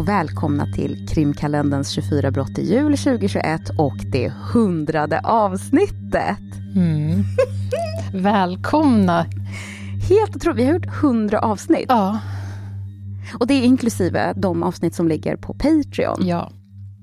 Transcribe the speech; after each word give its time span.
och 0.00 0.08
välkomna 0.08 0.66
till 0.66 1.08
krimkalenderns 1.08 1.90
24 1.90 2.30
brott 2.30 2.58
i 2.58 2.62
jul 2.62 2.96
2021 2.96 3.60
och 3.78 3.96
det 4.12 4.32
hundrade 4.52 5.20
avsnittet. 5.20 6.38
Mm. 6.76 7.22
Välkomna! 8.22 9.26
Helt 10.08 10.36
otroligt, 10.36 10.58
vi 10.58 10.64
har 10.66 10.74
gjort 10.74 10.86
100 10.86 11.40
avsnitt. 11.40 11.86
Ja. 11.88 12.20
Och 13.40 13.46
det 13.46 13.54
är 13.54 13.62
inklusive 13.62 14.32
de 14.36 14.62
avsnitt 14.62 14.94
som 14.94 15.08
ligger 15.08 15.36
på 15.36 15.54
Patreon. 15.54 16.26
Ja. 16.26 16.50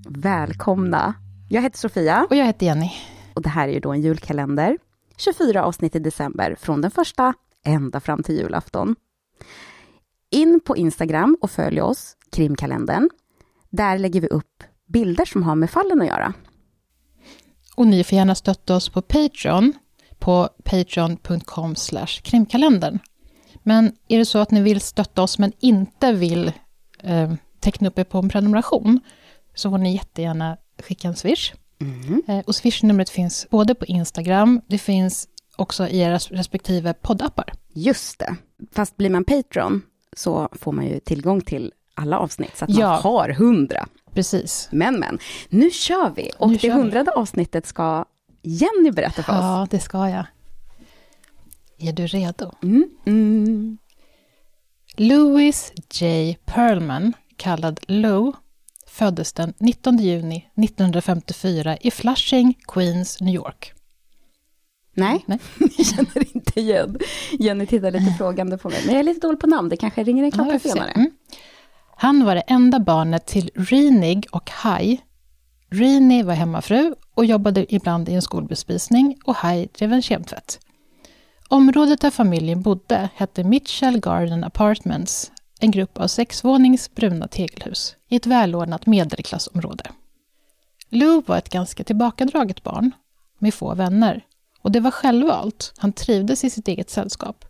Välkomna! 0.10 1.14
Jag 1.50 1.62
heter 1.62 1.78
Sofia. 1.78 2.28
Och 2.30 2.36
jag 2.36 2.46
heter 2.46 2.66
Jenny. 2.66 2.92
Och 3.34 3.42
det 3.42 3.50
här 3.50 3.68
är 3.68 3.74
ju 3.74 3.80
då 3.80 3.92
en 3.92 4.02
julkalender. 4.02 4.78
24 5.18 5.66
avsnitt 5.66 5.96
i 5.96 6.00
december, 6.00 6.56
från 6.60 6.82
den 6.82 6.92
första 6.92 7.34
ända 7.66 8.00
fram 8.00 8.24
till 8.24 8.36
julafton. 8.36 8.96
In 10.32 10.60
på 10.66 10.78
Instagram 10.78 11.38
och 11.42 11.52
följ 11.52 11.82
oss, 11.82 12.17
krimkalendern. 12.38 13.10
Där 13.70 13.98
lägger 13.98 14.22
vi 14.22 14.28
upp 14.28 14.64
bilder 14.88 15.26
som 15.26 15.44
har 15.44 15.56
med 15.56 15.70
fallen 15.70 16.02
att 16.02 16.08
göra. 16.08 16.34
Och 17.76 17.88
ni 17.88 18.04
får 18.04 18.16
gärna 18.16 18.36
stötta 18.36 18.76
oss 18.76 18.90
på 18.90 19.02
Patreon, 19.02 19.74
på 20.20 20.50
patreon.com 20.64 21.76
krimkalendern. 22.24 23.00
Men 23.64 23.92
är 24.08 24.18
det 24.18 24.26
så 24.26 24.40
att 24.40 24.52
ni 24.52 24.62
vill 24.62 24.82
stötta 24.82 25.22
oss 25.22 25.40
men 25.40 25.52
inte 25.60 26.14
vill 26.14 26.52
eh, 27.04 27.34
teckna 27.60 27.88
upp 27.88 28.00
er 28.00 28.04
på 28.04 28.18
en 28.18 28.30
prenumeration, 28.30 29.00
så 29.56 29.70
får 29.70 29.78
ni 29.78 29.94
jättegärna 29.94 30.58
skicka 30.84 31.08
en 31.08 31.16
swish. 31.16 31.54
Mm. 31.82 32.22
Eh, 32.28 32.40
och 32.40 32.56
swishnumret 32.56 33.10
finns 33.10 33.48
både 33.50 33.76
på 33.76 33.86
Instagram, 33.86 34.62
det 34.68 34.78
finns 34.78 35.28
också 35.56 35.88
i 35.88 36.00
era 36.00 36.18
respektive 36.18 36.94
poddappar. 36.94 37.54
Just 37.74 38.20
det. 38.20 38.36
Fast 38.72 38.98
blir 38.98 39.10
man 39.10 39.24
Patreon 39.24 39.82
så 40.16 40.50
får 40.52 40.72
man 40.72 40.86
ju 40.86 41.00
tillgång 41.00 41.42
till 41.42 41.74
alla 41.98 42.20
avsnitt, 42.20 42.58
så 42.58 42.66
att 42.66 42.72
Ja. 42.72 42.88
man 42.90 43.02
har 43.02 43.30
hundra. 43.30 43.88
Precis. 44.14 44.70
Men, 44.72 45.00
men, 45.00 45.20
nu 45.50 45.72
kör 45.72 46.10
vi! 46.16 46.32
Och 46.38 46.50
Nu 46.52 46.58
det 46.58 46.72
hundrade 46.72 47.12
avsnittet 47.12 47.66
ska 47.66 48.06
Jenny 48.42 48.92
berätta 48.92 49.24
för 49.24 49.34
oss. 49.34 49.40
Ja, 49.42 49.68
det 49.72 49.80
ska 49.80 50.10
jag. 50.10 50.26
Är 51.80 51.94
du 51.94 52.08
redo? 52.08 52.52
Mm, 52.64 52.90
mm. 53.06 53.78
Louis 54.96 55.72
J. 55.94 56.38
Perlman, 56.46 57.14
kallad 57.38 57.80
Lou, 57.88 58.32
föddes 58.88 59.34
den 59.34 59.54
19 59.58 59.98
juni 59.98 60.50
1954 60.56 61.78
i 61.82 61.92
Flushing, 61.92 62.54
Queens, 62.68 63.22
New 63.22 63.36
York. 63.36 63.74
Nej, 64.94 65.24
Nej. 65.26 65.40
jag 65.78 65.86
känner 65.86 66.36
inte 66.36 66.60
igen. 66.60 66.98
Jenny 67.40 67.66
tittar 67.66 67.92
lite 67.92 68.14
frågande 68.18 68.58
på 68.58 68.70
mig. 68.70 68.82
Men 68.86 68.94
jag 68.96 69.00
är 69.00 69.04
lite 69.04 69.28
dålig 69.28 69.40
på 69.40 69.48
namn, 69.48 69.70
det 69.70 69.78
kanske 69.78 70.04
ringer 70.04 70.24
en 70.24 70.30
Ja, 70.30 70.44
klocka 70.44 70.60
se. 70.60 70.70
senare. 70.70 70.92
Mm. 70.92 71.12
Han 72.00 72.26
var 72.26 72.36
det 72.36 72.42
enda 72.42 72.80
barnet 72.80 73.26
till 73.26 73.50
Renig 73.56 74.28
och 74.32 74.50
Hai. 74.50 74.98
Rini 75.70 76.24
var 76.24 76.34
hemmafru 76.34 76.96
och 77.14 77.26
jobbade 77.26 77.76
ibland 77.76 78.10
i 78.10 78.14
en 78.14 78.22
skolbespisning 78.22 79.18
och 79.26 79.36
Hai 79.36 79.68
drev 79.78 79.94
en 79.94 80.02
kemtvätt. 80.02 80.60
Området 81.48 82.02
där 82.02 82.10
familjen 82.10 82.62
bodde 82.62 83.10
hette 83.16 83.44
Mitchell 83.44 84.00
Garden 84.00 84.44
Apartments, 84.44 85.32
en 85.60 85.72
grupp 85.72 85.98
av 85.98 86.08
sexvånings 86.08 86.96
bruna 86.96 87.28
tegelhus 87.28 87.96
i 88.08 88.16
ett 88.16 88.26
välordnat 88.26 88.86
medelklassområde. 88.86 89.84
Lou 90.90 91.22
var 91.26 91.38
ett 91.38 91.50
ganska 91.50 91.84
tillbakadraget 91.84 92.64
barn 92.64 92.92
med 93.40 93.54
få 93.54 93.76
vänner 93.76 94.26
och 94.62 94.72
det 94.72 94.80
var 94.80 94.92
självvalt, 94.92 95.74
han 95.78 95.94
trivdes 95.94 96.44
i 96.44 96.50
sitt 96.50 96.68
eget 96.68 96.90
sällskap. 96.90 97.46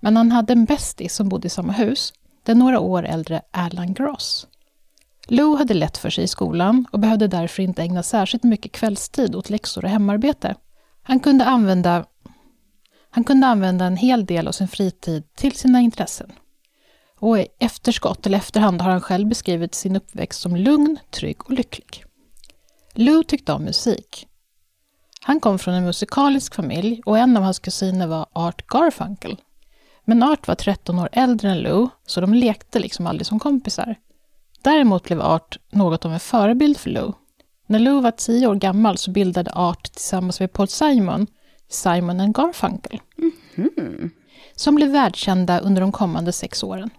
Men 0.00 0.16
han 0.16 0.32
hade 0.32 0.52
en 0.52 0.64
bästis 0.64 1.14
som 1.14 1.28
bodde 1.28 1.46
i 1.46 1.50
samma 1.50 1.72
hus, 1.72 2.12
den 2.44 2.58
några 2.58 2.80
år 2.80 3.02
äldre 3.02 3.42
Alan 3.50 3.94
Gross. 3.94 4.46
Lou 5.26 5.56
hade 5.56 5.74
lätt 5.74 5.98
för 5.98 6.10
sig 6.10 6.24
i 6.24 6.28
skolan 6.28 6.86
och 6.92 6.98
behövde 6.98 7.28
därför 7.28 7.62
inte 7.62 7.82
ägna 7.82 8.02
särskilt 8.02 8.42
mycket 8.42 8.72
kvällstid 8.72 9.34
åt 9.34 9.50
läxor 9.50 9.84
och 9.84 9.90
hemarbete. 9.90 10.54
Han 11.02 11.20
kunde 11.20 11.44
använda, 11.44 12.04
han 13.10 13.24
kunde 13.24 13.46
använda 13.46 13.84
en 13.84 13.96
hel 13.96 14.26
del 14.26 14.48
av 14.48 14.52
sin 14.52 14.68
fritid 14.68 15.34
till 15.34 15.52
sina 15.52 15.80
intressen. 15.80 16.32
Och 17.18 17.38
i 17.38 17.46
efterskott, 17.58 18.26
eller 18.26 18.38
efterhand, 18.38 18.82
har 18.82 18.90
han 18.90 19.00
själv 19.00 19.28
beskrivit 19.28 19.74
sin 19.74 19.96
uppväxt 19.96 20.40
som 20.40 20.56
lugn, 20.56 20.98
trygg 21.10 21.44
och 21.44 21.50
lycklig. 21.50 22.04
Lou 22.94 23.22
tyckte 23.24 23.52
om 23.52 23.62
musik. 23.62 24.26
Han 25.20 25.40
kom 25.40 25.58
från 25.58 25.74
en 25.74 25.84
musikalisk 25.84 26.54
familj 26.54 27.02
och 27.06 27.18
en 27.18 27.36
av 27.36 27.42
hans 27.42 27.58
kusiner 27.58 28.06
var 28.06 28.26
Art 28.32 28.66
Garfunkel. 28.66 29.40
Men 30.04 30.22
Art 30.22 30.48
var 30.48 30.54
13 30.54 30.98
år 30.98 31.08
äldre 31.12 31.50
än 31.50 31.60
Lou, 31.62 31.88
så 32.06 32.20
de 32.20 32.34
lekte 32.34 32.78
liksom 32.78 33.06
aldrig 33.06 33.26
som 33.26 33.38
kompisar. 33.38 33.96
Däremot 34.62 35.02
blev 35.04 35.20
Art 35.20 35.58
något 35.70 36.04
av 36.04 36.12
en 36.12 36.20
förebild 36.20 36.76
för 36.76 36.90
Lou. 36.90 37.12
När 37.66 37.78
Lou 37.78 38.00
var 38.00 38.10
10 38.10 38.46
år 38.46 38.54
gammal 38.54 38.98
så 38.98 39.10
bildade 39.10 39.52
Art 39.52 39.92
tillsammans 39.92 40.40
med 40.40 40.52
Paul 40.52 40.68
Simon 40.68 41.26
Simon 41.68 42.20
and 42.20 42.34
Garfunkel, 42.36 43.00
Hmm. 43.56 44.10
som 44.56 44.74
blev 44.74 44.90
världskända 44.90 45.58
under 45.58 45.80
de 45.80 45.92
kommande 45.92 46.32
sex 46.32 46.62
åren. 46.62 46.90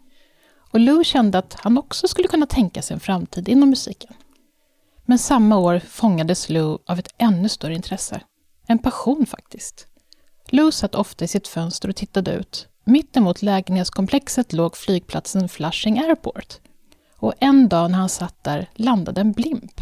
Och 0.71 0.79
Lou 0.79 1.03
kände 1.03 1.37
att 1.37 1.53
han 1.59 1.77
också 1.77 2.07
skulle 2.07 2.27
kunna 2.27 2.45
tänka 2.45 2.81
sig 2.81 2.93
en 2.93 2.99
framtid 2.99 3.49
inom 3.49 3.69
musiken. 3.69 4.13
Men 5.05 5.19
samma 5.19 5.57
år 5.57 5.79
fångades 5.79 6.49
Lou 6.49 6.77
av 6.87 6.99
ett 6.99 7.13
ännu 7.17 7.49
större 7.49 7.75
intresse. 7.75 8.21
En 8.67 8.79
passion 8.79 9.25
faktiskt. 9.25 9.87
Lou 10.49 10.71
satt 10.71 10.95
ofta 10.95 11.25
i 11.25 11.27
sitt 11.27 11.47
fönster 11.47 11.89
och 11.89 11.95
tittade 11.95 12.31
ut. 12.31 12.67
Mittemot 12.87 13.41
lägenhetskomplexet 13.41 14.53
låg 14.53 14.77
flygplatsen 14.77 15.49
Flushing 15.49 15.99
Airport. 15.99 16.59
Och 17.17 17.33
en 17.39 17.69
dag 17.69 17.91
när 17.91 17.97
han 17.97 18.09
satt 18.09 18.43
där 18.43 18.69
landade 18.75 19.21
en 19.21 19.31
blimp. 19.31 19.81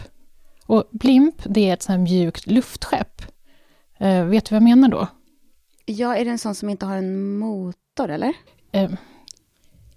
Och 0.65 0.83
blimp, 0.91 1.35
det 1.45 1.69
är 1.69 1.73
ett 1.73 1.81
sånt 1.83 1.97
här 1.97 2.03
mjukt 2.03 2.47
luftskepp. 2.47 3.21
Eh, 3.97 4.25
vet 4.25 4.45
du 4.45 4.55
vad 4.55 4.55
jag 4.55 4.63
menar 4.63 4.89
då? 4.89 5.07
Ja, 5.85 6.15
är 6.15 6.25
det 6.25 6.31
en 6.31 6.39
sån 6.39 6.55
som 6.55 6.69
inte 6.69 6.85
har 6.85 6.97
en 6.97 7.37
motor, 7.37 8.09
eller? 8.09 8.33
Eh, 8.71 8.91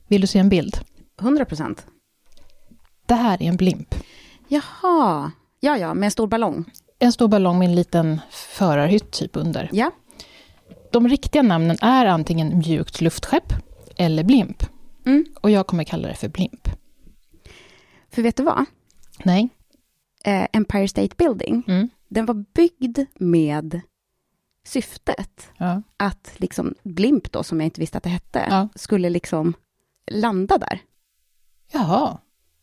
vill 0.08 0.20
du 0.20 0.26
se 0.26 0.38
en 0.38 0.48
bild? 0.48 0.78
100 1.20 1.44
procent. 1.44 1.86
Det 3.06 3.14
här 3.14 3.42
är 3.42 3.48
en 3.48 3.56
blimp. 3.56 3.94
Jaha. 4.48 5.32
Ja, 5.60 5.78
ja, 5.78 5.94
med 5.94 6.06
en 6.06 6.10
stor 6.10 6.26
ballong. 6.26 6.64
En 6.98 7.12
stor 7.12 7.28
ballong 7.28 7.58
med 7.58 7.68
en 7.68 7.74
liten 7.74 8.20
förarhytt 8.30 9.10
typ 9.10 9.36
under. 9.36 9.70
Ja. 9.72 9.90
De 10.92 11.08
riktiga 11.08 11.42
namnen 11.42 11.76
är 11.82 12.06
antingen 12.06 12.58
mjukt 12.58 13.00
luftskepp 13.00 13.52
eller 13.96 14.24
blimp. 14.24 14.62
Mm. 15.06 15.24
Och 15.40 15.50
jag 15.50 15.66
kommer 15.66 15.84
kalla 15.84 16.08
det 16.08 16.14
för 16.14 16.28
blimp. 16.28 16.68
För 18.10 18.22
vet 18.22 18.36
du 18.36 18.42
vad? 18.42 18.64
Nej? 19.24 19.48
Eh, 20.24 20.46
Empire 20.52 20.88
State 20.88 21.14
Building, 21.18 21.62
Mm. 21.68 21.88
den 22.08 22.26
var 22.26 22.34
byggd 22.54 22.98
med 23.14 23.80
syftet 24.66 25.48
Ja. 25.58 25.82
att 25.96 26.32
liksom 26.36 26.74
Blimp 26.82 27.32
då, 27.32 27.42
som 27.42 27.60
jag 27.60 27.66
inte 27.66 27.80
visste 27.80 27.98
att 27.98 28.04
det 28.04 28.10
hette, 28.10 28.46
Ja. 28.50 28.68
skulle 28.74 29.10
liksom 29.10 29.54
landa 30.10 30.58
där. 30.58 30.80
Jaha. 31.72 32.18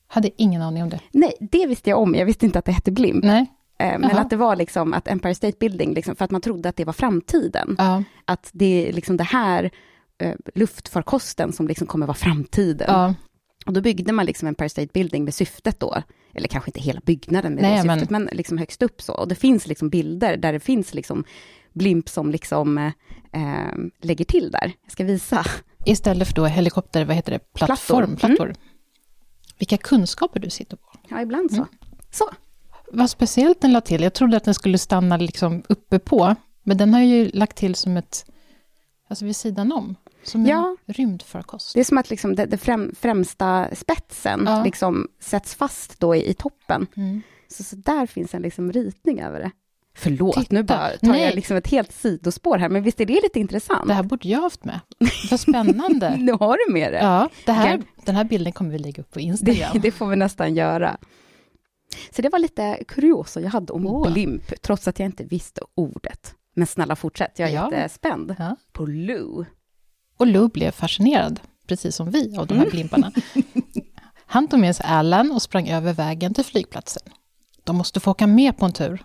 Hade 0.08 0.42
ingen 0.42 0.62
aning 0.62 0.84
om 0.84 0.90
det. 0.90 1.00
Nej, 1.12 1.34
det 1.52 1.68
visste 1.68 1.90
jag 1.90 2.00
om. 2.00 2.16
Jag 2.16 2.26
visste 2.26 2.46
inte 2.46 2.60
att 2.60 2.66
det 2.66 2.72
hette 2.72 2.92
Blimp. 2.92 3.24
Nej. 3.24 3.46
Eh, 3.80 4.00
men 4.00 4.10
Jaha. 4.10 4.20
att 4.20 4.30
det 4.30 4.36
var 4.36 4.56
liksom 4.56 4.94
att 4.94 5.08
Empire 5.08 5.36
State 5.36 5.58
Building, 5.60 5.94
liksom, 5.94 6.16
för 6.16 6.26
att 6.26 6.32
man 6.32 6.42
trodde 6.42 6.70
att 6.70 6.76
det 6.76 6.86
var 6.86 6.94
framtiden. 6.94 7.76
Ja. 7.78 8.04
Att 8.26 8.50
det 8.54 8.90
är 8.90 8.94
liksom 8.94 9.18
det 9.18 9.24
här 9.24 9.72
eh, 10.18 10.36
luftfarkosten 10.56 11.54
som 11.54 11.68
liksom 11.68 11.88
kommer 11.88 12.06
vara 12.06 12.18
framtiden. 12.18 12.88
ja. 12.90 13.14
Och 13.66 13.74
då 13.74 13.82
byggde 13.82 14.14
man 14.14 14.26
liksom 14.26 14.48
Empire 14.48 14.70
State 14.70 14.90
Building 14.94 15.24
med 15.24 15.34
syftet 15.34 15.80
då, 15.80 16.04
eller 16.34 16.48
kanske 16.48 16.70
inte 16.70 16.80
hela 16.80 17.02
byggnaden 17.06 17.54
med 17.54 17.62
Nej, 17.62 17.84
det 17.84 17.94
syftet, 17.94 18.10
men... 18.10 18.30
liksom 18.32 18.58
högst 18.58 18.82
upp 18.82 19.02
så. 19.02 19.14
Och 19.14 19.28
det 19.28 19.36
finns 19.36 19.68
liksom 19.68 19.90
bilder 19.90 20.38
där 20.38 20.54
det 20.54 20.60
finns 20.60 20.94
liksom 20.94 21.24
blimp 21.74 22.10
som 22.10 22.32
liksom 22.32 22.78
eh, 22.78 22.92
eh, 23.32 23.74
lägger 24.02 24.26
till 24.26 24.52
där. 24.52 24.74
Jag 24.84 24.92
ska 24.92 25.04
visa. 25.04 25.46
Istället 25.86 26.28
för 26.28 26.36
då 26.36 26.46
helikopter, 26.46 27.06
vad 27.06 27.16
heter 27.16 27.32
det? 27.32 27.54
Plattform. 27.54 28.16
Plattor. 28.16 28.36
Mm. 28.36 28.56
Plattor. 28.56 28.56
Vilka 29.58 29.78
kunskaper 29.78 30.40
du 30.40 30.50
sitter 30.50 30.78
på. 30.78 30.92
Ja, 31.10 31.22
ibland 31.22 31.52
så. 31.52 31.58
Mm. 31.58 31.68
Så. 32.12 32.30
Vad 32.92 33.10
speciellt 33.10 33.62
den 33.62 33.74
la 33.74 33.82
till. 33.82 34.04
Jag 34.04 34.14
trodde 34.14 34.38
att 34.38 34.44
den 34.44 34.54
skulle 34.54 34.78
stanna 34.78 35.18
liksom 35.18 35.64
uppe 35.70 36.00
på. 36.00 36.36
Men 36.64 36.78
den 36.78 36.94
har 36.94 37.02
ju 37.02 37.30
lagt 37.34 37.58
till 37.58 37.76
som 37.76 37.98
ett, 37.98 38.26
alltså 39.10 39.26
vid 39.26 39.36
sidan 39.36 39.72
om. 39.72 39.96
Som 40.24 40.46
Ja. 40.46 40.76
en 40.86 40.94
rymdfarkost. 40.94 41.74
Det 41.74 41.80
är 41.80 41.84
som 41.84 41.98
att 41.98 42.10
liksom 42.10 42.36
det, 42.36 42.46
det 42.46 42.58
främ, 42.58 42.96
främsta 43.00 43.68
spetsen 43.76 44.44
Ja. 44.46 44.64
liksom 44.64 45.08
sätts 45.20 45.56
fast 45.56 46.00
då 46.00 46.16
i, 46.16 46.30
i 46.30 46.34
toppen. 46.34 46.88
Mm. 46.98 47.22
Så, 47.48 47.64
så 47.64 47.76
där 47.76 48.06
finns 48.06 48.34
en 48.34 48.42
liksom 48.42 48.72
ritning 48.72 49.22
över 49.22 49.40
det. 49.40 49.52
Förlåt, 49.96 50.36
Titta. 50.36 50.56
nu 50.56 50.64
bara 50.64 50.90
tar 50.90 51.08
Nej. 51.08 51.22
jag 51.22 51.36
liksom 51.36 51.58
ett 51.58 51.68
helt 51.68 51.92
sidospår 51.92 52.58
här, 52.58 52.70
men 52.70 52.84
visst 52.84 53.00
är 53.02 53.06
det 53.06 53.14
lite 53.24 53.40
intressant? 53.40 53.88
Det 53.88 53.94
här 53.94 54.04
borde 54.04 54.28
jag 54.30 54.42
haft 54.42 54.66
med. 54.66 54.80
Vad 55.32 55.40
spännande. 55.40 56.16
Nu 56.20 56.32
har 56.32 56.58
du 56.68 56.74
med 56.74 56.94
det. 56.94 57.00
Ja, 57.00 57.30
det 57.46 57.52
här, 57.52 57.82
den 58.06 58.16
här 58.16 58.24
bilden 58.24 58.54
kommer 58.54 58.72
vi 58.72 58.78
lägga 58.80 59.02
upp 59.02 59.12
på 59.12 59.20
Det, 59.20 59.26
Instagram. 59.26 59.80
det 59.82 59.92
får 59.92 60.08
vi 60.08 60.16
nästan 60.16 60.56
göra. 60.56 60.98
Så 62.12 62.22
det 62.22 62.30
var 62.30 62.40
lite 62.40 62.84
kuriosa 62.88 63.42
jag 63.42 63.50
hade 63.50 63.74
om 63.74 63.88
Åh. 63.88 64.12
blimp, 64.12 64.62
trots 64.62 64.88
att 64.88 65.00
jag 65.00 65.06
inte 65.06 65.24
visste 65.24 65.62
ordet. 65.76 66.36
Men 66.56 66.68
snälla 66.68 66.96
fortsätt, 66.96 67.40
jag 67.40 67.50
är 67.50 67.54
Ja. 67.54 67.72
jättespänd. 67.74 68.36
Ja. 68.40 68.56
På 68.72 68.86
Lou. 68.86 69.46
Och 70.18 70.28
Lou 70.28 70.48
blev 70.48 70.72
fascinerad, 70.72 71.40
precis 71.68 71.96
som 71.96 72.12
vi, 72.12 72.38
av 72.38 72.48
de 72.48 72.54
här 72.54 72.62
Mm. 72.62 72.72
blimparna. 72.72 73.12
Han 74.26 74.48
tog 74.48 74.60
med 74.60 74.76
sig 74.76 74.86
Alan 74.90 75.32
och 75.32 75.42
sprang 75.42 75.70
över 75.70 75.94
vägen 75.94 76.34
till 76.34 76.44
flygplatsen. 76.46 77.04
De 77.64 77.76
måste 77.78 78.00
få 78.00 78.12
åka 78.12 78.28
med 78.28 78.58
på 78.58 78.66
en 78.66 78.74
tur. 78.74 79.04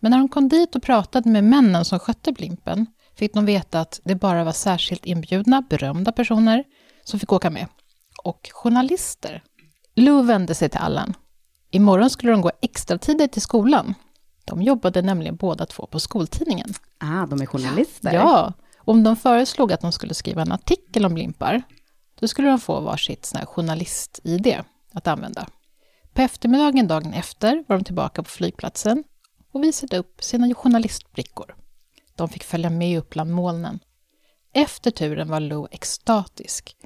Men 0.00 0.10
när 0.10 0.18
de 0.18 0.28
kom 0.28 0.48
dit 0.48 0.76
och 0.76 0.82
pratade 0.82 1.30
med 1.30 1.44
männen 1.44 1.84
som 1.84 1.98
skötte 1.98 2.32
blimpen 2.32 2.86
fick 3.14 3.34
de 3.34 3.46
veta 3.46 3.80
att 3.80 4.00
det 4.04 4.14
bara 4.14 4.44
var 4.44 4.52
särskilt 4.52 5.06
inbjudna, 5.06 5.62
berömda 5.70 6.12
personer 6.12 6.64
som 7.04 7.20
fick 7.20 7.32
åka 7.32 7.50
med. 7.50 7.66
Och 8.24 8.48
journalister. 8.52 9.42
Lou 9.94 10.22
vände 10.22 10.54
sig 10.54 10.68
till 10.68 10.80
Allan. 10.80 11.14
Imorgon 11.76 12.10
skulle 12.10 12.32
de 12.32 12.40
gå 12.40 12.50
extra 12.62 12.98
tidigt 12.98 13.32
till 13.32 13.42
skolan. 13.42 13.94
De 14.44 14.62
jobbade 14.62 15.02
nämligen 15.02 15.36
båda 15.36 15.66
två 15.66 15.86
på 15.86 16.00
skoltidningen. 16.00 16.74
Ah, 16.98 17.26
de 17.26 17.40
är 17.40 17.46
journalister? 17.46 18.12
Ja, 18.12 18.52
om 18.78 19.02
de 19.02 19.16
föreslog 19.16 19.72
att 19.72 19.80
de 19.80 19.92
skulle 19.92 20.14
skriva 20.14 20.42
en 20.42 20.52
artikel 20.52 21.06
om 21.06 21.14
blimpar, 21.14 21.62
då 22.20 22.28
skulle 22.28 22.48
de 22.48 22.60
få 22.60 22.80
varsitt 22.80 23.32
journalist-ID 23.46 24.56
att 24.92 25.06
använda. 25.06 25.46
På 26.12 26.22
eftermiddagen 26.22 26.88
dagen 26.88 27.12
efter 27.12 27.64
var 27.68 27.76
de 27.76 27.84
tillbaka 27.84 28.22
på 28.22 28.28
flygplatsen 28.28 29.04
och 29.52 29.62
visade 29.62 29.98
upp 29.98 30.24
sina 30.24 30.54
journalistbrickor. 30.54 31.54
De 32.14 32.28
fick 32.28 32.44
följa 32.44 32.70
med 32.70 32.98
upp 32.98 33.10
bland 33.10 33.30
molnen. 33.30 33.78
Efter 34.52 34.90
turen 34.90 35.28
var 35.28 35.40
Lou 35.40 35.66
extatisk. 35.70 36.76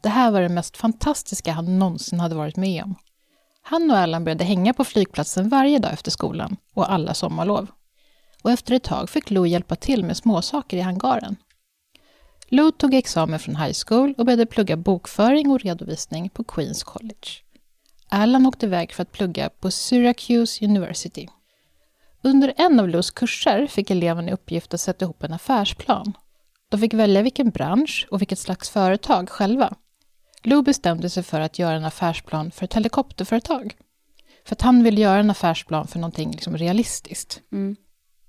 Det 0.00 0.08
här 0.08 0.30
var 0.30 0.40
det 0.40 0.48
mest 0.48 0.76
fantastiska 0.76 1.52
han 1.52 1.78
någonsin 1.78 2.20
hade 2.20 2.34
varit 2.34 2.56
med 2.56 2.84
om. 2.84 2.94
Han 3.70 3.90
och 3.90 3.96
Allan 3.96 4.24
började 4.24 4.44
hänga 4.44 4.74
på 4.74 4.84
flygplatsen 4.84 5.48
varje 5.48 5.78
dag 5.78 5.92
efter 5.92 6.10
skolan 6.10 6.56
och 6.74 6.92
alla 6.92 7.14
sommarlov. 7.14 7.70
Och 8.42 8.50
efter 8.50 8.74
ett 8.74 8.82
tag 8.82 9.10
fick 9.10 9.30
Lou 9.30 9.46
hjälpa 9.46 9.76
till 9.76 10.04
med 10.04 10.16
småsaker 10.16 10.76
i 10.76 10.80
hangaren. 10.80 11.36
Lou 12.48 12.70
tog 12.70 12.94
examen 12.94 13.38
från 13.38 13.56
high 13.56 13.76
school 13.86 14.14
och 14.18 14.24
började 14.24 14.46
plugga 14.46 14.76
bokföring 14.76 15.50
och 15.50 15.60
redovisning 15.60 16.28
på 16.28 16.44
Queens 16.44 16.82
College. 16.82 17.28
Allan 18.08 18.46
åkte 18.46 18.66
iväg 18.66 18.92
för 18.92 19.02
att 19.02 19.12
plugga 19.12 19.48
på 19.48 19.70
Syracuse 19.70 20.64
University. 20.64 21.28
Under 22.22 22.54
en 22.56 22.80
av 22.80 22.88
Lous 22.88 23.10
kurser 23.10 23.66
fick 23.66 23.90
eleverna 23.90 24.28
i 24.28 24.32
uppgift 24.32 24.74
att 24.74 24.80
sätta 24.80 25.04
ihop 25.04 25.22
en 25.22 25.32
affärsplan. 25.32 26.12
De 26.68 26.80
fick 26.80 26.94
välja 26.94 27.22
vilken 27.22 27.50
bransch 27.50 28.08
och 28.10 28.20
vilket 28.20 28.38
slags 28.38 28.70
företag 28.70 29.28
själva. 29.28 29.74
Lou 30.42 30.62
bestämde 30.62 31.10
sig 31.10 31.22
för 31.22 31.40
att 31.40 31.58
göra 31.58 31.76
en 31.76 31.84
affärsplan 31.84 32.50
för 32.50 32.64
ett 32.64 32.74
helikopterföretag. 32.74 33.76
För 34.44 34.54
att 34.54 34.62
han 34.62 34.82
ville 34.82 35.00
göra 35.00 35.20
en 35.20 35.30
affärsplan 35.30 35.86
för 35.86 35.98
någonting 35.98 36.30
liksom 36.30 36.56
realistiskt. 36.56 37.40
Mm. 37.52 37.76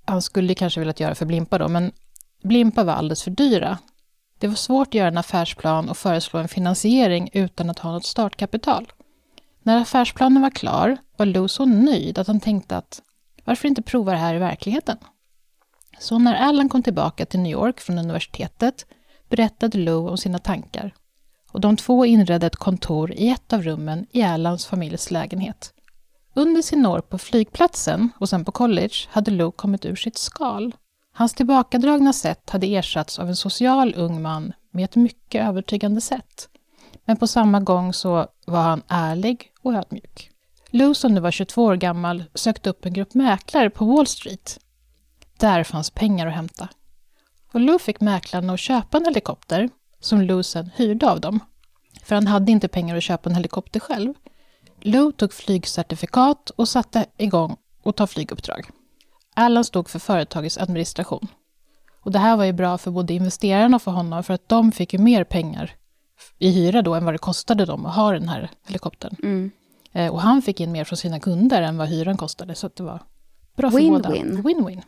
Han 0.04 0.22
skulle 0.22 0.54
kanske 0.54 0.80
velat 0.80 1.00
göra 1.00 1.14
för 1.14 1.26
Blimpa 1.26 1.58
då, 1.58 1.68
men 1.68 1.92
Blimpa 2.42 2.84
var 2.84 2.92
alldeles 2.92 3.22
för 3.22 3.30
dyra. 3.30 3.78
Det 4.38 4.48
var 4.48 4.54
svårt 4.54 4.88
att 4.88 4.94
göra 4.94 5.08
en 5.08 5.18
affärsplan 5.18 5.88
och 5.88 5.96
föreslå 5.96 6.40
en 6.40 6.48
finansiering 6.48 7.30
utan 7.32 7.70
att 7.70 7.78
ha 7.78 7.92
något 7.92 8.06
startkapital. 8.06 8.92
När 9.62 9.80
affärsplanen 9.80 10.42
var 10.42 10.50
klar 10.50 10.96
var 11.16 11.26
Lou 11.26 11.48
så 11.48 11.64
nöjd 11.64 12.18
att 12.18 12.26
han 12.26 12.40
tänkte 12.40 12.76
att 12.76 13.02
varför 13.44 13.68
inte 13.68 13.82
prova 13.82 14.12
det 14.12 14.18
här 14.18 14.34
i 14.34 14.38
verkligheten? 14.38 14.98
Så 15.98 16.18
när 16.18 16.34
Alan 16.34 16.68
kom 16.68 16.82
tillbaka 16.82 17.26
till 17.26 17.40
New 17.40 17.52
York 17.52 17.80
från 17.80 17.98
universitetet 17.98 18.86
berättade 19.28 19.78
Lou 19.78 20.08
om 20.08 20.18
sina 20.18 20.38
tankar 20.38 20.94
och 21.52 21.60
de 21.60 21.76
två 21.76 22.06
inredde 22.06 22.46
ett 22.46 22.56
kontor 22.56 23.12
i 23.12 23.28
ett 23.28 23.52
av 23.52 23.62
rummen 23.62 24.06
i 24.10 24.20
Erlands 24.20 24.66
familjs 24.66 25.10
lägenhet. 25.10 25.72
Under 26.34 26.62
sina 26.62 26.90
år 26.90 27.00
på 27.00 27.18
flygplatsen 27.18 28.10
och 28.18 28.28
sen 28.28 28.44
på 28.44 28.52
college 28.52 28.94
hade 29.08 29.30
Lou 29.30 29.50
kommit 29.50 29.84
ur 29.84 29.96
sitt 29.96 30.18
skal. 30.18 30.74
Hans 31.14 31.34
tillbakadragna 31.34 32.12
sätt 32.12 32.50
hade 32.50 32.66
ersatts 32.66 33.18
av 33.18 33.28
en 33.28 33.36
social 33.36 33.94
ung 33.96 34.22
man 34.22 34.52
med 34.70 34.84
ett 34.84 34.96
mycket 34.96 35.44
övertygande 35.48 36.00
sätt. 36.00 36.48
Men 37.04 37.16
på 37.16 37.26
samma 37.26 37.60
gång 37.60 37.92
så 37.92 38.26
var 38.46 38.62
han 38.62 38.82
ärlig 38.88 39.52
och 39.62 39.74
ödmjuk. 39.74 40.30
Lou, 40.70 40.94
som 40.94 41.14
nu 41.14 41.20
var 41.20 41.30
22 41.30 41.64
år 41.64 41.76
gammal, 41.76 42.24
sökte 42.34 42.70
upp 42.70 42.86
en 42.86 42.92
grupp 42.92 43.14
mäklare 43.14 43.70
på 43.70 43.84
Wall 43.84 44.06
Street. 44.06 44.58
Där 45.38 45.64
fanns 45.64 45.90
pengar 45.90 46.26
att 46.26 46.34
hämta. 46.34 46.68
Och 47.52 47.60
Lou 47.60 47.78
fick 47.78 48.00
mäklarna 48.00 48.52
att 48.52 48.60
köpa 48.60 48.96
en 48.96 49.04
helikopter 49.04 49.68
som 50.04 50.20
Lou 50.20 50.42
sen 50.42 50.70
hyrde 50.76 51.10
av 51.10 51.20
dem. 51.20 51.40
För 52.04 52.14
han 52.14 52.26
hade 52.26 52.52
inte 52.52 52.68
pengar 52.68 52.96
att 52.96 53.02
köpa 53.02 53.30
en 53.30 53.36
helikopter 53.36 53.80
själv. 53.80 54.14
Lou 54.80 55.12
tog 55.12 55.32
flygcertifikat 55.32 56.50
och 56.50 56.68
satte 56.68 57.06
igång 57.16 57.56
och 57.82 57.96
ta 57.96 58.06
flyguppdrag. 58.06 58.70
Allan 59.34 59.64
stod 59.64 59.88
för 59.88 59.98
företagets 59.98 60.58
administration. 60.58 61.28
Och 62.00 62.12
det 62.12 62.18
här 62.18 62.36
var 62.36 62.44
ju 62.44 62.52
bra 62.52 62.78
för 62.78 62.90
både 62.90 63.14
investerarna 63.14 63.76
och 63.76 63.82
för 63.82 63.90
honom, 63.90 64.24
för 64.24 64.34
att 64.34 64.48
de 64.48 64.72
fick 64.72 64.92
ju 64.92 64.98
mer 64.98 65.24
pengar 65.24 65.74
i 66.38 66.50
hyra 66.50 66.82
då 66.82 66.94
än 66.94 67.04
vad 67.04 67.14
det 67.14 67.18
kostade 67.18 67.64
dem 67.64 67.86
att 67.86 67.94
ha 67.94 68.12
den 68.12 68.28
här 68.28 68.50
helikoptern. 68.66 69.16
Mm. 69.22 69.50
Eh, 69.92 70.12
och 70.12 70.20
han 70.20 70.42
fick 70.42 70.60
in 70.60 70.72
mer 70.72 70.84
från 70.84 70.96
sina 70.96 71.20
kunder 71.20 71.62
än 71.62 71.76
vad 71.76 71.88
hyran 71.88 72.16
kostade, 72.16 72.54
så 72.54 72.70
det 72.74 72.82
var 72.82 73.02
bra 73.56 73.70
för 73.70 73.78
Win-win. 73.78 73.90
båda. 73.90 74.08
Win-win. 74.10 74.82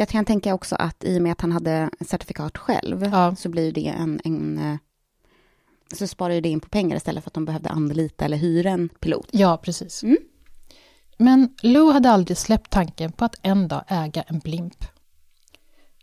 Jag 0.00 0.08
kan 0.08 0.24
tänka 0.24 0.54
också 0.54 0.76
att 0.76 1.04
i 1.04 1.18
och 1.18 1.22
med 1.22 1.32
att 1.32 1.40
han 1.40 1.52
hade 1.52 1.90
certifikat 2.00 2.58
själv 2.58 3.04
Ja. 3.12 3.36
så 3.36 3.48
blir 3.48 3.72
det 3.72 3.86
en, 3.86 4.20
en 4.24 4.58
eh, 4.58 4.76
så 5.94 6.06
sparar 6.06 6.34
ju 6.34 6.40
det 6.40 6.48
in 6.48 6.60
på 6.60 6.68
pengar 6.68 6.96
istället 6.96 7.24
för 7.24 7.30
att 7.30 7.34
de 7.34 7.44
behövde 7.44 7.68
anlita 7.68 8.24
eller 8.24 8.36
hyra 8.36 8.70
en 8.70 8.88
pilot. 8.88 9.28
Ja, 9.30 9.56
precis. 9.62 10.02
Mm. 10.02 10.18
Men 11.16 11.54
Lou 11.62 11.92
hade 11.92 12.10
aldrig 12.10 12.38
släppt 12.38 12.70
tanken 12.70 13.12
på 13.12 13.24
att 13.24 13.34
en 13.42 13.68
dag 13.68 13.84
äga 13.88 14.22
en 14.22 14.38
blimp. 14.38 14.84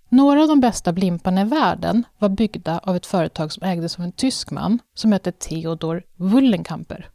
Några 0.10 0.42
av 0.42 0.48
de 0.48 0.60
bästa 0.60 0.94
blimparna 0.94 1.42
i 1.42 1.46
världen 1.46 2.04
var 2.20 2.30
byggda 2.30 2.80
av 2.80 2.96
ett 2.96 3.06
företag 3.06 3.52
som 3.52 3.64
ägdes 3.64 4.00
av 4.00 4.06
en 4.06 4.12
tysk 4.12 4.52
man 4.52 4.80
som 4.94 5.12
hette 5.12 5.32
Theodor 5.32 6.04
Wullenkamper. 6.16 7.10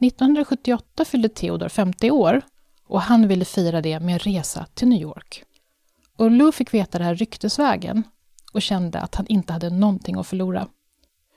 1978 0.00 1.04
fyllde 1.04 1.28
Theodor 1.28 1.68
50 1.68 2.10
år 2.10 2.42
och 2.86 3.02
han 3.02 3.28
ville 3.28 3.44
fira 3.44 3.80
det 3.80 4.00
med 4.00 4.12
en 4.12 4.18
resa 4.18 4.66
till 4.74 4.88
New 4.88 5.02
York. 5.02 5.44
Och 6.22 6.30
Lou 6.30 6.52
fick 6.52 6.74
veta 6.74 6.98
det 6.98 7.04
här 7.04 7.14
ryktesvägen 7.14 8.02
och 8.52 8.62
kände 8.62 9.00
att 9.00 9.14
han 9.14 9.26
inte 9.26 9.52
hade 9.52 9.70
någonting 9.70 10.18
att 10.18 10.26
förlora. 10.26 10.68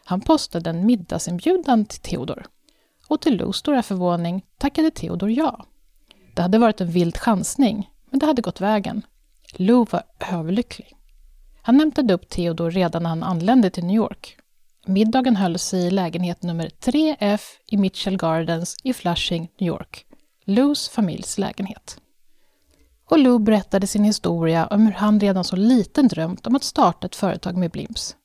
Han 0.05 0.21
postade 0.21 0.69
en 0.69 0.85
middagsinbjudan 0.85 1.85
till 1.85 1.99
Theodor 1.99 2.45
och 3.07 3.21
till 3.21 3.37
Lous 3.37 3.57
stora 3.57 3.83
förvåning 3.83 4.45
tackade 4.57 4.91
Theodor 4.91 5.31
ja. 5.31 5.65
Det 6.35 6.41
hade 6.41 6.57
varit 6.57 6.81
en 6.81 6.91
vild 6.91 7.17
chansning, 7.17 7.89
men 8.09 8.19
det 8.19 8.25
hade 8.25 8.41
gått 8.41 8.61
vägen. 8.61 9.01
Lou 9.53 9.85
var 9.91 10.03
överlycklig. 10.31 10.93
Han 11.61 11.79
hämtade 11.79 12.13
upp 12.13 12.29
Theodor 12.29 12.71
redan 12.71 13.03
när 13.03 13.09
han 13.09 13.23
anlände 13.23 13.69
till 13.69 13.85
New 13.85 13.95
York. 13.95 14.37
Middagen 14.85 15.35
hölls 15.35 15.73
i 15.73 15.91
lägenhet 15.91 16.43
nummer 16.43 16.69
3F 16.69 17.41
i 17.67 17.77
Mitchell 17.77 18.17
Gardens 18.17 18.77
i 18.83 18.93
Flushing, 18.93 19.51
New 19.59 19.67
York. 19.67 20.05
Lous 20.43 20.89
familjs 20.89 21.37
lägenhet. 21.37 22.01
Och 23.09 23.19
Lou 23.19 23.39
berättade 23.39 23.87
sin 23.87 24.03
historia 24.03 24.67
om 24.67 24.85
hur 24.85 24.93
han 24.93 25.19
redan 25.19 25.43
som 25.43 25.59
liten 25.59 26.07
drömt 26.07 26.47
om 26.47 26.55
att 26.55 26.63
starta 26.63 27.07
ett 27.07 27.15
företag 27.15 27.57
med 27.57 27.71
blimps. 27.71 28.15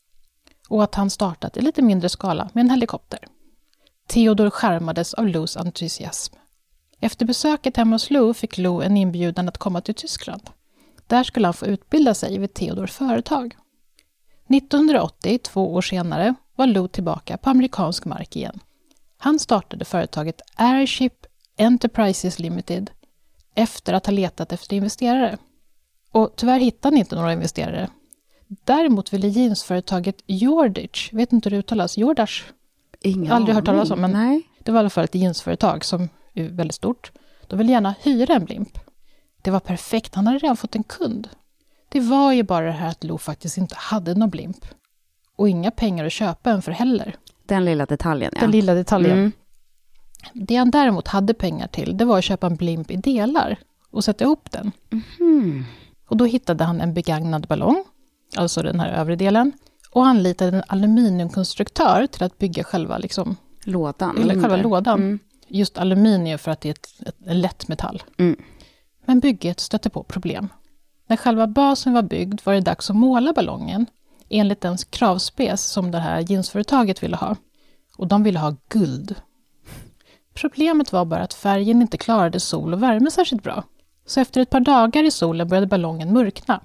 Och 0.69 0.83
att 0.83 0.95
han 0.95 1.11
startat 1.11 1.57
i 1.57 1.61
lite 1.61 1.83
mindre 1.83 2.09
skala 2.09 2.51
med 2.53 2.63
en 2.63 2.71
helikopter. 2.71 3.19
Theodor 4.07 4.51
skärmades 4.51 5.15
av 5.15 5.27
Lous 5.27 5.57
entusiasm. 5.57 6.35
Efter 7.01 7.27
besöket 7.27 7.77
hemma 7.77 7.95
hos 7.95 8.11
Lou 8.11 8.35
fick 8.35 8.59
Lou 8.59 8.83
en 8.83 8.97
inbjudan 8.97 9.49
att 9.49 9.59
komma 9.59 9.81
till 9.81 9.95
Tyskland. 9.95 10.51
Där 11.07 11.25
skulle 11.25 11.47
han 11.47 11.55
få 11.55 11.67
utbilda 11.67 12.15
sig 12.15 12.39
vid 12.39 12.55
Theodors 12.55 12.93
företag. 12.93 13.57
1980, 14.49 15.39
två 15.39 15.75
år 15.75 15.83
senare, 15.83 16.35
var 16.57 16.67
Lou 16.67 16.89
tillbaka 16.89 17.37
på 17.37 17.51
amerikansk 17.51 18.05
mark 18.05 18.37
igen. 18.37 18.61
Han 19.19 19.39
startade 19.39 19.85
företaget 19.85 20.41
Airship 20.55 21.27
Enterprises 21.57 22.39
Limited 22.39 22.91
efter 23.55 23.93
att 23.93 24.07
ha 24.07 24.13
letat 24.13 24.53
efter 24.53 24.77
investerare. 24.77 25.39
Och 26.13 26.33
tyvärr 26.37 26.59
hittade 26.61 26.95
han 26.95 26.99
inte 26.99 27.17
några 27.17 27.33
investerare. 27.33 27.89
Däremot 28.65 29.13
ville 29.13 29.29
jeansföretaget 29.29 30.17
Jordich, 30.27 31.13
vet 31.13 31.33
inte 31.33 31.49
hur 31.49 31.57
det 31.57 31.59
uttalas, 31.61 31.99
Jordache, 31.99 32.45
Ingen 33.03 33.33
Aldrig 33.33 33.55
hört 33.55 33.65
talas 33.65 33.91
om, 33.91 34.01
men- 34.01 34.11
Nej. 34.11 34.43
det 34.65 34.73
var 34.73 34.79
i 34.79 34.81
alla 34.81 34.91
fall 34.91 35.05
ett 35.05 35.15
jeansföretag 35.15 35.85
som 35.85 36.09
är 36.35 36.45
väldigt 36.49 36.75
stort. 36.75 37.13
De 37.47 37.59
ville 37.59 37.73
gärna 37.73 37.95
hyra 38.03 38.35
en 38.35 38.45
blimp. 38.45 38.79
Det 39.43 39.51
var 39.51 39.61
perfekt, 39.61 40.15
han 40.15 40.27
hade 40.27 40.39
redan 40.39 40.57
fått 40.57 40.75
en 40.77 40.83
kund. 40.83 41.29
Det 41.89 42.01
var 42.01 42.33
ju 42.33 42.43
bara 42.43 42.67
det 42.67 42.73
här 42.73 42.89
att 42.89 43.05
Lo 43.05 43.19
faktiskt 43.19 43.59
inte 43.59 43.75
hade 43.79 44.15
någon 44.15 44.31
blimp. 44.31 44.65
Och 45.37 45.49
inga 45.49 45.71
pengar 45.71 46.05
att 46.05 46.13
köpa 46.13 46.51
en 46.51 46.63
för 46.63 46.73
heller. 46.73 47.17
Den 47.47 47.65
lilla 47.65 47.87
detaljen, 47.87 48.33
ja. 48.35 48.41
Den 48.41 48.51
lilla 48.51 48.75
detaljen. 48.75 49.19
Mm. 49.19 49.33
Det 50.33 50.57
han 50.57 50.71
däremot 50.71 51.09
hade 51.09 51.35
pengar 51.35 51.67
till, 51.67 51.97
det 51.97 52.05
var 52.05 52.19
att 52.19 52.25
köpa 52.25 52.47
en 52.47 52.57
blimp 52.57 52.91
i 52.91 52.97
delar 52.97 53.59
och 53.91 54.05
sätta 54.05 54.25
ihop 54.25 54.51
den. 54.51 54.73
Hmm. 55.19 55.65
Och 56.09 56.17
då 56.17 56.25
hittade 56.25 56.65
han 56.65 56.81
en 56.81 56.95
begagnad 56.95 57.47
ballong, 57.47 57.85
alltså 58.37 58.63
den 58.63 58.81
här 58.81 58.93
övre 58.93 59.17
delen, 59.17 59.53
och 59.91 60.07
anlitade 60.07 60.57
en 60.57 60.63
aluminiumkonstruktör 60.67 62.07
till 62.07 62.23
att 62.23 62.39
bygga 62.39 62.65
själva, 62.65 62.99
liksom, 62.99 63.37
Lådan. 63.65 64.19
eller 64.19 64.41
själva 64.41 64.57
lådan. 64.57 65.01
Mm. 65.01 65.19
Just 65.49 65.79
aluminium 65.79 66.39
för 66.39 66.51
att 66.51 66.61
det 66.61 66.69
är 66.69 66.73
ett, 66.73 67.09
ett, 67.09 67.17
en 67.27 67.41
lätt 67.41 67.69
metall. 67.69 68.03
Mm. 68.19 68.37
Men 69.07 69.21
bygget 69.21 69.61
stötte 69.61 69.91
på 69.91 70.03
problem. 70.03 70.49
När 71.07 71.17
själva 71.17 71.47
basen 71.47 71.93
var 71.93 72.03
byggd 72.03 72.41
var 72.45 72.55
det 72.55 72.61
dags 72.61 72.91
att 72.91 72.97
måla 72.97 73.33
ballongen 73.33 73.87
enligt 74.29 74.61
den 74.61 74.77
kravspec 74.91 75.61
som 75.61 75.91
det 75.91 75.99
här 75.99 76.21
jeansföretaget 76.21 77.03
ville 77.03 77.17
ha. 77.17 77.37
Och 77.97 78.07
de 78.07 78.23
ville 78.23 78.39
ha 78.39 78.57
guld. 78.69 79.15
Problemet 80.35 80.93
var 80.93 81.05
bara 81.05 81.23
att 81.23 81.35
färgen 81.35 81.83
inte 81.83 81.99
klarade 81.99 82.41
sol 82.41 82.75
och 82.75 82.83
värme 82.83 83.11
särskilt 83.11 83.43
bra. 83.43 83.65
Så 84.07 84.21
efter 84.21 84.41
ett 84.41 84.51
par 84.51 84.61
dagar 84.61 85.05
i 85.05 85.11
solen 85.11 85.49
började 85.49 85.67
ballongen 85.67 86.13
mörkna. 86.13 86.61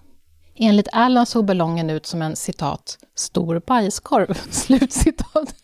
Enligt 0.55 0.87
Alan 0.91 1.25
såg 1.25 1.45
ballongen 1.45 1.89
ut 1.89 2.05
som 2.05 2.21
en 2.21 2.35
citat, 2.35 2.97
stor 3.15 3.61
bajskorv. 3.65 4.33
Slutcitat. 4.51 5.55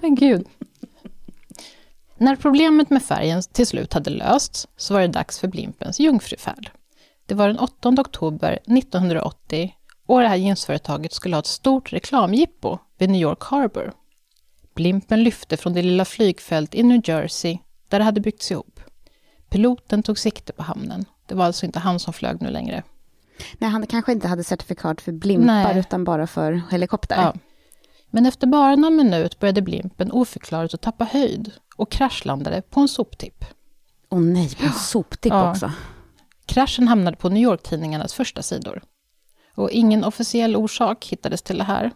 Men 0.00 0.14
gud. 0.14 0.46
När 2.16 2.36
problemet 2.36 2.90
med 2.90 3.02
färgen 3.02 3.42
till 3.42 3.66
slut 3.66 3.92
hade 3.92 4.10
lösts 4.10 4.68
så 4.76 4.94
var 4.94 5.00
det 5.00 5.08
dags 5.08 5.38
för 5.38 5.48
blimpens 5.48 6.00
jungfrufärd. 6.00 6.70
Det 7.26 7.34
var 7.34 7.48
den 7.48 7.58
8 7.58 7.88
oktober 7.88 8.52
1980 8.52 9.74
och 10.06 10.20
det 10.20 10.28
här 10.28 10.36
jeansföretaget 10.36 11.12
skulle 11.12 11.36
ha 11.36 11.40
ett 11.40 11.46
stort 11.46 11.92
reklamjippo 11.92 12.78
vid 12.98 13.10
New 13.10 13.20
York 13.20 13.42
Harbor. 13.42 13.92
Blimpen 14.74 15.22
lyfte 15.22 15.56
från 15.56 15.72
det 15.72 15.82
lilla 15.82 16.04
flygfält 16.04 16.74
i 16.74 16.82
New 16.82 17.00
Jersey 17.04 17.58
där 17.88 17.98
det 17.98 18.04
hade 18.04 18.20
byggts 18.20 18.50
ihop. 18.50 18.80
Piloten 19.48 20.02
tog 20.02 20.18
sikte 20.18 20.52
på 20.52 20.62
hamnen. 20.62 21.04
Det 21.26 21.34
var 21.34 21.44
alltså 21.44 21.66
inte 21.66 21.78
han 21.78 22.00
som 22.00 22.12
flög 22.12 22.42
nu 22.42 22.50
längre. 22.50 22.82
Nej, 23.58 23.70
han 23.70 23.86
kanske 23.86 24.12
inte 24.12 24.28
hade 24.28 24.44
certifikat 24.44 25.00
för 25.00 25.12
blimpar 25.12 25.46
Nej. 25.46 25.78
utan 25.78 26.04
bara 26.04 26.26
för 26.26 26.62
helikopter. 26.70 27.16
Ja. 27.16 27.34
Men 28.10 28.26
efter 28.26 28.46
bara 28.46 28.76
någon 28.76 28.96
minut 28.96 29.40
började 29.40 29.62
blimpen 29.62 30.12
oförklarligt 30.12 30.74
att 30.74 30.82
tappa 30.82 31.04
höjd 31.04 31.52
och 31.76 31.90
kraschlandade 31.90 32.62
på 32.62 32.80
en 32.80 32.88
soptipp. 32.88 33.44
Åh 34.08 34.18
oh 34.18 34.22
nej, 34.22 34.54
på 34.54 34.64
en 34.64 34.72
soptipp 34.72 35.32
ja. 35.32 35.50
också. 35.50 35.72
Kraschen 36.46 36.88
hamnade 36.88 37.16
på 37.16 37.28
New 37.28 37.42
York-tidningarnas 37.42 38.14
första 38.14 38.42
sidor. 38.42 38.82
Och 39.54 39.70
ingen 39.70 40.04
officiell 40.04 40.56
orsak 40.56 41.06
hittades 41.06 41.42
till 41.42 41.58
det 41.58 41.64
här. 41.64 41.90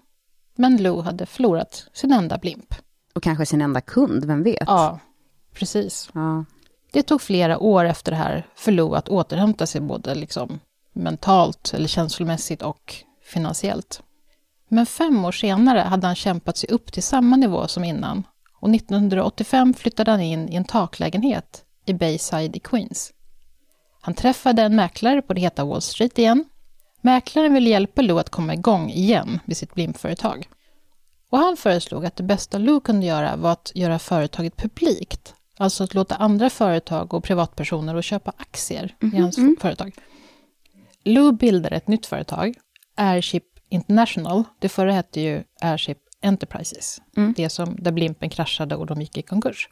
Men 0.60 0.76
Lou 0.76 1.00
hade 1.00 1.26
förlorat 1.26 1.88
sin 1.92 2.12
enda 2.12 2.38
blimp. 2.38 2.74
Och 3.14 3.22
kanske 3.22 3.46
sin 3.46 3.60
enda 3.60 3.80
kund, 3.80 4.24
vem 4.24 4.42
vet? 4.42 4.64
Ja, 4.66 4.98
precis. 5.54 6.10
Ja. 6.12 6.44
Det 6.92 7.02
tog 7.02 7.22
flera 7.22 7.58
år 7.58 7.84
efter 7.84 8.12
det 8.12 8.18
här 8.18 8.46
för 8.54 8.72
Lou 8.72 8.94
att 8.94 9.08
återhämta 9.08 9.66
sig 9.66 9.80
både 9.80 10.14
liksom 10.14 10.60
mentalt 10.92 11.74
eller 11.74 11.88
känslomässigt 11.88 12.62
och 12.62 12.94
finansiellt. 13.22 14.02
Men 14.68 14.86
fem 14.86 15.24
år 15.24 15.32
senare 15.32 15.78
hade 15.78 16.06
han 16.06 16.16
kämpat 16.16 16.56
sig 16.56 16.70
upp 16.70 16.92
till 16.92 17.02
samma 17.02 17.36
nivå 17.36 17.68
som 17.68 17.84
innan 17.84 18.22
och 18.60 18.74
1985 18.74 19.74
flyttade 19.74 20.10
han 20.10 20.20
in 20.20 20.48
i 20.48 20.56
en 20.56 20.64
taklägenhet 20.64 21.64
i 21.86 21.94
Bayside 21.94 22.56
i 22.56 22.60
Queens. 22.60 23.12
Han 24.00 24.14
träffade 24.14 24.62
en 24.62 24.76
mäklare 24.76 25.22
på 25.22 25.34
det 25.34 25.40
heta 25.40 25.64
Wall 25.64 25.82
Street 25.82 26.18
igen. 26.18 26.44
Mäklaren 27.00 27.54
ville 27.54 27.70
hjälpa 27.70 28.02
Lou 28.02 28.18
att 28.18 28.30
komma 28.30 28.54
igång 28.54 28.90
igen 28.90 29.40
vid 29.44 29.56
sitt 29.56 29.74
blimpföretag. 29.74 30.48
Och 31.30 31.38
han 31.38 31.56
föreslog 31.56 32.06
att 32.06 32.16
det 32.16 32.22
bästa 32.22 32.58
Lou 32.58 32.80
kunde 32.80 33.06
göra 33.06 33.36
var 33.36 33.52
att 33.52 33.72
göra 33.74 33.98
företaget 33.98 34.56
publikt. 34.56 35.34
Alltså 35.56 35.84
att 35.84 35.94
låta 35.94 36.14
andra 36.14 36.50
företag 36.50 37.14
och 37.14 37.24
privatpersoner 37.24 37.94
att 37.94 38.04
köpa 38.04 38.32
aktier 38.36 38.96
mm 39.00 39.12
-hmm. 39.12 39.14
i 39.14 39.16
mhm, 39.16 39.22
hans 39.22 39.38
mm. 39.38 39.56
företag. 39.60 39.94
Lou 41.04 41.32
bildade 41.32 41.76
ett 41.76 41.88
nytt 41.88 42.06
företag, 42.06 42.54
Airship 42.94 43.44
International. 43.68 44.44
Det 44.58 44.68
förra 44.68 44.92
hette 44.92 45.20
ju 45.20 45.44
Airship 45.60 45.98
Enterprises. 46.22 47.00
Mm. 47.16 47.34
Det 47.36 47.48
som, 47.48 47.76
där 47.78 47.92
Blimpen 47.92 48.30
kraschade 48.30 48.76
och 48.76 48.86
de 48.86 49.00
gick 49.00 49.16
i 49.16 49.22
konkurs. 49.22 49.68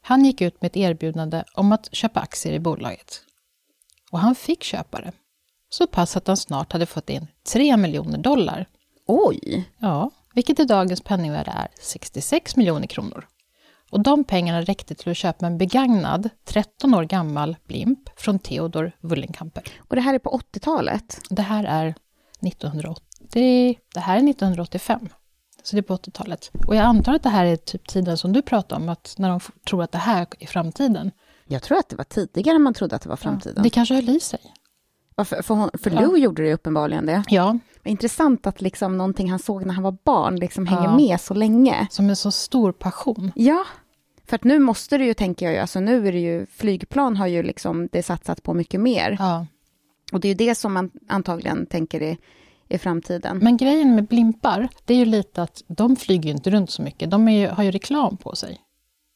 Han 0.00 0.24
gick 0.24 0.40
ut 0.40 0.62
med 0.62 0.68
ett 0.68 0.76
erbjudande 0.76 1.44
om 1.54 1.72
att 1.72 1.94
köpa 1.94 2.20
aktier 2.20 2.52
i 2.52 2.58
bolaget. 2.58 3.20
Och 4.10 4.18
han 4.18 4.34
fick 4.34 4.62
köpa 4.62 5.00
det. 5.00 5.12
Så 5.68 5.86
pass 5.86 6.16
att 6.16 6.26
han 6.26 6.36
snart 6.36 6.72
hade 6.72 6.86
fått 6.86 7.10
in 7.10 7.26
3 7.52 7.76
miljoner 7.76 8.18
dollar. 8.18 8.66
Oj! 9.06 9.70
Ja, 9.78 10.10
vilket 10.34 10.60
i 10.60 10.64
dagens 10.64 11.00
penningvärde 11.00 11.50
är 11.50 11.68
66 11.80 12.56
miljoner 12.56 12.86
kronor. 12.86 13.26
Och 13.90 14.00
de 14.00 14.24
pengarna 14.24 14.62
räckte 14.62 14.94
till 14.94 15.10
att 15.10 15.16
köpa 15.16 15.46
en 15.46 15.58
begagnad, 15.58 16.30
13 16.44 16.94
år 16.94 17.04
gammal 17.04 17.56
blimp 17.66 17.98
från 18.16 18.38
Theodor 18.38 18.92
Wullenkamper. 19.00 19.62
Och 19.78 19.96
det 19.96 20.02
här 20.02 20.14
är 20.14 20.18
på 20.18 20.40
80-talet? 20.52 21.20
Det 21.30 21.42
här 21.42 21.64
är 21.64 21.94
1980, 22.46 23.78
det 23.94 24.00
här 24.00 24.16
är 24.16 24.30
1985. 24.30 25.08
Så 25.62 25.76
det 25.76 25.80
är 25.80 25.82
på 25.82 25.96
80-talet. 25.96 26.50
Och 26.66 26.76
jag 26.76 26.84
antar 26.84 27.14
att 27.14 27.22
det 27.22 27.28
här 27.28 27.44
är 27.44 27.56
typ 27.56 27.88
tiden 27.88 28.18
som 28.18 28.32
du 28.32 28.42
pratade 28.42 28.82
om, 28.82 28.88
att 28.88 29.14
när 29.18 29.28
de 29.28 29.40
tror 29.68 29.82
att 29.82 29.92
det 29.92 29.98
här 29.98 30.26
är 30.38 30.46
framtiden. 30.46 31.10
Jag 31.46 31.62
tror 31.62 31.78
att 31.78 31.88
det 31.88 31.96
var 31.96 32.04
tidigare 32.04 32.58
man 32.58 32.74
trodde 32.74 32.96
att 32.96 33.02
det 33.02 33.08
var 33.08 33.16
framtiden. 33.16 33.54
Ja, 33.56 33.62
det 33.62 33.70
kanske 33.70 33.94
höll 33.94 34.08
i 34.08 34.20
sig. 34.20 34.40
För, 35.24 35.42
för, 35.42 35.54
hon, 35.54 35.70
för 35.82 35.90
Lou 35.90 36.12
ja. 36.12 36.16
gjorde 36.16 36.42
det 36.42 36.54
uppenbarligen 36.54 37.06
det. 37.06 37.22
Ja. 37.28 37.58
Intressant 37.84 38.46
att 38.46 38.60
liksom 38.60 38.98
någonting 38.98 39.30
han 39.30 39.38
såg 39.38 39.66
när 39.66 39.74
han 39.74 39.84
var 39.84 39.96
barn 40.04 40.36
liksom 40.36 40.66
hänger 40.66 40.84
ja. 40.84 40.96
med 40.96 41.20
så 41.20 41.34
länge. 41.34 41.86
Som 41.90 42.08
en 42.08 42.16
så 42.16 42.30
stor 42.30 42.72
passion. 42.72 43.32
Ja. 43.34 43.64
För 44.26 44.36
att 44.36 44.44
nu 44.44 44.58
måste 44.58 44.98
det 44.98 45.04
ju, 45.04 45.14
tänker 45.14 45.46
jag 45.46 45.54
ju, 45.54 45.60
alltså 45.60 45.80
nu 45.80 46.08
är 46.08 46.12
det 46.12 46.18
ju, 46.18 46.46
flygplan 46.46 47.16
har 47.16 47.26
ju 47.26 47.42
liksom 47.42 47.88
det 47.92 48.02
satsat 48.02 48.42
på 48.42 48.54
mycket 48.54 48.80
mer. 48.80 49.16
Ja. 49.18 49.46
Och 50.12 50.20
det 50.20 50.28
är 50.28 50.30
ju 50.30 50.34
det 50.34 50.54
som 50.54 50.72
man 50.72 50.90
antagligen 51.08 51.66
tänker 51.66 52.02
är 52.02 52.16
i 52.68 52.78
framtiden. 52.78 53.38
Men 53.38 53.56
grejen 53.56 53.94
med 53.94 54.06
blimpar, 54.06 54.68
det 54.84 54.94
är 54.94 54.98
ju 54.98 55.04
lite 55.04 55.42
att 55.42 55.62
de 55.66 55.96
flyger 55.96 56.30
inte 56.30 56.50
runt 56.50 56.70
så 56.70 56.82
mycket. 56.82 57.10
De 57.10 57.28
ju, 57.28 57.48
har 57.48 57.62
ju 57.62 57.70
reklam 57.70 58.16
på 58.16 58.34
sig. 58.34 58.60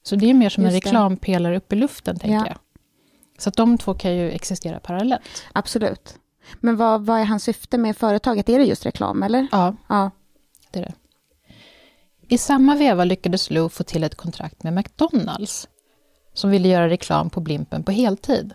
Så 0.03 0.17
det 0.17 0.31
är 0.31 0.35
mer 0.35 0.49
som 0.49 0.65
Just 0.65 0.75
en 0.75 0.81
reklampelare 0.81 1.57
upp 1.57 1.73
i 1.73 1.77
luften, 1.77 2.19
tänker 2.19 2.37
ja. 2.37 2.47
jag. 2.47 2.57
Så 3.39 3.49
att 3.49 3.57
de 3.57 3.79
två 3.79 3.95
kan 3.95 4.17
ju 4.17 4.31
existera 4.31 4.81
parallellt. 4.81 5.23
Absolut. 5.53 6.15
Men 6.61 6.77
vad, 6.77 7.07
vad 7.07 7.21
är 7.21 7.25
hans 7.25 7.45
syfte 7.45 7.79
med 7.79 7.97
företaget? 7.97 8.49
Är 8.49 8.59
det 8.59 8.65
just 8.65 8.87
reklam, 8.87 9.23
eller? 9.23 9.47
Ja, 9.53 9.77
ja. 9.89 10.11
det 10.71 10.79
är 10.79 10.83
det. 10.83 10.95
I 12.29 12.39
samma 12.39 12.75
veva 12.75 13.05
lyckades 13.05 13.51
Lou 13.51 13.69
få 13.69 13.85
till 13.85 14.05
ett 14.05 14.15
kontrakt 14.15 14.63
med 14.63 14.73
McDonalds, 14.73 15.69
som 16.35 16.51
ville 16.51 16.69
göra 16.69 16.89
reklam 16.89 17.31
på 17.31 17.41
Blimpen 17.41 17.83
på 17.83 17.93
heltid. 17.93 18.55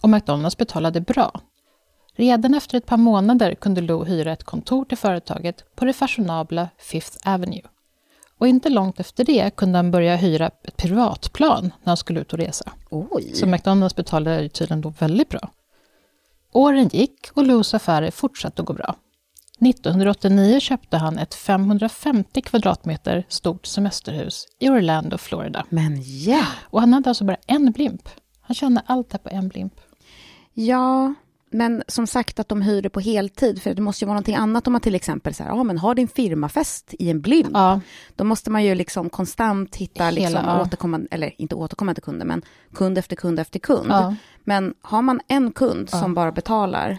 Och 0.00 0.10
McDonalds 0.10 0.56
betalade 0.56 1.00
bra, 1.00 1.40
Redan 2.16 2.54
efter 2.54 2.78
ett 2.78 2.86
par 2.86 2.96
månader 2.96 3.54
kunde 3.54 3.80
Lou 3.80 4.04
hyra 4.04 4.32
ett 4.32 4.44
kontor 4.44 4.84
till 4.84 4.98
företaget 4.98 5.64
på 5.74 5.84
det 5.84 5.92
fashionabla 5.92 6.68
Fifth 6.78 7.28
Avenue. 7.28 7.62
Och 8.38 8.48
inte 8.48 8.68
långt 8.68 9.00
efter 9.00 9.24
det 9.24 9.56
kunde 9.56 9.78
han 9.78 9.90
börja 9.90 10.16
hyra 10.16 10.46
ett 10.46 10.76
privatplan 10.76 11.62
när 11.64 11.90
han 11.90 11.96
skulle 11.96 12.20
ut 12.20 12.32
och 12.32 12.38
resa. 12.38 12.72
Oj. 12.90 13.34
Så 13.34 13.46
McDonalds 13.46 13.96
betalade 13.96 14.48
tydligen 14.48 14.80
då 14.80 14.88
väldigt 14.98 15.28
bra. 15.28 15.50
Åren 16.52 16.88
gick 16.92 17.28
och 17.34 17.46
Lous 17.46 17.74
affärer 17.74 18.10
fortsatte 18.10 18.62
att 18.62 18.66
gå 18.66 18.72
bra. 18.72 18.96
1989 19.60 20.60
köpte 20.60 20.96
han 20.96 21.18
ett 21.18 21.34
550 21.34 22.40
kvadratmeter 22.40 23.26
stort 23.28 23.66
semesterhus 23.66 24.46
i 24.58 24.68
Orlando, 24.68 25.18
Florida. 25.18 25.66
Men 25.68 26.02
ja! 26.02 26.46
Och 26.62 26.80
han 26.80 26.92
hade 26.92 27.08
alltså 27.10 27.24
bara 27.24 27.36
en 27.46 27.72
blimp. 27.72 28.08
Han 28.40 28.54
tjänade 28.54 28.86
allt 28.86 29.10
det 29.10 29.18
på 29.18 29.28
en 29.28 29.48
blimp. 29.48 29.74
Ja, 30.52 31.14
men 31.54 31.82
som 31.88 32.06
sagt 32.06 32.40
att 32.40 32.48
de 32.48 32.62
hyr 32.62 32.82
det 32.82 32.90
på 32.90 33.00
heltid, 33.00 33.62
för 33.62 33.74
det 33.74 33.82
måste 33.82 34.04
ju 34.04 34.06
vara 34.06 34.14
någonting 34.14 34.34
annat 34.34 34.66
om 34.66 34.72
man 34.72 34.80
till 34.80 34.94
exempel 34.94 35.34
så 35.34 35.42
här, 35.42 35.50
ja 35.50 35.62
men 35.62 35.78
har 35.78 35.94
din 35.94 36.08
firmafest 36.08 36.94
i 36.98 37.10
en 37.10 37.20
blimp. 37.20 37.50
Ja. 37.52 37.80
Då 38.16 38.24
måste 38.24 38.50
man 38.50 38.64
ju 38.64 38.74
liksom 38.74 39.10
konstant 39.10 39.76
hitta, 39.76 40.04
Hela, 40.04 40.14
liksom, 40.14 40.44
ja. 40.46 40.62
återkommande, 40.62 41.08
eller 41.10 41.32
inte 41.40 41.54
återkommande 41.54 42.00
kunder, 42.00 42.26
men 42.26 42.42
kund 42.74 42.98
efter 42.98 43.16
kund 43.16 43.40
efter 43.40 43.58
kund. 43.58 43.90
Ja. 43.90 44.14
Men 44.44 44.74
har 44.82 45.02
man 45.02 45.20
en 45.28 45.52
kund 45.52 45.90
som 45.90 46.14
bara 46.14 46.32
betalar, 46.32 46.98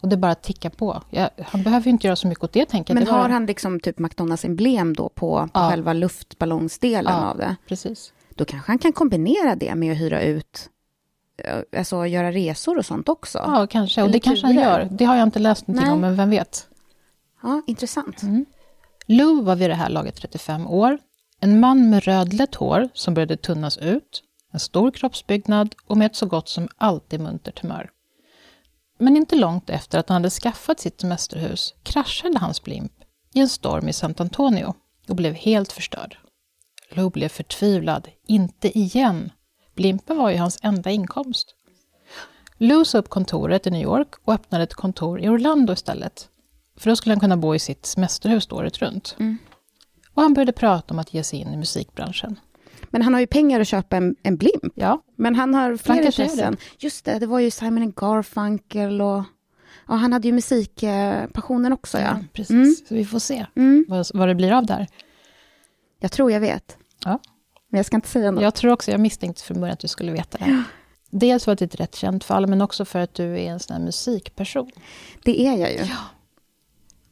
och 0.00 0.08
det 0.08 0.16
bara 0.16 0.34
tickar 0.34 0.70
på. 0.70 1.02
Ja, 1.10 1.30
han 1.46 1.62
behöver 1.62 1.84
ju 1.84 1.90
inte 1.90 2.06
göra 2.06 2.16
så 2.16 2.28
mycket 2.28 2.44
åt 2.44 2.52
det, 2.52 2.66
tänker 2.66 2.94
jag. 2.94 3.04
Men 3.04 3.14
har 3.14 3.28
han 3.28 3.46
liksom 3.46 3.80
typ 3.80 3.98
McDonalds-emblem 3.98 4.94
då 4.94 5.08
på, 5.08 5.48
på 5.52 5.60
själva 5.60 5.92
luftballongsdelen 5.92 7.14
av 7.14 7.38
det? 7.38 7.56
precis. 7.68 8.12
Då 8.34 8.44
kanske 8.44 8.72
han 8.72 8.78
kan 8.78 8.92
kombinera 8.92 9.54
det 9.54 9.74
med 9.74 9.92
att 9.92 9.98
hyra 9.98 10.22
ut 10.22 10.70
alltså, 11.76 12.06
göra 12.06 12.32
resor 12.32 12.78
och 12.78 12.86
sånt 12.86 13.08
också? 13.08 13.38
Ja, 13.38 13.66
kanske. 13.66 14.02
Och 14.02 14.10
det 14.10 14.20
kanske 14.20 14.46
han 14.46 14.56
gör. 14.56 14.88
Det 14.90 15.04
har 15.04 15.16
jag 15.16 15.22
inte 15.22 15.38
läst 15.38 15.66
någonting 15.66 15.86
Nej. 15.86 15.94
om, 15.94 16.00
men 16.00 16.16
vem 16.16 16.30
vet? 16.30 16.68
Ja, 17.42 17.62
intressant. 17.66 18.22
Mm. 18.22 18.46
Lou 19.06 19.42
var 19.42 19.56
vid 19.56 19.70
det 19.70 19.74
här 19.74 19.88
laget 19.88 20.16
35 20.16 20.66
år. 20.66 20.98
En 21.40 21.60
man 21.60 21.90
med 21.90 22.04
rödlätt 22.04 22.54
hår 22.54 22.88
som 22.94 23.14
började 23.14 23.36
tunnas 23.36 23.78
ut, 23.78 24.22
en 24.52 24.60
stor 24.60 24.90
kroppsbyggnad 24.90 25.74
och 25.86 25.96
med 25.96 26.06
ett 26.06 26.16
så 26.16 26.26
gott 26.26 26.48
som 26.48 26.68
alltid 26.76 27.20
muntert 27.20 27.62
humör. 27.62 27.90
Men 28.98 29.16
inte 29.16 29.36
långt 29.36 29.70
efter 29.70 29.98
att 29.98 30.08
han 30.08 30.14
hade 30.14 30.30
skaffat 30.30 30.80
sitt 30.80 31.00
semesterhus 31.00 31.74
kraschade 31.82 32.38
hans 32.38 32.62
blimp 32.62 32.92
i 33.34 33.40
en 33.40 33.48
storm 33.48 33.88
i 33.88 33.92
Sant 33.92 34.20
Antonio 34.20 34.74
och 35.08 35.16
blev 35.16 35.34
helt 35.34 35.72
förstörd. 35.72 36.18
Lou 36.90 37.10
blev 37.10 37.28
förtvivlad. 37.28 38.08
Inte 38.26 38.78
igen, 38.78 39.32
Blimpen 39.74 40.16
var 40.16 40.30
ju 40.30 40.36
hans 40.36 40.58
enda 40.62 40.90
inkomst. 40.90 41.54
Lou 42.58 42.84
upp 42.94 43.08
kontoret 43.08 43.66
i 43.66 43.70
New 43.70 43.82
York 43.82 44.14
och 44.24 44.34
öppnade 44.34 44.64
ett 44.64 44.74
kontor 44.74 45.20
i 45.20 45.28
Orlando 45.28 45.72
istället. 45.72 46.28
För 46.76 46.90
då 46.90 46.96
skulle 46.96 47.12
han 47.12 47.20
kunna 47.20 47.36
bo 47.36 47.54
i 47.54 47.58
sitt 47.58 47.86
semesterhus 47.86 48.52
året 48.52 48.78
runt. 48.78 49.16
Mm. 49.18 49.38
Och 50.14 50.22
han 50.22 50.34
började 50.34 50.52
prata 50.52 50.94
om 50.94 50.98
att 50.98 51.14
ge 51.14 51.22
sig 51.22 51.38
in 51.38 51.54
i 51.54 51.56
musikbranschen. 51.56 52.40
Men 52.90 53.02
han 53.02 53.14
har 53.14 53.20
ju 53.20 53.26
pengar 53.26 53.60
att 53.60 53.68
köpa 53.68 53.96
en, 53.96 54.16
en 54.22 54.36
blimp. 54.36 54.72
Ja. 54.74 55.02
Men 55.16 55.34
han 55.34 55.54
har 55.54 55.76
fler 55.76 56.02
intressen. 56.02 56.56
Just 56.78 57.04
det, 57.04 57.18
det 57.18 57.26
var 57.26 57.40
ju 57.40 57.50
Simon 57.50 57.92
Garfunkel 57.96 59.00
och... 59.00 59.22
Ja, 59.88 59.94
han 59.94 60.12
hade 60.12 60.28
ju 60.28 60.34
musikpassionen 60.34 61.72
också, 61.72 61.98
ja. 61.98 62.04
ja 62.04 62.18
precis. 62.32 62.50
Mm. 62.50 62.74
Så 62.88 62.94
vi 62.94 63.04
får 63.04 63.18
se 63.18 63.46
mm. 63.56 63.84
vad, 63.88 64.06
vad 64.14 64.28
det 64.28 64.34
blir 64.34 64.52
av 64.52 64.66
där. 64.66 64.86
Jag 66.00 66.12
tror 66.12 66.32
jag 66.32 66.40
vet. 66.40 66.76
Ja. 67.04 67.18
Men 67.70 67.78
jag 67.78 67.86
ska 67.86 67.96
inte 67.96 68.08
säga 68.08 68.30
något. 68.30 68.42
Jag 68.42 68.54
tror 68.54 68.72
också, 68.72 68.90
jag 68.90 69.00
misstänkte 69.00 69.42
från 69.42 69.60
början 69.60 69.72
att 69.72 69.80
du 69.80 69.88
skulle 69.88 70.12
veta 70.12 70.38
det. 70.38 70.50
Ja. 70.50 70.62
Dels 71.10 71.44
för 71.44 71.52
att 71.52 71.58
det 71.58 71.62
är 71.62 71.66
ett 71.66 71.80
rätt 71.80 71.96
känt 71.96 72.24
fall, 72.24 72.46
men 72.46 72.62
också 72.62 72.84
för 72.84 72.98
att 72.98 73.14
du 73.14 73.40
är 73.40 73.50
en 73.50 73.60
sån 73.60 73.76
här 73.76 73.82
musikperson. 73.82 74.70
Det 75.24 75.46
är 75.46 75.56
jag 75.56 75.72
ju. 75.72 75.78
Ja. 75.78 75.96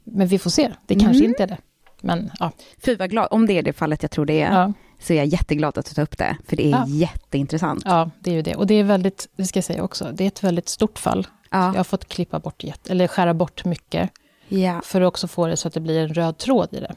Men 0.05 0.27
vi 0.27 0.39
får 0.39 0.51
se, 0.51 0.73
det 0.87 0.95
kanske 0.95 1.19
mm. 1.19 1.31
inte 1.31 1.43
är 1.43 1.47
det. 1.47 1.59
Men, 2.01 2.31
ja. 2.39 2.53
Fy 2.79 2.97
vad 2.97 3.11
glad, 3.11 3.29
om 3.31 3.47
det 3.47 3.53
är 3.53 3.63
det 3.63 3.73
fallet 3.73 4.03
jag 4.03 4.11
tror 4.11 4.27
det 4.27 4.41
är, 4.41 4.53
ja. 4.53 4.73
så 4.99 5.13
är 5.13 5.17
jag 5.17 5.27
jätteglad 5.27 5.79
att 5.79 5.87
du 5.87 5.95
tar 5.95 6.03
upp 6.03 6.19
det, 6.19 6.37
för 6.49 6.57
det 6.57 6.67
är 6.67 6.71
ja. 6.71 6.85
jätteintressant. 6.87 7.83
Ja, 7.85 8.11
det 8.21 8.31
är 8.31 8.35
ju 8.35 8.43
det. 8.43 8.55
Och 8.57 8.67
det 8.67 8.75
är 8.75 8.85
väldigt, 8.85 9.29
det 9.37 9.45
ska 9.45 9.57
jag 9.57 9.65
säga 9.65 9.83
också, 9.83 10.11
det 10.13 10.25
är 10.25 10.29
ett 10.29 10.45
väldigt 10.45 10.69
stort 10.69 10.99
fall. 10.99 11.27
Ja. 11.51 11.67
Jag 11.67 11.75
har 11.75 11.85
fått 11.85 12.09
klippa 12.09 12.39
bort, 12.39 12.65
eller 12.89 13.07
skära 13.09 13.35
bort 13.35 13.65
mycket, 13.65 14.11
ja. 14.49 14.81
för 14.85 15.01
att 15.01 15.09
också 15.09 15.29
få 15.29 15.47
det 15.47 15.57
så 15.57 15.69
att 15.69 15.75
det 15.75 15.81
blir 15.81 15.99
en 15.99 16.15
röd 16.15 16.39
tråd 16.39 16.69
i 16.73 16.81
det. 16.81 16.95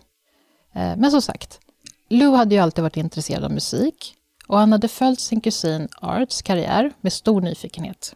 Eh, 0.74 0.98
men 0.98 1.12
som 1.12 1.22
sagt, 1.22 1.60
Lou 2.12 2.36
hade 2.36 2.56
ju 2.56 2.62
alltid 2.62 2.84
varit 2.84 2.98
intresserad 2.98 3.44
av 3.44 3.52
musik, 3.52 4.16
och 4.48 4.58
han 4.58 4.72
hade 4.72 4.88
följt 4.88 5.20
sin 5.20 5.42
kusin 5.42 5.88
Arts 6.02 6.42
karriär 6.42 6.94
med 7.02 7.14
stor 7.14 7.42
nyfikenhet. 7.42 8.16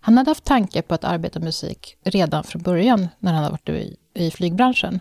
Han 0.00 0.16
hade 0.16 0.30
haft 0.30 0.44
tankar 0.44 0.82
på 0.82 0.94
att 0.94 1.04
arbeta 1.04 1.40
musik 1.40 1.96
redan 2.02 2.44
från 2.44 2.62
början 2.62 3.08
när 3.18 3.32
han 3.32 3.44
hade 3.44 3.50
varit 3.50 3.68
i, 3.68 3.96
i 4.14 4.30
flygbranschen. 4.30 5.00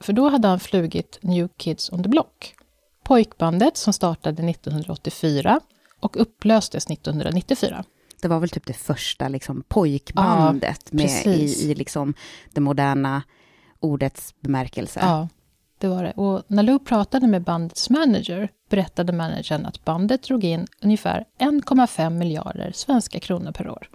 För 0.00 0.12
då 0.12 0.28
hade 0.28 0.48
han 0.48 0.60
flugit 0.60 1.18
New 1.22 1.48
Kids 1.56 1.92
on 1.92 2.02
the 2.02 2.08
Block, 2.08 2.54
pojkbandet 3.02 3.76
som 3.76 3.92
startade 3.92 4.50
1984 4.50 5.60
och 6.00 6.20
upplöstes 6.20 6.86
1994. 6.86 7.84
Det 8.22 8.28
var 8.28 8.40
väl 8.40 8.50
typ 8.50 8.66
det 8.66 8.72
första 8.72 9.28
liksom, 9.28 9.62
pojkbandet 9.68 10.88
ja, 10.90 10.96
med 10.96 11.26
i, 11.26 11.70
i 11.70 11.74
liksom, 11.74 12.14
det 12.52 12.60
moderna 12.60 13.22
ordets 13.80 14.34
bemärkelse. 14.40 15.00
Ja, 15.02 15.28
det 15.80 15.88
var 15.88 16.04
det. 16.04 16.12
Och 16.12 16.42
när 16.46 16.62
Lou 16.62 16.78
pratade 16.78 17.26
med 17.26 17.42
bandets 17.42 17.90
manager 17.90 18.48
berättade 18.70 19.12
managern 19.12 19.66
att 19.66 19.84
bandet 19.84 20.22
drog 20.22 20.44
in 20.44 20.66
ungefär 20.82 21.24
1,5 21.38 22.10
miljarder 22.10 22.72
svenska 22.74 23.20
kronor 23.20 23.52
per 23.52 23.68
år. 23.68 23.88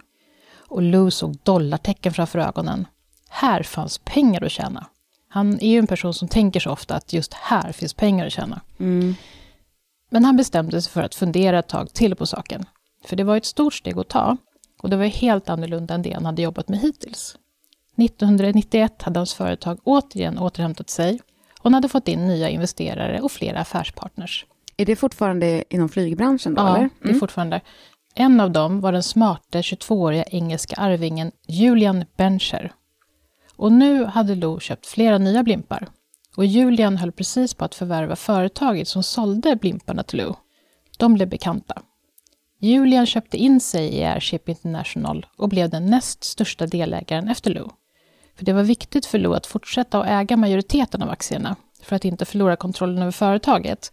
Och 0.68 0.82
Lou 0.82 1.10
såg 1.10 1.38
dollartecken 1.42 2.12
framför 2.12 2.38
ögonen. 2.38 2.86
Här 3.28 3.62
fanns 3.62 3.98
pengar 3.98 4.44
att 4.44 4.52
tjäna. 4.52 4.86
Han 5.28 5.60
är 5.60 5.68
ju 5.68 5.78
en 5.78 5.86
person 5.86 6.14
som 6.14 6.28
tänker 6.28 6.60
så 6.60 6.70
ofta 6.70 6.94
att 6.94 7.12
just 7.12 7.34
här 7.34 7.72
finns 7.72 7.94
pengar 7.94 8.26
att 8.26 8.32
tjäna. 8.32 8.60
Mm. 8.78 9.14
Men 10.10 10.24
han 10.24 10.36
bestämde 10.36 10.82
sig 10.82 10.92
för 10.92 11.02
att 11.02 11.14
fundera 11.14 11.58
ett 11.58 11.68
tag 11.68 11.92
till 11.92 12.14
på 12.14 12.26
saken. 12.26 12.64
För 13.04 13.16
det 13.16 13.24
var 13.24 13.36
ett 13.36 13.44
stort 13.44 13.74
steg 13.74 13.98
att 13.98 14.08
ta 14.08 14.36
och 14.82 14.90
det 14.90 14.96
var 14.96 15.04
helt 15.04 15.48
annorlunda 15.48 15.94
än 15.94 16.02
det 16.02 16.12
han 16.12 16.26
hade 16.26 16.42
jobbat 16.42 16.68
med 16.68 16.78
hittills. 16.78 17.36
1991 17.96 19.02
hade 19.02 19.20
hans 19.20 19.34
företag 19.34 19.78
återigen 19.84 20.38
återhämtat 20.38 20.90
sig 20.90 21.20
han 21.66 21.74
hade 21.74 21.88
fått 21.88 22.08
in 22.08 22.26
nya 22.26 22.48
investerare 22.48 23.20
och 23.20 23.32
flera 23.32 23.60
affärspartners. 23.60 24.46
Är 24.76 24.86
det 24.86 24.96
fortfarande 24.96 25.64
inom 25.68 25.88
flygbranschen? 25.88 26.54
Då, 26.54 26.62
ja? 26.62 26.76
Mm. 26.76 26.90
det 26.98 27.04
är 27.04 27.08
mm. 27.08 27.20
fortfarande. 27.20 27.60
En 28.14 28.40
av 28.40 28.50
dem 28.50 28.80
var 28.80 28.92
den 28.92 29.02
smarta 29.02 29.60
22-åriga 29.60 30.24
engelska 30.24 30.76
arvingen 30.76 31.32
Julian 31.46 32.04
Bencher. 32.16 32.72
Och 33.56 33.72
nu 33.72 34.04
hade 34.04 34.34
Lo 34.34 34.60
köpt 34.60 34.86
flera 34.86 35.18
nya 35.18 35.42
blimpar. 35.42 35.88
Och 36.36 36.46
Julian 36.46 36.96
höll 36.96 37.12
precis 37.12 37.54
på 37.54 37.64
att 37.64 37.74
förvärva 37.74 38.16
företaget 38.16 38.88
som 38.88 39.02
sålde 39.02 39.56
blimparna 39.56 40.02
till 40.02 40.18
Lo. 40.18 40.36
De 40.98 41.14
blev 41.14 41.28
bekanta. 41.28 41.82
Julian 42.58 43.06
köpte 43.06 43.36
in 43.36 43.60
sig 43.60 43.94
i 43.94 44.04
Airship 44.04 44.48
International 44.48 45.26
och 45.36 45.48
blev 45.48 45.70
den 45.70 45.86
näst 45.86 46.24
största 46.24 46.66
delägaren 46.66 47.28
efter 47.28 47.50
Lo. 47.50 47.70
För 48.34 48.44
det 48.44 48.52
var 48.52 48.62
viktigt 48.62 49.06
för 49.06 49.18
Lo 49.18 49.32
att 49.32 49.46
fortsätta 49.46 50.00
att 50.00 50.06
äga 50.06 50.36
majoriteten 50.36 51.02
av 51.02 51.10
aktierna 51.10 51.56
för 51.86 51.96
att 51.96 52.04
inte 52.04 52.24
förlora 52.24 52.56
kontrollen 52.56 53.02
över 53.02 53.12
företaget. 53.12 53.92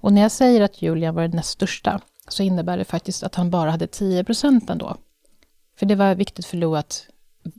Och 0.00 0.12
när 0.12 0.22
jag 0.22 0.32
säger 0.32 0.60
att 0.60 0.82
Julian 0.82 1.14
var 1.14 1.22
den 1.22 1.30
näst 1.30 1.50
största 1.50 2.00
så 2.28 2.42
innebär 2.42 2.78
det 2.78 2.84
faktiskt 2.84 3.22
att 3.22 3.34
han 3.34 3.50
bara 3.50 3.70
hade 3.70 3.86
10 3.86 4.24
procent 4.24 4.70
ändå. 4.70 4.96
För 5.78 5.86
det 5.86 5.94
var 5.94 6.14
viktigt 6.14 6.46
för 6.46 6.56
Lo 6.56 6.74
att, 6.74 7.06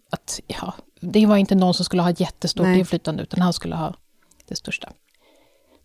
att 0.10 0.39
ja, 0.48 0.74
det 1.02 1.26
var 1.26 1.38
inte 1.38 1.56
någon 1.56 1.74
som 1.74 1.86
skulle 1.86 2.02
ha 2.02 2.12
jättestort 2.12 2.65
Nej. 2.65 2.80
inflytande, 2.80 3.24
utan 3.24 3.41
han 3.41 3.54
skulle 3.54 3.76
ha 3.76 3.93
det 4.48 4.56
största. 4.56 4.93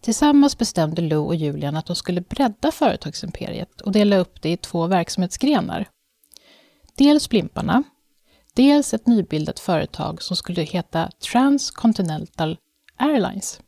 Tillsammans 0.01 0.59
bestämde 0.59 1.03
Lou 1.03 1.27
och 1.27 1.35
Julian 1.35 1.77
att 1.77 1.87
de 1.87 1.97
skulle 1.97 2.21
bredda 2.21 2.71
företagsimperiet 2.71 3.81
och 3.81 3.93
dela 3.93 4.17
upp 4.17 4.43
det 4.43 4.51
i 4.51 4.57
två 4.57 4.87
verksamhetsgrenar. 4.87 5.89
Dels 6.95 7.29
blimparna, 7.29 7.83
dels 8.55 8.95
ett 8.95 9.07
nybildat 9.07 9.61
företag 9.61 10.23
som 10.23 10.37
skulle 10.37 10.63
heta 10.63 11.11
Transcontinental 11.33 12.57
Airlines. 13.03 13.61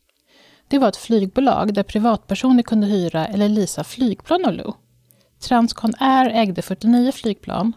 Det 0.68 0.78
var 0.78 0.88
ett 0.88 0.96
flygbolag 0.96 1.74
där 1.74 1.82
privatpersoner 1.82 2.62
kunde 2.62 2.86
hyra 2.86 3.26
eller 3.26 3.48
lisa 3.48 3.84
flygplan 3.84 4.44
av 4.44 4.52
Lou. 4.52 4.72
Transcon 5.40 5.92
Air 5.98 6.30
ägde 6.30 6.62
49 6.62 7.12
flygplan 7.12 7.72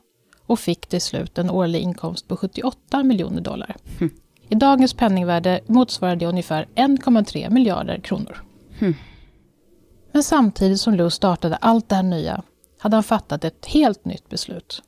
och 0.46 0.60
fick 0.60 0.88
till 0.88 1.02
slut 1.02 1.38
en 1.38 1.50
årlig 1.50 1.82
inkomst 1.82 2.28
på 2.28 2.38
78 2.38 3.04
miljoner 3.04 3.42
dollar. 3.42 3.76
Mm. 4.00 4.14
I 4.50 4.56
dagens 4.56 4.94
penningvärde 4.94 5.62
motsvarar 5.68 6.16
det 6.16 6.26
ungefär 6.26 6.68
1,3 6.76 7.50
miljarder 7.50 8.00
kronor. 8.00 8.44
Mm. 8.80 8.94
Men 10.12 10.24
samtidigt 10.24 10.80
som 10.80 10.94
Lou 10.94 11.10
startade 11.10 11.56
allt 11.56 11.90
det 11.90 11.96
här 11.96 12.04
nya 12.04 12.44
hade 12.80 12.96
han 12.96 13.04
fattat 13.04 13.44
ett 13.44 13.66
helt 13.66 14.06
nytt 14.06 14.30
beslut. 14.30 14.82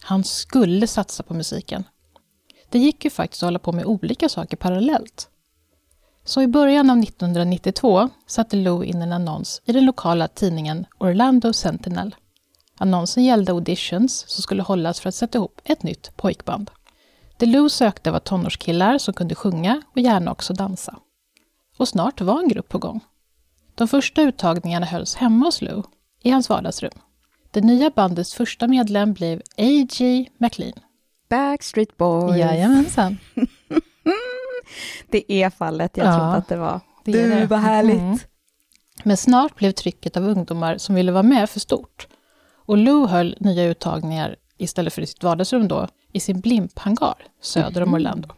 Han 0.00 0.24
skulle 0.24 0.86
satsa 0.86 1.22
på 1.22 1.34
musiken. 1.34 1.84
Det 2.68 2.78
gick 2.78 3.04
ju 3.04 3.10
faktiskt 3.10 3.42
att 3.42 3.46
hålla 3.46 3.58
på 3.58 3.72
med 3.72 3.84
olika 3.84 4.28
saker 4.28 4.56
parallellt. 4.56 5.28
Så 6.28 6.42
i 6.42 6.46
början 6.46 6.90
av 6.90 6.98
1992 6.98 8.08
satte 8.26 8.56
Lou 8.56 8.84
in 8.84 9.02
en 9.02 9.12
annons 9.12 9.62
i 9.64 9.72
den 9.72 9.84
lokala 9.84 10.28
tidningen 10.28 10.86
Orlando 10.98 11.52
Sentinel. 11.52 12.14
Annonsen 12.78 13.24
gällde 13.24 13.52
auditions 13.52 14.24
som 14.28 14.42
skulle 14.42 14.62
hållas 14.62 15.00
för 15.00 15.08
att 15.08 15.14
sätta 15.14 15.38
ihop 15.38 15.60
ett 15.64 15.82
nytt 15.82 16.16
pojkband. 16.16 16.70
Det 17.36 17.46
Lou 17.46 17.68
sökte 17.68 18.10
var 18.10 18.18
tonårskillar 18.18 18.98
som 18.98 19.14
kunde 19.14 19.34
sjunga 19.34 19.82
och 19.92 19.98
gärna 19.98 20.32
också 20.32 20.54
dansa. 20.54 20.98
Och 21.76 21.88
snart 21.88 22.20
var 22.20 22.40
en 22.40 22.48
grupp 22.48 22.68
på 22.68 22.78
gång. 22.78 23.00
De 23.74 23.88
första 23.88 24.22
uttagningarna 24.22 24.86
hölls 24.86 25.14
hemma 25.14 25.46
hos 25.46 25.62
Lou, 25.62 25.82
i 26.22 26.30
hans 26.30 26.48
vardagsrum. 26.48 26.98
Det 27.50 27.60
nya 27.60 27.90
bandets 27.90 28.34
första 28.34 28.68
medlem 28.68 29.12
blev 29.12 29.42
A.G. 29.56 30.28
McLean. 30.38 30.80
Backstreet 31.28 31.96
Boys. 31.96 32.36
Jajamensan. 32.36 33.18
Det 35.10 35.32
är 35.32 35.50
fallet 35.50 35.96
jag 35.96 36.06
ja, 36.06 36.12
trodde 36.12 36.36
att 36.36 36.48
det 36.48 36.56
var. 36.56 36.80
Det 37.04 37.12
du, 37.12 37.28
det. 37.28 37.46
vad 37.46 37.58
härligt. 37.58 37.98
Mm. 37.98 38.18
Men 39.04 39.16
snart 39.16 39.54
blev 39.54 39.72
trycket 39.72 40.16
av 40.16 40.28
ungdomar 40.28 40.78
som 40.78 40.94
ville 40.94 41.12
vara 41.12 41.22
med 41.22 41.50
för 41.50 41.60
stort. 41.60 42.08
Och 42.66 42.76
Lou 42.76 43.06
höll 43.06 43.36
nya 43.40 43.64
uttagningar, 43.64 44.36
istället 44.56 44.92
för 44.92 45.02
i 45.02 45.06
sitt 45.06 45.24
vardagsrum 45.24 45.68
då, 45.68 45.88
i 46.12 46.20
sin 46.20 46.40
blimphangar 46.40 47.14
söder 47.40 47.82
om 47.82 47.88
mhm. 47.88 47.94
Orlando. 47.94 48.28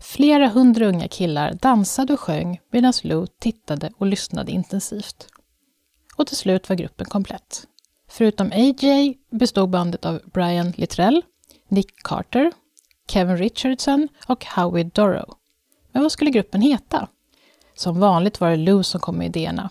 Flera 0.00 0.48
hundra 0.48 0.86
unga 0.86 1.08
killar 1.08 1.52
dansade 1.52 2.12
och 2.12 2.20
sjöng 2.20 2.60
medan 2.70 2.92
Lou 3.02 3.26
tittade 3.38 3.90
och 3.98 4.06
lyssnade 4.06 4.52
intensivt. 4.52 5.28
Och 6.16 6.26
till 6.26 6.36
slut 6.36 6.68
var 6.68 6.76
gruppen 6.76 7.06
komplett. 7.06 7.66
Förutom 8.08 8.52
AJ 8.52 9.18
bestod 9.30 9.70
bandet 9.70 10.04
av 10.04 10.20
Brian 10.32 10.72
Littrell, 10.76 11.22
Nick 11.68 12.02
Carter, 12.02 12.52
Kevin 13.08 13.36
Richardson 13.36 14.08
och 14.26 14.44
Howie 14.44 14.84
Dorrow. 14.84 15.34
Men 15.92 16.02
vad 16.02 16.12
skulle 16.12 16.30
gruppen 16.30 16.60
heta? 16.60 17.08
Som 17.74 18.00
vanligt 18.00 18.40
var 18.40 18.50
det 18.50 18.56
Lou 18.56 18.82
som 18.82 19.00
kom 19.00 19.16
med 19.16 19.26
idéerna. 19.26 19.70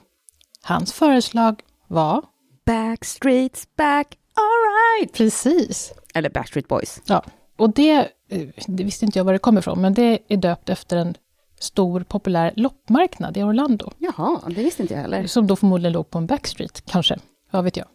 Hans 0.62 0.94
föreslag 0.94 1.62
var... 1.88 2.22
Backstreets 2.66 3.68
back, 3.76 4.18
alright! 4.34 5.14
Precis. 5.14 5.94
Eller 6.14 6.30
Backstreet 6.30 6.68
Boys. 6.68 7.02
Ja, 7.06 7.24
och 7.58 7.74
det, 7.74 8.12
eh, 8.30 8.48
det 8.68 8.84
visste 8.84 9.06
inte 9.06 9.20
jag 9.20 9.24
var 9.24 9.34
det 9.34 9.40
kommer 9.40 9.60
ifrån, 9.62 9.82
men 9.82 9.94
det 9.94 10.20
är 10.28 10.38
döpt 10.38 10.70
efter 10.70 10.98
en 10.98 11.16
stor 11.60 12.04
populär 12.04 12.54
loppmarknad 12.56 13.38
i 13.38 13.44
Orlando. 13.44 13.92
Jaha, 13.98 14.40
det 14.48 14.64
visste 14.64 14.82
inte 14.82 14.94
jag 14.94 15.02
heller. 15.02 15.28
Som 15.28 15.48
då 15.48 15.56
förmodligen 15.56 15.94
låg 15.94 16.10
på 16.10 16.18
en 16.18 16.26
backstreet, 16.26 16.84
kanske. 16.86 17.18
Vad 17.52 17.64
vet 17.64 17.78
jag. 17.78 17.88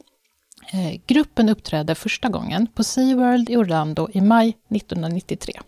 Eh, 0.73 1.01
gruppen 1.07 1.49
uppträdde 1.49 1.95
första 1.95 2.29
gången 2.29 2.67
på 2.67 2.85
SeaWorld 2.85 3.51
i 3.51 3.57
Orlando 3.57 4.09
i 4.13 4.21
maj 4.21 4.49
1993. 4.49 5.61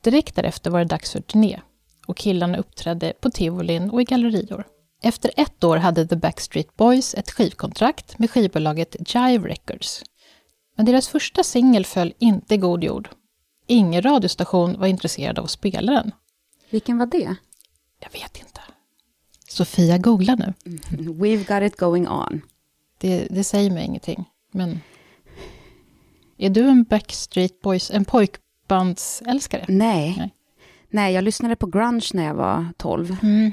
Direkt 0.00 0.34
därefter 0.34 0.70
var 0.70 0.78
det 0.78 0.84
dags 0.84 1.12
för 1.12 1.20
turné 1.20 1.60
och 2.06 2.16
killarna 2.16 2.58
uppträdde 2.58 3.12
på 3.20 3.30
tivolin 3.30 3.90
och 3.90 4.00
i 4.00 4.04
gallerior. 4.04 4.64
Efter 5.02 5.30
ett 5.36 5.64
år 5.64 5.76
hade 5.76 6.06
The 6.06 6.16
Backstreet 6.16 6.76
Boys 6.76 7.14
ett 7.14 7.30
skivkontrakt 7.30 8.18
med 8.18 8.30
skivbolaget 8.30 9.14
Jive 9.14 9.48
Records. 9.48 10.02
Men 10.76 10.86
deras 10.86 11.08
första 11.08 11.42
singel 11.42 11.86
föll 11.86 12.14
inte 12.18 12.54
i 12.54 12.58
god 12.58 12.84
jord. 12.84 13.08
Ingen 13.66 14.02
radiostation 14.02 14.78
var 14.78 14.86
intresserad 14.86 15.38
av 15.38 15.44
att 15.44 15.50
spela 15.50 15.92
den. 15.92 16.10
Vilken 16.70 16.98
var 16.98 17.06
det? 17.06 17.36
Jag 18.00 18.12
vet 18.12 18.36
inte. 18.38 18.60
Sofia 19.48 19.98
googlar 19.98 20.36
nu. 20.36 20.52
We've 21.12 21.60
got 21.60 21.72
it 21.72 21.78
going 21.78 22.08
on. 22.08 22.40
Det, 22.98 23.26
det 23.30 23.44
säger 23.44 23.70
mig 23.70 23.84
ingenting. 23.84 24.24
Men 24.52 24.80
är 26.38 26.50
du 26.50 26.68
en 26.68 26.84
Backstreet 26.84 27.60
Boys, 27.60 27.90
en 27.90 28.04
pojkbandsälskare? 28.04 29.64
Nej. 29.68 30.14
Nej. 30.18 30.34
Nej, 30.94 31.14
jag 31.14 31.24
lyssnade 31.24 31.56
på 31.56 31.66
grunge 31.66 32.10
när 32.14 32.24
jag 32.24 32.34
var 32.34 32.66
12. 32.76 33.16
Mm. 33.22 33.52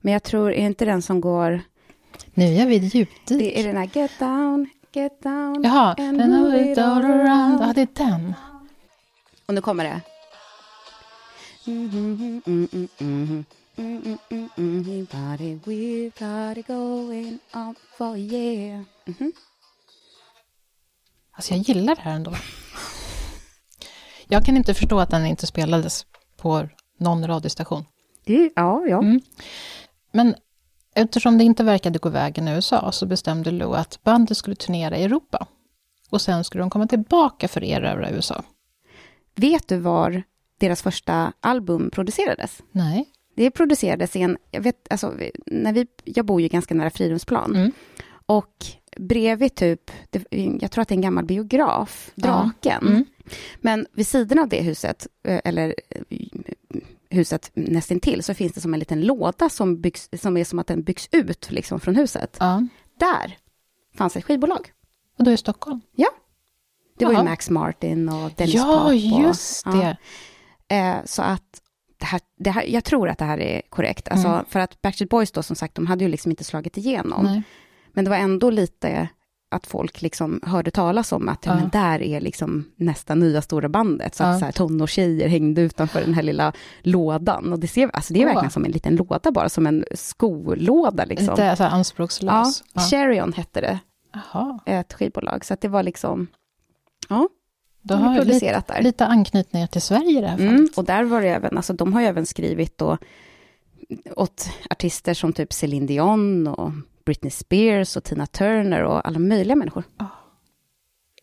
Men 0.00 0.12
jag 0.12 0.22
tror, 0.22 0.52
är 0.52 0.66
inte 0.66 0.84
den 0.84 1.02
som 1.02 1.20
går... 1.20 1.60
Nu 2.34 2.46
gör 2.46 2.66
vi 2.66 2.76
djupdyk. 2.76 3.38
Det 3.38 3.60
är 3.60 3.66
den 3.66 3.76
här 3.76 3.90
Get 3.94 4.18
down, 4.18 4.68
get 4.92 5.22
down 5.22 5.62
Jaha, 5.64 5.94
and 5.98 6.16
move 6.16 6.72
it 6.72 6.78
all 6.78 7.04
around. 7.04 7.62
Ja, 7.62 7.72
det 7.74 7.80
är 7.80 7.88
den. 7.94 8.34
Och 9.46 9.54
nu 9.54 9.60
kommer 9.60 9.84
det. 9.84 10.00
Mm-hmm. 11.64 13.44
Alltså 21.32 21.54
jag 21.54 21.62
gillar 21.62 21.94
det 21.94 22.02
här 22.02 22.14
ändå. 22.14 22.34
Jag 24.26 24.44
kan 24.44 24.56
inte 24.56 24.74
förstå 24.74 25.00
att 25.00 25.10
den 25.10 25.26
inte 25.26 25.46
spelades 25.46 26.06
på 26.38 26.68
någon 26.98 27.26
radiostation. 27.26 27.84
Det- 28.24 28.50
Ja, 28.56 28.86
ja. 28.88 28.98
Mm. 28.98 29.20
Men 30.12 30.34
eftersom 30.94 31.38
det 31.38 31.44
inte 31.44 31.64
verkade 31.64 31.98
gå 31.98 32.08
vägen 32.08 32.48
i 32.48 32.50
USA 32.52 32.92
så 32.92 33.06
bestämde 33.06 33.50
Lou 33.50 33.74
att 33.74 34.02
bandet 34.02 34.36
skulle 34.36 34.56
turnera 34.56 34.96
i 34.98 35.04
Europa. 35.04 35.46
Och 36.10 36.20
sen 36.20 36.44
skulle 36.44 36.62
de 36.62 36.70
komma 36.70 36.86
tillbaka 36.86 37.48
för 37.48 37.60
att 37.60 37.66
erövra 37.66 38.10
USA. 38.10 38.42
Vet 39.34 39.68
du 39.68 39.78
var 39.78 40.22
deras 40.58 40.82
första 40.82 41.32
album 41.40 41.90
producerades? 41.90 42.62
Nej. 42.72 43.08
Det 43.36 43.50
producerades 43.50 44.16
i 44.16 44.20
en, 44.20 44.38
jag 44.50 44.60
vet, 44.60 44.86
alltså, 44.92 45.14
när 45.46 45.72
vi, 45.72 45.86
jag 46.04 46.26
bor 46.26 46.40
ju 46.40 46.48
ganska 46.48 46.74
nära 46.74 46.90
Fridhemsplan. 46.90 47.56
Mm. 47.56 47.72
Och 48.26 48.54
bredvid 48.96 49.54
typ, 49.54 49.90
jag 50.60 50.70
tror 50.70 50.82
att 50.82 50.88
det 50.88 50.92
är 50.92 50.96
en 50.96 51.00
gammal 51.02 51.24
biograf, 51.24 52.10
Draken. 52.14 52.86
Mm. 52.86 53.04
Men 53.60 53.86
vid 53.92 54.06
sidan 54.06 54.38
av 54.38 54.48
det 54.48 54.62
huset, 54.62 55.06
eh, 55.24 55.40
eller 55.44 55.74
eh, 55.88 56.02
huset 57.10 57.50
nästintill, 57.54 58.22
så 58.22 58.34
finns 58.34 58.52
det 58.52 58.60
som 58.60 58.74
en 58.74 58.80
liten 58.80 59.00
låda 59.00 59.48
som, 59.48 59.80
byggs, 59.80 60.08
som 60.12 60.36
är 60.36 60.44
som 60.44 60.58
att 60.58 60.66
den 60.66 60.82
byggs 60.82 61.08
ut 61.12 61.50
liksom, 61.50 61.80
från 61.80 61.96
huset. 61.96 62.36
Ja. 62.40 62.66
Där 62.98 63.36
fanns 63.94 64.16
ett 64.16 64.24
skivbolag. 64.24 64.72
Och 65.18 65.24
då 65.24 65.30
i 65.30 65.36
Stockholm? 65.36 65.80
Ja. 65.94 66.08
Det 66.98 67.04
var 67.04 67.12
ju 67.12 67.18
Jaha. 67.18 67.24
Max 67.24 67.50
Martin 67.50 68.08
och 68.08 68.30
Dennis 68.36 68.54
ja, 68.54 68.64
Pop. 68.64 68.86
Och, 68.86 68.96
just 68.96 69.66
ja. 69.66 69.72
det. 69.72 69.96
Eh, 70.76 70.96
så 71.04 71.22
att 71.22 71.62
det 71.98 72.06
här, 72.06 72.20
det 72.38 72.50
här, 72.50 72.62
jag 72.62 72.84
tror 72.84 73.08
att 73.08 73.18
det 73.18 73.24
här 73.24 73.40
är 73.40 73.62
korrekt. 73.68 74.08
Alltså, 74.08 74.28
Mm. 74.28 74.44
För 74.48 74.60
att 74.60 74.82
Backstreet 74.82 75.10
Boys 75.10 75.32
då, 75.32 75.42
som 75.42 75.56
sagt, 75.56 75.74
de 75.74 75.86
hade 75.86 76.04
ju 76.04 76.10
liksom 76.10 76.30
inte 76.30 76.44
slagit 76.44 76.76
igenom. 76.76 77.24
Nej. 77.24 77.42
Men 77.92 78.04
det 78.04 78.10
var 78.10 78.16
ändå 78.16 78.50
lite 78.50 79.08
att 79.50 79.66
folk 79.66 80.02
liksom 80.02 80.40
hörde 80.42 80.70
talas 80.70 81.12
om 81.12 81.28
att 81.28 81.46
ja. 81.46 81.54
Men 81.54 81.68
där 81.68 82.02
är 82.02 82.20
liksom 82.20 82.64
nästa 82.76 83.14
nya 83.14 83.42
stora 83.42 83.68
bandet. 83.68 84.14
Så 84.14 84.24
att 84.24 84.32
Ja. 84.32 84.38
så 84.38 84.44
här, 84.44 84.52
tonårstjejer 84.52 85.28
hängde 85.28 85.60
utanför 85.60 86.00
den 86.00 86.14
här 86.14 86.22
lilla 86.22 86.52
lådan. 86.82 87.52
Och 87.52 87.58
det, 87.58 87.68
ser, 87.68 87.90
alltså 87.92 88.14
det 88.14 88.20
är 88.20 88.26
Åh. 88.26 88.28
verkligen 88.32 88.50
som 88.50 88.64
en 88.64 88.70
liten 88.70 88.96
låda 88.96 89.30
bara, 89.32 89.48
som 89.48 89.66
en 89.66 89.84
skolåda. 89.94 91.04
Liksom. 91.04 91.26
Lite 91.26 91.56
så 91.56 91.62
här 91.62 91.70
ja. 91.70 91.76
anspråkslös. 91.76 92.64
Ja. 92.72 92.80
Cherion 92.80 93.32
hette 93.32 93.60
det, 93.60 93.78
Jaha. 94.12 94.58
ett 94.66 94.92
skivbolag. 94.92 95.44
Så 95.44 95.54
att 95.54 95.60
det 95.60 95.68
var 95.68 95.82
liksom, 95.82 96.26
ja, 97.08 97.28
Då 97.82 97.94
de 97.94 98.02
har 98.02 98.14
jag 98.14 98.14
lite, 98.14 98.24
producerat 98.26 98.66
där. 98.66 98.82
lite 98.82 99.06
anknytningar 99.06 99.66
till 99.66 99.82
Sverige 99.82 100.18
i 100.18 100.20
det 100.20 100.28
här 100.28 100.36
fallet. 100.36 100.52
Mm, 100.52 100.68
och 100.76 100.84
där 100.84 101.04
var 101.04 101.20
det 101.22 101.28
även, 101.28 101.56
alltså 101.56 101.72
de 101.72 101.92
har 101.92 102.00
ju 102.00 102.06
även 102.06 102.26
skrivit 102.26 102.78
då 102.78 102.98
åt 104.16 104.50
artister 104.70 105.14
som 105.14 105.32
typ 105.32 105.52
Celine 105.52 105.86
Dion 105.86 106.46
och 106.46 106.70
Britney 107.08 107.30
Spears 107.30 107.96
och 107.96 108.04
Tina 108.04 108.26
Turner 108.26 108.82
och 108.82 109.06
alla 109.06 109.18
möjliga 109.18 109.56
människor. 109.56 109.84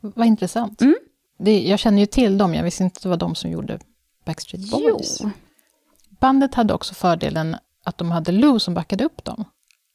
Vad 0.02 0.28
intressant. 0.28 0.82
Mm. 0.82 0.96
Det, 1.40 1.68
jag 1.68 1.80
känner 1.80 2.00
ju 2.00 2.06
till 2.06 2.38
dem, 2.38 2.54
jag 2.54 2.64
visste 2.64 2.84
inte 2.84 2.98
att 2.98 3.04
det 3.04 3.10
var 3.10 3.18
de 3.18 3.36
som 3.36 3.52
gjorde 3.52 3.80
Backstreet 4.26 4.72
Boys. 4.72 5.22
Bandet 6.10 6.56
hade 6.56 6.74
också 6.74 6.94
fördelen 6.94 7.56
att 7.84 7.98
de 7.98 8.12
hade 8.12 8.32
Lou 8.32 8.60
som 8.60 8.74
backade 8.74 9.04
upp 9.04 9.24
dem. 9.24 9.46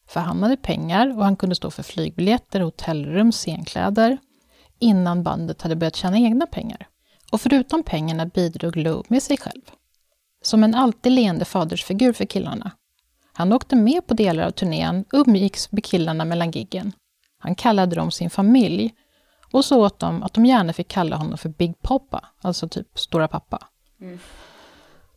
För 0.08 0.20
han 0.20 0.42
hade 0.42 0.56
pengar 0.56 1.16
och 1.16 1.24
han 1.24 1.36
kunde 1.36 1.54
stå 1.54 1.70
för 1.70 1.82
flygbiljetter, 1.82 2.60
hotellrum, 2.60 3.32
scenkläder 3.32 4.18
innan 4.78 5.22
bandet 5.22 5.62
hade 5.62 5.76
börjat 5.76 5.96
tjäna 5.96 6.18
egna 6.18 6.46
pengar. 6.46 6.88
Och 7.32 7.40
förutom 7.40 7.82
pengarna 7.82 8.26
bidrog 8.26 8.76
Lou 8.76 9.02
med 9.08 9.22
sig 9.22 9.36
själv. 9.36 9.62
Som 10.42 10.64
en 10.64 10.74
alltid 10.74 11.12
leende 11.12 11.44
fadersfigur 11.44 12.12
för 12.12 12.24
killarna. 12.24 12.70
Han 13.40 13.52
åkte 13.52 13.76
med 13.76 14.06
på 14.06 14.14
delar 14.14 14.46
av 14.46 14.50
turnén 14.50 15.04
umgicks 15.12 15.72
med 15.72 15.84
killarna 15.84 16.24
mellan 16.24 16.50
giggen. 16.50 16.92
Han 17.38 17.54
kallade 17.54 17.96
dem 17.96 18.10
sin 18.10 18.30
familj 18.30 18.94
och 19.52 19.64
så 19.64 19.84
åt 19.84 19.98
de 19.98 20.22
att 20.22 20.34
de 20.34 20.46
gärna 20.46 20.72
fick 20.72 20.88
kalla 20.88 21.16
honom 21.16 21.38
för 21.38 21.48
Big 21.48 21.82
Poppa, 21.82 22.24
alltså 22.42 22.68
typ 22.68 22.98
stora 22.98 23.28
pappa. 23.28 23.68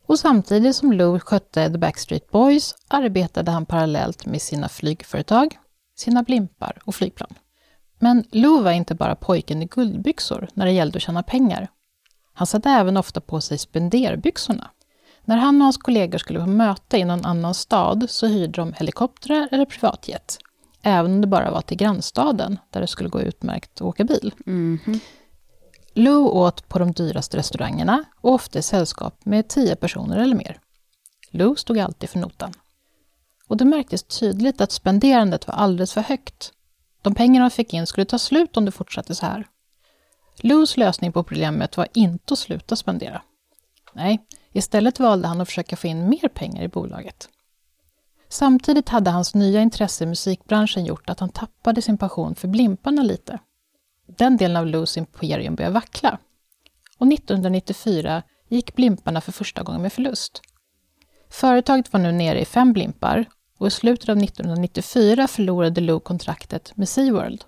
Och 0.06 0.18
samtidigt 0.18 0.76
som 0.76 0.92
Lou 0.92 1.20
skötte 1.20 1.70
The 1.70 1.78
Backstreet 1.78 2.30
Boys 2.30 2.74
arbetade 2.88 3.50
han 3.50 3.66
parallellt 3.66 4.26
med 4.26 4.42
sina 4.42 4.68
flygföretag, 4.68 5.58
sina 5.96 6.22
blimpar 6.22 6.78
och 6.84 6.94
flygplan. 6.94 7.34
Men 7.98 8.24
Lou 8.30 8.62
var 8.62 8.72
inte 8.72 8.94
bara 8.94 9.16
pojken 9.16 9.62
i 9.62 9.66
guldbyxor 9.66 10.48
när 10.54 10.66
det 10.66 10.72
gällde 10.72 10.96
att 10.96 11.02
tjäna 11.02 11.22
pengar. 11.22 11.68
Han 12.32 12.46
satte 12.46 12.70
även 12.70 12.96
ofta 12.96 13.20
på 13.20 13.40
sig 13.40 13.58
spenderbyxorna. 13.58 14.70
När 15.24 15.36
han 15.36 15.56
och 15.56 15.64
hans 15.64 15.76
kollegor 15.76 16.18
skulle 16.18 16.40
på 16.40 16.46
möte 16.46 16.98
i 16.98 17.04
någon 17.04 17.24
annan 17.24 17.54
stad 17.54 18.06
så 18.08 18.26
hyrde 18.26 18.52
de 18.52 18.72
helikoptrar 18.72 19.48
eller 19.52 19.64
privatjet. 19.64 20.38
Även 20.82 21.12
om 21.12 21.20
det 21.20 21.26
bara 21.26 21.50
var 21.50 21.60
till 21.60 21.76
grannstaden 21.76 22.58
där 22.70 22.80
det 22.80 22.86
skulle 22.86 23.08
gå 23.08 23.20
utmärkt 23.20 23.70
att 23.74 23.82
åka 23.82 24.04
bil. 24.04 24.34
Mhm. 24.46 25.00
Lou 25.94 26.24
åt 26.24 26.68
på 26.68 26.78
de 26.78 26.92
dyraste 26.92 27.36
restaurangerna 27.36 28.04
och 28.20 28.32
ofta 28.32 28.58
i 28.58 28.62
sällskap 28.62 29.24
med 29.24 29.48
tio 29.48 29.76
personer 29.76 30.18
eller 30.18 30.36
mer. 30.36 30.58
Lou 31.30 31.56
stod 31.56 31.78
alltid 31.78 32.10
för 32.10 32.18
notan. 32.18 32.52
Och 33.48 33.56
det 33.56 33.64
märktes 33.64 34.02
tydligt 34.02 34.60
att 34.60 34.72
spenderandet 34.72 35.46
var 35.46 35.54
alldeles 35.54 35.92
för 35.92 36.00
högt. 36.00 36.52
De 37.02 37.14
pengar 37.14 37.40
han 37.40 37.50
fick 37.50 37.74
in 37.74 37.86
skulle 37.86 38.04
ta 38.04 38.18
slut 38.18 38.56
om 38.56 38.64
det 38.64 38.70
fortsatte 38.70 39.14
så 39.14 39.26
här. 39.26 39.46
Lous 40.36 40.76
lösning 40.76 41.12
på 41.12 41.22
problemet 41.22 41.76
var 41.76 41.88
inte 41.94 42.34
att 42.34 42.38
sluta 42.38 42.76
spendera. 42.76 43.22
Nej, 43.92 44.26
istället 44.54 45.00
valde 45.00 45.28
han 45.28 45.40
att 45.40 45.48
försöka 45.48 45.76
få 45.76 45.86
in 45.86 46.08
mer 46.08 46.28
pengar 46.28 46.62
i 46.62 46.68
bolaget. 46.68 47.28
Samtidigt 48.28 48.88
hade 48.88 49.10
hans 49.10 49.34
nya 49.34 49.60
intresse 49.60 50.04
i 50.04 50.06
musikbranschen 50.06 50.84
gjort 50.84 51.10
att 51.10 51.20
han 51.20 51.28
tappade 51.28 51.82
sin 51.82 51.98
passion 51.98 52.34
för 52.34 52.48
blimparna 52.48 53.02
lite. 53.02 53.38
Den 54.06 54.36
delen 54.36 54.56
av 54.56 54.66
Lous 54.66 54.96
imperium 54.96 55.54
började 55.54 55.74
vackla. 55.74 56.18
Och 56.98 57.12
1994 57.12 58.22
gick 58.48 58.74
blimparna 58.74 59.20
för 59.20 59.32
första 59.32 59.62
gången 59.62 59.82
med 59.82 59.92
förlust. 59.92 60.42
Företaget 61.30 61.92
var 61.92 62.00
nu 62.00 62.12
nere 62.12 62.40
i 62.40 62.44
fem 62.44 62.72
blimpar 62.72 63.24
och 63.58 63.66
i 63.66 63.70
slutet 63.70 64.08
av 64.08 64.18
1994 64.18 65.28
förlorade 65.28 65.80
Lou 65.80 66.00
kontraktet 66.00 66.76
med 66.76 66.88
SeaWorld. 66.88 67.44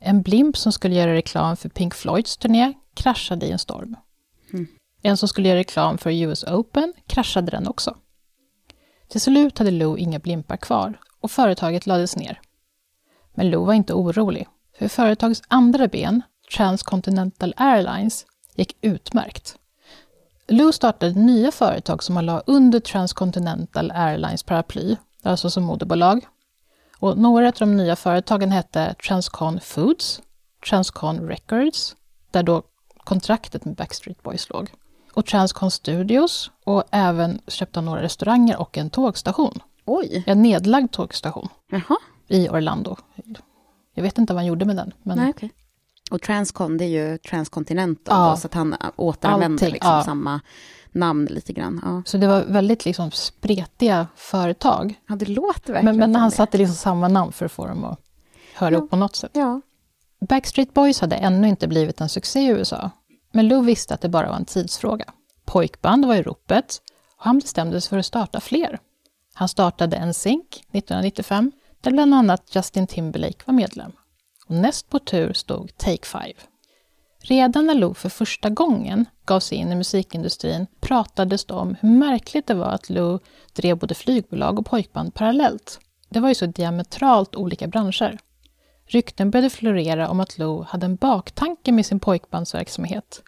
En 0.00 0.22
blimp 0.22 0.56
som 0.56 0.72
skulle 0.72 0.94
göra 0.94 1.14
reklam 1.14 1.56
för 1.56 1.68
Pink 1.68 1.94
Floyds 1.94 2.36
turné 2.36 2.72
kraschade 2.94 3.46
i 3.46 3.50
en 3.50 3.58
storm. 3.58 3.96
En 5.02 5.16
som 5.16 5.28
skulle 5.28 5.48
göra 5.48 5.58
reklam 5.58 5.98
för 5.98 6.10
US 6.10 6.44
Open 6.44 6.92
kraschade 7.06 7.50
den 7.50 7.68
också. 7.68 7.96
Till 9.08 9.20
slut 9.20 9.58
hade 9.58 9.70
Lou 9.70 9.98
inga 9.98 10.18
blimpar 10.18 10.56
kvar 10.56 11.00
och 11.20 11.30
företaget 11.30 11.86
lades 11.86 12.16
ner. 12.16 12.40
Men 13.34 13.50
Lou 13.50 13.64
var 13.64 13.74
inte 13.74 13.94
orolig, 13.94 14.48
för 14.78 14.88
företagets 14.88 15.42
andra 15.48 15.88
ben, 15.88 16.22
Transcontinental 16.56 17.54
Airlines, 17.56 18.26
gick 18.54 18.76
utmärkt. 18.80 19.58
Lou 20.48 20.72
startade 20.72 21.12
nya 21.12 21.50
företag 21.50 22.02
som 22.02 22.16
han 22.16 22.26
la 22.26 22.42
under 22.46 22.80
Transcontinental 22.80 23.90
Airlines 23.90 24.42
paraply, 24.42 24.96
alltså 25.22 25.50
som 25.50 25.64
moderbolag. 25.64 26.26
Och 26.98 27.18
några 27.18 27.46
av 27.46 27.54
de 27.58 27.76
nya 27.76 27.96
företagen 27.96 28.52
hette 28.52 28.94
Transcon 29.08 29.60
Foods, 29.60 30.22
Transcon 30.68 31.28
Records, 31.28 31.96
där 32.30 32.42
då 32.42 32.62
kontraktet 33.04 33.64
med 33.64 33.74
Backstreet 33.74 34.22
Boys 34.22 34.48
låg, 34.48 34.70
och 35.18 35.26
Transcon 35.26 35.70
Studios 35.70 36.50
och 36.64 36.82
även 36.90 37.40
köpte 37.48 37.80
några 37.80 38.02
restauranger 38.02 38.60
och 38.60 38.78
en 38.78 38.90
tågstation. 38.90 39.58
Oj, 39.84 40.24
En 40.26 40.42
nedlagd 40.42 40.92
tågstation 40.92 41.48
jaha. 41.70 41.96
i 42.28 42.48
Orlando. 42.48 42.96
Jag 43.94 44.02
vet 44.02 44.18
inte 44.18 44.32
vad 44.32 44.38
han 44.40 44.46
gjorde 44.46 44.64
med 44.64 44.76
den. 44.76 44.92
Men 45.02 45.18
Nej, 45.18 45.30
okej. 45.30 45.50
Och 46.10 46.22
Transcon, 46.22 46.76
det 46.78 46.84
är 46.84 46.88
ju 47.10 47.18
Transcontinental, 47.18 48.16
Ja. 48.24 48.30
då, 48.30 48.36
så 48.36 48.46
att 48.46 48.54
han 48.54 48.76
återanvänder 48.96 49.54
Allting, 49.66 49.72
liksom 49.72 49.90
ja. 49.92 50.04
samma 50.04 50.40
namn 50.92 51.24
lite 51.24 51.52
grann. 51.52 51.80
Ja. 51.84 52.02
Så 52.06 52.16
det 52.18 52.26
var 52.26 52.44
väldigt 52.44 52.84
liksom 52.84 53.10
spretiga 53.10 54.06
företag. 54.16 54.94
ja, 55.08 55.16
det 55.16 55.28
låter 55.28 55.72
verkligen 55.72 55.84
Men, 55.96 56.10
men 56.12 56.20
han 56.20 56.30
det. 56.30 56.36
satte 56.36 56.58
liksom 56.58 56.76
samma 56.76 57.08
namn 57.08 57.32
för 57.32 57.46
att 57.46 57.52
få 57.52 57.66
dem 57.66 57.84
att 57.84 58.00
höra 58.54 58.74
Ja. 58.74 58.78
upp 58.78 58.90
på 58.90 58.96
något 58.96 59.16
sätt. 59.16 59.30
Ja. 59.34 59.60
Backstreet 60.28 60.74
Boys 60.74 61.00
hade 61.00 61.16
ännu 61.16 61.48
inte 61.48 61.68
blivit 61.68 62.00
en 62.00 62.08
succé 62.08 62.40
i 62.40 62.46
USA. 62.46 62.90
Men 63.32 63.48
Lou 63.48 63.62
visste 63.62 63.94
att 63.94 64.00
det 64.00 64.08
bara 64.08 64.28
var 64.28 64.36
en 64.36 64.44
tidsfråga. 64.44 65.12
Pojkband 65.44 66.06
var 66.06 66.14
i 66.14 66.22
ropet 66.22 66.82
och 67.16 67.24
han 67.24 67.38
bestämde 67.38 67.80
sig 67.80 67.90
för 67.90 67.98
att 67.98 68.06
starta 68.06 68.40
fler. 68.40 68.78
Han 69.34 69.48
startade 69.48 70.06
NSYNC 70.06 70.46
1995, 70.72 71.52
där 71.80 71.90
bland 71.90 72.14
annat 72.14 72.54
Justin 72.54 72.86
Timberlake 72.86 73.42
var 73.44 73.54
medlem. 73.54 73.92
Och 74.46 74.54
näst 74.54 74.90
på 74.90 74.98
tur 74.98 75.32
stod 75.32 75.76
Take 75.76 76.06
Five. 76.06 76.34
Redan 77.20 77.66
när 77.66 77.74
Lou 77.74 77.94
för 77.94 78.08
första 78.08 78.50
gången 78.50 79.04
gav 79.24 79.40
sig 79.40 79.58
in 79.58 79.72
i 79.72 79.74
musikindustrin 79.74 80.66
pratades 80.80 81.44
det 81.44 81.54
om 81.54 81.76
hur 81.80 81.88
märkligt 81.88 82.46
det 82.46 82.54
var 82.54 82.66
att 82.70 82.90
Lou 82.90 83.18
drev 83.52 83.78
både 83.78 83.94
flygbolag 83.94 84.58
och 84.58 84.66
pojkband 84.66 85.14
parallellt. 85.14 85.80
det 86.08 86.20
var 86.20 86.28
ju 86.28 86.34
så 86.34 86.46
diametralt 86.46 87.36
olika 87.36 87.66
branscher. 87.66 88.18
Rykten 88.88 89.30
började 89.30 89.50
florera 89.50 90.08
om 90.08 90.20
att 90.20 90.38
Lou 90.38 90.62
hade 90.62 90.86
en 90.86 90.96
baktanke 90.96 91.72
med 91.72 91.86
sin 91.86 92.00
pojkbandsverksamhet. 92.00 93.22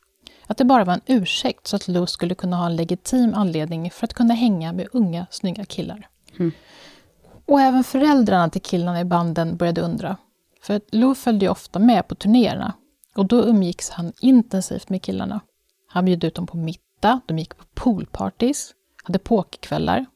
Att 0.47 0.59
det 0.59 0.65
bara 0.65 0.85
var 0.85 0.95
en 0.95 1.01
ursäkt 1.07 1.67
så 1.67 1.77
att 1.77 1.89
Lou 1.89 2.07
skulle 2.07 2.35
kunna 2.35 2.57
ha 2.57 2.67
en 2.67 2.77
legitim 2.77 3.35
anledning 3.35 3.91
för 3.91 4.05
att 4.05 4.15
kunna 4.15 4.35
hänga 4.35 4.73
med 4.73 4.89
unga, 4.93 5.27
snygga 5.31 5.65
killar. 5.65 6.09
Mm. 6.39 6.53
Och 7.47 7.61
även 7.61 7.85
föräldrarna 7.85 8.51
till 8.51 8.63
killarna 8.63 9.01
i 9.01 9.05
banden 9.05 9.57
började 9.57 9.81
undra. 9.81 10.17
För 10.63 10.81
Lou 10.91 11.15
följde 11.15 11.45
ju 11.45 11.51
ofta 11.51 11.79
med 11.79 12.09
på 12.09 12.15
turnéerna 12.15 12.73
och 13.15 13.27
då 13.27 13.45
umgicks 13.45 13.91
han 13.91 14.13
intensivt 14.21 14.89
med 14.89 15.03
killarna. 15.03 15.41
Han 15.89 16.05
bjöd 16.05 16.25
ut 16.25 16.35
dem 16.35 16.47
på 16.47 16.57
middag, 16.57 17.21
de 17.27 17.39
gick 17.39 17.57
på 17.57 17.65
poolpartys, 17.75 18.75
hade 19.05 19.19
pokerkvällar. 19.19 20.07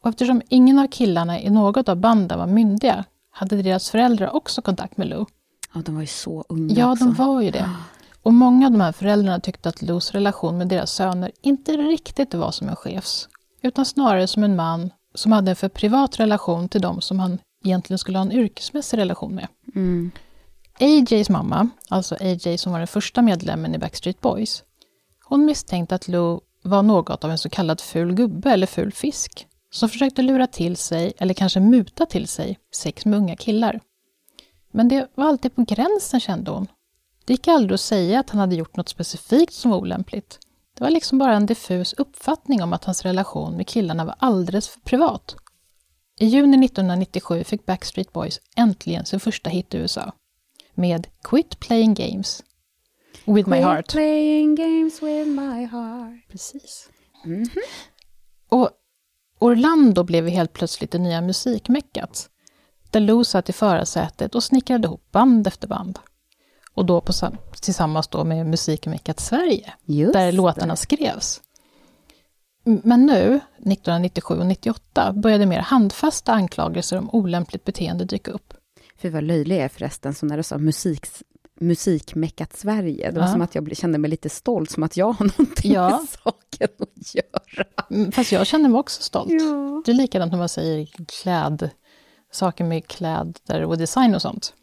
Och 0.00 0.08
eftersom 0.08 0.42
ingen 0.48 0.78
av 0.78 0.86
killarna 0.86 1.40
i 1.40 1.50
något 1.50 1.88
av 1.88 1.96
banden 1.96 2.38
var 2.38 2.46
myndiga 2.46 3.04
hade 3.32 3.62
deras 3.62 3.90
föräldrar 3.90 4.34
också 4.36 4.62
kontakt 4.62 4.96
med 4.96 5.06
Lou. 5.06 5.24
Ja, 5.74 5.80
de 5.84 5.94
var 5.94 6.02
ju 6.02 6.06
så 6.06 6.44
unga 6.48 6.74
Ja, 6.74 6.92
också. 6.92 7.04
de 7.04 7.14
var 7.14 7.40
ju 7.40 7.50
det. 7.50 7.70
Och 8.22 8.34
många 8.34 8.66
av 8.66 8.72
de 8.72 8.80
här 8.80 8.92
föräldrarna 8.92 9.40
tyckte 9.40 9.68
att 9.68 9.82
Lous 9.82 10.10
relation 10.12 10.58
med 10.58 10.68
deras 10.68 10.92
söner 10.92 11.32
inte 11.42 11.72
riktigt 11.72 12.34
var 12.34 12.50
som 12.50 12.68
en 12.68 12.76
chefs, 12.76 13.28
utan 13.62 13.84
snarare 13.84 14.26
som 14.26 14.44
en 14.44 14.56
man 14.56 14.90
som 15.14 15.32
hade 15.32 15.50
en 15.50 15.56
för 15.56 15.68
privat 15.68 16.20
relation 16.20 16.68
till 16.68 16.80
dem 16.80 17.00
som 17.00 17.18
han 17.18 17.38
egentligen 17.64 17.98
skulle 17.98 18.18
ha 18.18 18.24
en 18.24 18.32
yrkesmässig 18.32 18.98
relation 18.98 19.34
med. 19.34 19.48
Mm. 19.74 20.10
AJs 20.80 21.28
mamma, 21.28 21.68
alltså 21.88 22.16
AJ 22.20 22.58
som 22.58 22.72
var 22.72 22.78
den 22.78 22.88
första 22.88 23.22
medlemmen 23.22 23.74
i 23.74 23.78
Backstreet 23.78 24.20
Boys, 24.20 24.62
hon 25.24 25.44
misstänkte 25.44 25.94
att 25.94 26.08
Lou 26.08 26.40
var 26.62 26.82
något 26.82 27.24
av 27.24 27.30
en 27.30 27.38
så 27.38 27.48
kallad 27.48 27.80
ful 27.80 28.14
gubbe 28.14 28.50
eller 28.50 28.66
ful 28.66 28.92
fisk, 28.92 29.46
som 29.72 29.88
försökte 29.88 30.22
lura 30.22 30.46
till 30.46 30.76
sig, 30.76 31.12
eller 31.18 31.34
kanske 31.34 31.60
muta 31.60 32.06
till 32.06 32.28
sig, 32.28 32.58
sex 32.74 33.04
med 33.04 33.18
unga 33.18 33.36
killar. 33.36 33.80
Men 34.70 34.88
det 34.88 35.08
var 35.14 35.26
alltid 35.26 35.54
på 35.54 35.62
gränsen 35.62 36.20
kände 36.20 36.50
hon. 36.50 36.66
Det 37.24 37.32
gick 37.32 37.48
aldrig 37.48 37.74
att 37.74 37.80
säga 37.80 38.20
att 38.20 38.30
han 38.30 38.40
hade 38.40 38.54
gjort 38.54 38.76
något 38.76 38.88
specifikt 38.88 39.52
som 39.52 39.70
var 39.70 39.78
olämpligt. 39.78 40.38
Det 40.78 40.84
var 40.84 40.90
liksom 40.90 41.18
bara 41.18 41.36
en 41.36 41.46
diffus 41.46 41.92
uppfattning 41.92 42.62
om 42.62 42.72
att 42.72 42.84
hans 42.84 43.02
relation 43.02 43.56
med 43.56 43.66
killarna 43.66 44.04
var 44.04 44.14
alldeles 44.18 44.68
för 44.68 44.80
privat. 44.80 45.36
I 46.20 46.26
juni 46.26 46.66
1997 46.66 47.44
fick 47.44 47.66
Backstreet 47.66 48.12
Boys 48.12 48.40
äntligen 48.56 49.04
sin 49.06 49.20
första 49.20 49.50
hit 49.50 49.74
i 49.74 49.76
USA 49.78 50.12
med 50.74 51.06
Quit 51.22 51.60
Playing 51.60 51.94
Games 51.94 52.42
with 53.24 53.48
My 53.48 53.56
Quit 53.56 53.64
Heart. 53.64 53.88
playing 53.88 54.54
games 54.54 55.02
with 55.02 55.26
my 55.30 55.64
heart. 55.66 56.28
Precis. 56.28 56.88
Mhm. 57.24 57.46
Och 58.48 58.70
Orlando 59.42 60.02
blev 60.04 60.28
helt 60.28 60.52
plötsligt 60.52 60.90
det 60.90 60.98
nya 60.98 61.20
musikmeckat. 61.20 62.28
Där 62.90 63.00
Lou 63.00 63.24
satt 63.24 63.48
i 63.48 63.52
förarsätet 63.52 64.34
och 64.34 64.42
snickrade 64.44 64.86
ihop 64.86 65.10
band 65.12 65.46
efter 65.46 65.68
band. 65.68 65.98
Och 66.74 66.86
då 66.86 67.00
på, 67.00 67.12
sam- 67.12 67.36
tillsammans 67.60 68.08
då 68.08 68.24
med 68.24 68.46
musikmeckat 68.46 69.20
Sverige, 69.20 69.72
Just 69.84 70.12
där 70.12 70.26
det. 70.26 70.32
låtarna 70.32 70.76
skrevs. 70.76 71.40
M- 72.66 72.80
Men 72.84 73.06
nu, 73.06 73.40
1997 73.56 74.34
och 74.38 74.46
98, 74.46 75.12
började 75.12 75.46
mer 75.46 75.60
handfasta 75.60 76.32
anklagelser 76.32 76.98
om 76.98 77.10
olämpligt 77.12 77.64
beteende 77.64 78.04
dyka 78.04 78.30
upp. 78.30 78.54
Fy 78.98 79.08
vad 79.10 79.24
löjlig 79.24 79.56
jag 79.56 79.64
är 79.64 79.68
förresten, 79.68 80.14
så 80.14 80.26
när 80.26 80.36
du 80.36 80.42
sa 80.42 80.58
musik, 80.58 81.06
musikmeckat 81.62 82.56
Sverige, 82.56 83.10
det 83.10 83.20
var 83.20 83.26
Ja. 83.26 83.32
som 83.32 83.42
att 83.42 83.54
jag 83.54 83.76
kände 83.76 83.98
mig 83.98 84.10
lite 84.10 84.28
stolt, 84.28 84.70
som 84.70 84.82
att 84.82 84.96
jag 84.96 85.12
har 85.12 85.24
någonting 85.38 85.72
Ja. 85.72 85.88
med 85.90 86.08
saken 86.08 86.68
att 86.80 87.14
göra. 87.14 87.66
Mm, 87.90 88.12
Fast 88.12 88.32
jag 88.32 88.46
känner 88.46 88.68
mig 88.68 88.78
också 88.78 89.02
stolt. 89.02 89.30
Ja. 89.32 89.82
Det 89.84 89.90
är 89.92 89.94
likadant 89.96 90.32
när 90.32 90.38
man 90.38 90.48
säger 90.48 90.88
kläd, 91.22 91.70
saker 92.32 92.64
med 92.64 92.86
kläder 92.86 93.64
och 93.64 93.78
design 93.78 94.14
och 94.14 94.22
sånt, 94.22 94.54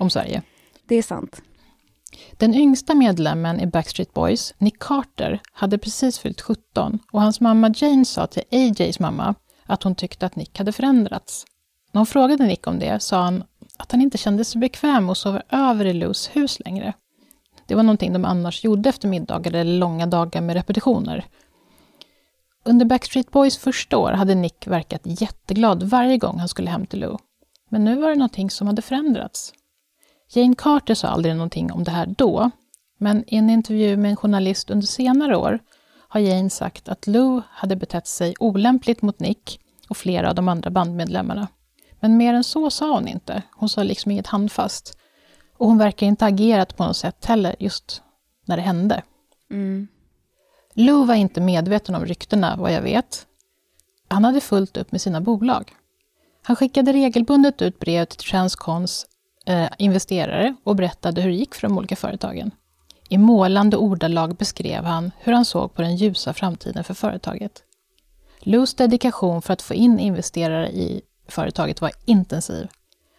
om 0.00 0.10
Sverige. 0.10 0.42
Det 0.88 0.94
är 0.96 1.02
sant. 1.02 1.42
Den 2.32 2.54
yngsta 2.54 2.94
medlemmen 2.94 3.60
i 3.60 3.66
Backstreet 3.66 4.14
Boys, 4.14 4.54
Nick 4.58 4.78
Carter, 4.78 5.40
hade 5.52 5.78
precis 5.78 6.18
fyllt 6.18 6.40
17 6.40 6.98
och 7.12 7.22
hans 7.22 7.40
mamma 7.40 7.74
Jane 7.76 8.04
sa 8.04 8.26
till 8.26 8.42
AJs 8.50 9.00
mamma 9.00 9.34
att 9.66 9.82
hon 9.82 9.94
tyckte 9.94 10.26
att 10.26 10.36
Nick 10.36 10.58
hade 10.58 10.72
förändrats. 10.72 11.44
När 11.92 11.98
hon 11.98 12.06
frågade 12.06 12.46
Nick 12.46 12.66
om 12.66 12.78
det 12.78 13.02
sa 13.02 13.22
han 13.22 13.44
att 13.84 13.92
han 13.92 14.00
inte 14.00 14.18
kände 14.18 14.44
sig 14.44 14.60
bekväm 14.60 15.10
att 15.10 15.18
sova 15.18 15.42
över 15.50 15.84
i 15.84 15.92
Lous 15.92 16.30
hus 16.32 16.60
längre. 16.64 16.92
Det 17.66 17.74
var 17.74 17.82
någonting 17.82 18.12
de 18.12 18.24
annars 18.24 18.64
gjorde 18.64 18.88
efter 18.88 19.08
middagar 19.08 19.52
eller 19.54 19.78
långa 19.78 20.06
dagar 20.06 20.40
med 20.40 20.56
repetitioner. 20.56 21.24
Under 22.64 22.86
Backstreet 22.86 23.30
Boys 23.30 23.58
första 23.58 23.98
år 23.98 24.12
hade 24.12 24.34
Nick 24.34 24.66
verkat 24.66 25.00
jätteglad 25.04 25.82
varje 25.82 26.18
gång 26.18 26.38
han 26.38 26.48
skulle 26.48 26.70
hem 26.70 26.86
till 26.86 27.00
Lou. 27.00 27.16
Men 27.70 27.84
nu 27.84 28.00
var 28.00 28.08
det 28.08 28.14
någonting 28.14 28.50
som 28.50 28.66
hade 28.66 28.82
förändrats. 28.82 29.52
Jane 30.34 30.54
Carter 30.54 30.94
sa 30.94 31.08
aldrig 31.08 31.36
någonting 31.36 31.72
om 31.72 31.84
det 31.84 31.90
här 31.90 32.14
då, 32.18 32.50
men 32.98 33.24
i 33.26 33.36
en 33.36 33.50
intervju 33.50 33.96
med 33.96 34.10
en 34.10 34.16
journalist 34.16 34.70
under 34.70 34.86
senare 34.86 35.36
år 35.36 35.58
har 36.08 36.20
Jane 36.20 36.50
sagt 36.50 36.88
att 36.88 37.06
Lou 37.06 37.42
hade 37.50 37.76
betett 37.76 38.06
sig 38.06 38.34
olämpligt 38.40 39.02
mot 39.02 39.20
Nick 39.20 39.60
och 39.88 39.96
flera 39.96 40.28
av 40.28 40.34
de 40.34 40.48
andra 40.48 40.70
bandmedlemmarna. 40.70 41.48
Men 42.04 42.16
mer 42.16 42.34
än 42.34 42.44
så 42.44 42.70
sa 42.70 42.94
hon 42.94 43.08
inte. 43.08 43.42
Hon 43.52 43.68
sa 43.68 43.82
liksom 43.82 44.10
inget 44.10 44.26
handfast. 44.26 44.98
Och 45.56 45.66
hon 45.66 45.78
verkar 45.78 46.06
inte 46.06 46.24
ha 46.24 46.30
agerat 46.30 46.76
på 46.76 46.84
något 46.84 46.96
sätt 46.96 47.24
heller, 47.24 47.56
just 47.58 48.02
när 48.44 48.56
det 48.56 48.62
hände. 48.62 49.02
Mm. 49.50 49.88
Lou 50.74 51.04
var 51.04 51.14
inte 51.14 51.40
medveten 51.40 51.94
om 51.94 52.04
ryktena, 52.04 52.56
vad 52.56 52.72
jag 52.72 52.82
vet. 52.82 53.26
Han 54.08 54.24
hade 54.24 54.40
fullt 54.40 54.76
upp 54.76 54.92
med 54.92 55.00
sina 55.00 55.20
bolag. 55.20 55.72
Han 56.42 56.56
skickade 56.56 56.92
regelbundet 56.92 57.62
ut 57.62 57.78
brev 57.78 58.04
till 58.04 58.18
Transcons 58.18 59.06
eh, 59.46 59.68
investerare 59.78 60.54
och 60.64 60.76
berättade 60.76 61.20
hur 61.20 61.30
det 61.30 61.36
gick 61.36 61.54
för 61.54 61.68
de 61.68 61.78
olika 61.78 61.96
företagen. 61.96 62.50
I 63.08 63.18
målande 63.18 63.76
ordalag 63.76 64.36
beskrev 64.36 64.84
han 64.84 65.10
hur 65.18 65.32
han 65.32 65.44
såg 65.44 65.74
på 65.74 65.82
den 65.82 65.96
ljusa 65.96 66.32
framtiden 66.32 66.84
för 66.84 66.94
företaget. 66.94 67.62
Lous 68.40 68.74
dedikation 68.74 69.42
för 69.42 69.52
att 69.52 69.62
få 69.62 69.74
in 69.74 69.98
investerare 69.98 70.68
i 70.68 71.02
företaget 71.28 71.80
var 71.80 71.92
intensiv. 72.04 72.68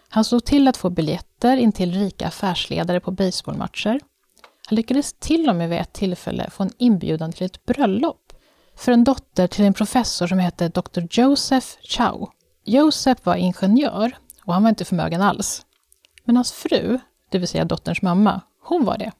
Han 0.09 0.23
såg 0.23 0.45
till 0.45 0.67
att 0.67 0.77
få 0.77 0.89
biljetter 0.89 1.57
in 1.57 1.71
till 1.71 1.91
rika 1.91 2.27
affärsledare 2.27 2.99
på 2.99 3.11
baseballmatcher. 3.11 3.99
Han 4.67 4.75
lyckades 4.75 5.13
till 5.13 5.49
och 5.49 5.55
med 5.55 5.69
vid 5.69 5.79
ett 5.79 5.93
tillfälle 5.93 6.49
få 6.49 6.63
en 6.63 6.71
inbjudan 6.77 7.31
till 7.31 7.45
ett 7.45 7.65
bröllop 7.65 8.33
för 8.75 8.91
en 8.91 9.03
dotter 9.03 9.47
till 9.47 9.65
en 9.65 9.73
professor 9.73 10.27
som 10.27 10.39
hette 10.39 10.67
Dr. 10.69 11.01
Joseph 11.11 11.67
Chow. 11.83 12.29
Joseph 12.63 13.21
var 13.23 13.35
ingenjör 13.35 14.17
och 14.43 14.53
han 14.53 14.63
var 14.63 14.69
inte 14.69 14.85
förmögen 14.85 15.21
alls. 15.21 15.65
Men 16.23 16.35
hans 16.35 16.51
fru, 16.51 16.99
det 17.29 17.37
vill 17.37 17.47
säga 17.47 17.65
dotterns 17.65 18.01
mamma, 18.01 18.41
hon 18.63 18.85
var 18.85 18.97
det. 18.97 19.11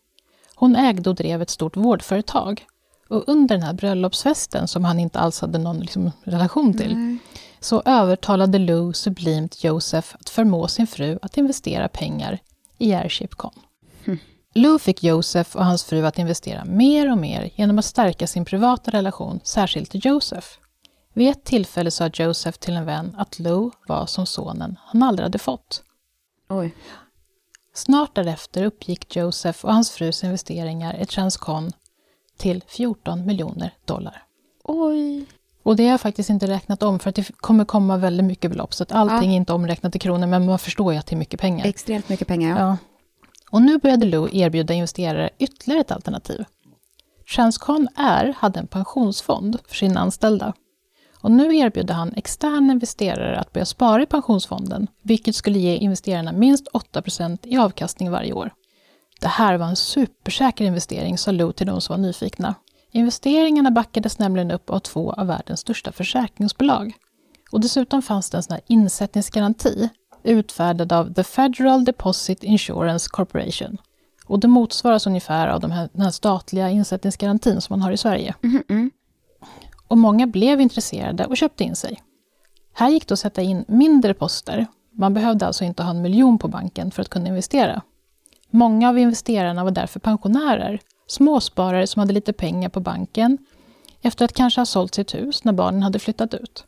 Hon 0.56 0.76
ägde 0.76 1.10
och 1.10 1.16
drev 1.16 1.42
ett 1.42 1.50
stort 1.50 1.78
vårdföretag. 1.78 2.66
Och 3.10 3.24
under 3.28 3.56
den 3.56 3.64
här 3.64 3.74
bröllopsfesten, 3.74 4.68
som 4.68 4.84
han 4.84 5.00
inte 5.00 5.20
alls 5.20 5.42
hade 5.42 5.58
någon 5.58 5.80
liksom, 5.80 6.12
relation 6.24 6.78
till, 6.78 7.18
så 7.66 7.82
övertalade 7.86 8.60
Lou 8.60 8.94
sublimt 8.94 9.64
Joseph 9.64 10.16
att 10.20 10.30
förmå 10.30 10.68
sin 10.68 10.88
fru 10.88 11.20
att 11.22 11.38
investera 11.38 11.88
pengar 11.88 12.40
i 12.78 12.94
Airshipcon. 12.94 13.52
Lou 14.54 14.80
fick 14.80 15.04
Joseph 15.04 15.58
och 15.58 15.66
hans 15.66 15.84
fru 15.84 16.06
att 16.06 16.20
investera 16.20 16.66
mer 16.66 17.12
och 17.12 17.18
mer 17.18 17.50
genom 17.56 17.80
att 17.80 17.86
stärka 17.86 18.28
sin 18.28 18.46
privata 18.46 18.92
relation, 18.92 19.40
särskilt 19.44 19.92
till 19.92 20.06
Joseph. 20.06 20.48
Vid 21.14 21.30
ett 21.30 21.44
tillfälle 21.44 21.92
sa 21.92 22.10
Joseph 22.14 22.58
till 22.58 22.76
en 22.76 22.86
vän 22.86 23.16
att 23.18 23.40
Lou 23.40 23.72
var 23.88 24.06
som 24.06 24.26
sonen 24.26 24.80
han 24.82 25.04
aldrig 25.04 25.26
hade 25.26 25.40
fått. 25.40 25.84
Oj. 26.50 26.76
Snart 27.74 28.16
därefter 28.16 28.64
uppgick 28.64 29.16
Joseph 29.16 29.66
och 29.66 29.74
hans 29.74 29.92
frus 29.92 30.24
investeringar 30.24 31.02
i 31.02 31.06
Transcon 31.06 31.72
till 32.38 32.64
14 32.68 33.26
miljoner 33.26 33.74
dollar. 33.86 34.24
Oj. 34.64 35.26
Och 35.66 35.76
det 35.76 35.84
har 35.84 35.92
jag 35.92 36.02
faktiskt 36.02 36.30
inte 36.30 36.48
räknat 36.48 36.84
om 36.84 37.00
för 37.00 37.10
att 37.10 37.16
det 37.16 37.32
kommer 37.38 37.66
komma 37.66 37.98
väldigt 37.98 38.26
mycket 38.26 38.52
belopp 38.52 38.74
så 38.74 38.84
att 38.84 38.92
allting 38.92 39.30
Ja. 39.30 39.34
är 39.34 39.38
inte 39.38 39.54
omräknat 39.54 39.96
i 39.96 40.00
kronor 40.00 40.28
men 40.28 40.46
man 40.46 40.60
förstår 40.60 40.94
ju 40.94 41.00
att 41.00 41.06
det 41.06 41.16
är 41.16 41.18
mycket 41.18 41.40
pengar. 41.40 41.66
Extremt 41.66 42.10
mycket 42.10 42.28
pengar, 42.28 42.50
ja. 42.50 42.60
Ja. 42.60 42.78
Och 43.52 43.62
nu 43.62 43.78
började 43.78 44.06
Lou 44.06 44.30
erbjuda 44.34 44.74
investerare 44.74 45.30
ytterligare 45.40 45.82
ett 45.82 45.92
alternativ. 45.92 46.46
Transcon 47.36 47.88
Air 47.96 48.36
hade 48.38 48.60
en 48.60 48.68
pensionsfond 48.68 49.60
för 49.68 49.76
sina 49.76 50.00
anställda. 50.00 50.54
Och 51.22 51.32
nu 51.32 51.58
erbjuder 51.58 51.94
han 51.94 52.14
externa 52.14 52.72
investerare 52.74 53.40
att 53.40 53.54
börja 53.54 53.66
spara 53.66 54.04
i 54.04 54.06
pensionsfonden, 54.06 54.88
vilket 55.02 55.36
skulle 55.36 55.60
ge 55.60 55.76
investerarna 55.76 56.32
minst 56.32 56.68
8% 56.74 57.38
i 57.44 57.58
avkastning 57.58 58.12
varje 58.12 58.34
år. 58.34 58.52
Det 59.22 59.28
här 59.28 59.58
var 59.58 59.66
en 59.68 59.76
supersäker 59.76 60.66
investering, 60.66 61.18
sa 61.18 61.32
Lou 61.32 61.52
till 61.52 61.68
de 61.68 61.82
som 61.82 61.94
var 61.94 62.08
nyfikna. 62.08 62.56
Investeringarna 62.96 63.72
backades 63.72 64.20
nämligen 64.20 64.52
upp 64.52 64.70
av 64.70 64.80
två 64.80 65.14
av 65.14 65.28
världens 65.28 65.60
största 65.60 65.92
försäkringsbolag. 65.92 66.94
Och 67.52 67.62
dessutom 67.62 68.02
fanns 68.02 68.30
det 68.30 68.38
en 68.38 68.44
sån 68.44 68.54
här 68.54 68.62
insättningsgaranti 68.68 69.90
utfärdad 70.24 70.94
av 70.94 71.14
The 71.14 71.24
Federal 71.24 71.86
Deposit 71.86 72.44
Insurance 72.44 73.10
Corporation. 73.12 73.78
Och 74.26 74.40
det 74.40 74.48
motsvaras 74.48 75.08
ungefär 75.08 75.48
av 75.48 75.60
de 75.60 75.72
här, 75.72 75.90
den 75.94 76.02
här 76.02 76.12
statliga 76.12 76.70
insättningsgarantin 76.70 77.62
som 77.62 77.74
man 77.74 77.82
har 77.82 77.92
i 77.92 77.98
Sverige. 77.98 78.36
Mhm, 78.42 78.64
mm. 78.70 78.92
Och 79.88 79.98
många 79.98 80.28
blev 80.28 80.62
intresserade 80.62 81.26
och 81.26 81.38
köpte 81.38 81.64
in 81.64 81.76
sig. 81.76 82.02
Här 82.74 82.90
gick 82.90 83.08
det 83.08 83.14
att 83.14 83.20
sätta 83.20 83.42
in 83.42 83.66
mindre 83.68 84.14
poster. 84.14 84.68
Man 84.92 85.14
behövde 85.14 85.48
alltså 85.48 85.64
inte 85.64 85.84
ha 85.84 85.90
en 85.90 86.02
miljon 86.02 86.40
på 86.40 86.48
banken 86.48 86.92
för 86.92 87.02
att 87.02 87.10
kunna 87.10 87.28
investera. 87.28 87.82
Många 88.50 88.90
av 88.90 88.98
investerarna 88.98 89.64
var 89.64 89.72
därför 89.72 90.00
pensionärer, 90.00 90.80
småsparare 91.08 91.88
som 91.88 92.00
hade 92.00 92.14
lite 92.14 92.34
pengar 92.34 92.70
på 92.70 92.80
banken 92.80 93.38
efter 94.02 94.26
att 94.26 94.34
kanske 94.34 94.62
ha 94.62 94.66
sålt 94.66 94.96
sitt 94.96 95.14
hus 95.14 95.44
när 95.44 95.54
barnen 95.54 95.84
hade 95.84 96.00
flyttat 96.00 96.34
ut. 96.34 96.66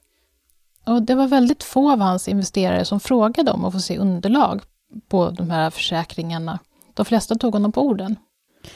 Och 0.86 1.04
det 1.04 1.16
var 1.16 1.28
väldigt 1.28 1.64
få 1.64 1.92
av 1.92 2.00
hans 2.00 2.28
investerare 2.28 2.86
som 2.86 3.00
frågade 3.00 3.52
om 3.52 3.66
att 3.66 3.74
få 3.74 3.80
se 3.80 3.98
underlag 3.98 4.62
på 5.10 5.30
de 5.30 5.50
här 5.50 5.70
försäkringarna. 5.70 6.60
De 6.94 7.06
flesta 7.06 7.36
tog 7.36 7.54
honom 7.54 7.72
på 7.72 7.82
orden. 7.82 8.16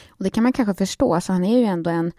Och 0.08 0.24
det 0.24 0.30
kan 0.30 0.42
man 0.42 0.52
kanske 0.52 0.74
förstå, 0.74 1.20
så 1.20 1.32
han 1.32 1.44
är 1.44 1.58
ju 1.58 1.64
ändå 1.64 1.90
en 1.90 2.12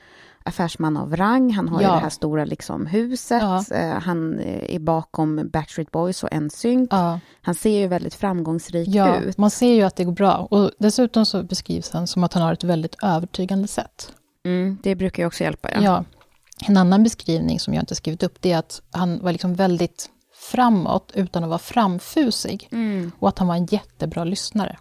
affärsman 0.46 0.98
av 0.98 1.16
rang. 1.16 1.54
Han 1.54 1.70
har 1.70 1.82
ja. 1.82 1.88
ju 1.88 1.94
det 1.96 2.02
här 2.02 2.10
stora 2.10 2.46
liksom, 2.46 2.86
huset. 2.86 3.42
Ja. 3.42 3.66
Eh, 3.72 4.00
han 4.00 4.40
är 4.40 4.80
bakom 4.80 5.50
Backstreet 5.54 5.92
Boys 5.92 6.24
och 6.24 6.30
NSYNC. 6.42 6.88
Ja. 6.92 7.20
Han 7.42 7.56
ser 7.56 7.80
ju 7.80 7.88
väldigt 7.88 8.14
framgångsrik 8.14 8.88
ja, 8.88 9.20
ut. 9.20 9.38
Man 9.38 9.50
ser 9.50 9.74
ju 9.74 9.82
att 9.82 9.96
det 9.96 10.04
går 10.04 10.12
bra. 10.12 10.48
Och 10.52 10.72
dessutom 10.80 11.26
så 11.26 11.44
beskrivs 11.44 11.92
han 11.92 12.08
som 12.08 12.24
att 12.24 12.34
han 12.34 12.44
har 12.44 12.54
ett 12.54 12.64
väldigt 12.64 12.96
övertygande 13.04 13.68
sätt. 13.68 14.14
Mm, 14.46 14.78
det 14.84 14.96
brukar 14.96 15.24
ju 15.24 15.28
också 15.28 15.44
hjälpa. 15.44 15.72
Ja. 15.72 15.82
ja. 15.82 16.06
En 16.68 16.78
annan 16.78 17.04
beskrivning 17.04 17.60
som 17.60 17.74
jag 17.74 17.82
inte 17.82 17.96
skrivit 17.96 18.24
upp, 18.24 18.42
det 18.42 18.52
är 18.52 18.58
att 18.58 18.82
han 18.92 19.20
var 19.20 19.32
liksom 19.32 19.56
väldigt 19.56 20.10
framåt 20.52 21.12
utan 21.16 21.44
att 21.44 21.50
vara 21.50 21.60
framfusig. 21.60 22.70
Mm. 22.72 23.12
Och 23.20 23.30
att 23.30 23.40
han 23.40 23.48
var 23.48 23.56
en 23.56 23.66
jättebra 23.66 24.24
lyssnare. 24.24 24.78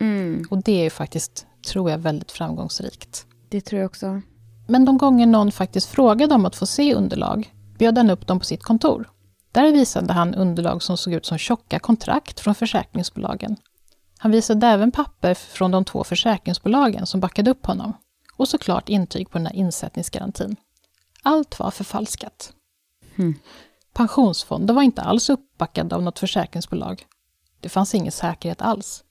Mm. 0.00 0.44
Och 0.50 0.62
det 0.62 0.72
är 0.72 0.82
ju 0.82 0.90
faktiskt, 0.90 1.46
tror 1.68 1.90
jag, 1.90 1.98
väldigt 1.98 2.32
framgångsrikt. 2.32 3.26
Det 3.48 3.60
tror 3.60 3.80
jag 3.80 3.86
också. 3.86 4.22
Men 4.66 4.84
de 4.84 4.98
gånger 4.98 5.26
någon 5.26 5.52
faktiskt 5.52 5.88
frågade 5.88 6.34
om 6.34 6.46
att 6.46 6.56
få 6.56 6.66
se 6.66 6.94
underlag 6.94 7.52
bjöd 7.78 7.98
han 7.98 8.10
upp 8.10 8.26
dem 8.26 8.38
på 8.38 8.44
sitt 8.44 8.62
kontor. 8.62 9.10
Där 9.52 9.72
visade 9.72 10.12
han 10.12 10.34
underlag 10.34 10.82
som 10.82 10.96
såg 10.96 11.12
ut 11.12 11.26
som 11.26 11.38
tjocka 11.38 11.78
kontrakt 11.78 12.40
från 12.40 12.54
försäkringsbolagen. 12.54 13.56
Han 14.18 14.30
visade 14.30 14.66
även 14.66 14.92
papper 14.92 15.34
från 15.34 15.70
de 15.70 15.84
två 15.84 16.04
försäkringsbolagen 16.04 17.06
som 17.06 17.20
backade 17.20 17.50
upp 17.50 17.66
honom. 17.66 17.92
Och 18.36 18.48
såklart 18.48 18.88
intyg 18.88 19.30
på 19.30 19.38
den 19.38 19.46
här 19.46 19.54
insättningsgarantin. 19.54 20.56
Allt 21.22 21.58
var 21.58 21.70
förfalskat. 21.70 22.52
Mm. 23.16 23.34
Pensionsfonder 23.92 24.74
var 24.74 24.82
inte 24.82 25.02
alls 25.02 25.30
uppbackade 25.30 25.96
av 25.96 26.02
något 26.02 26.18
försäkringsbolag. 26.18 27.06
Det 27.60 27.68
fanns 27.68 27.94
ingen 27.94 28.12
säkerhet 28.12 28.62
alls. 28.62 29.04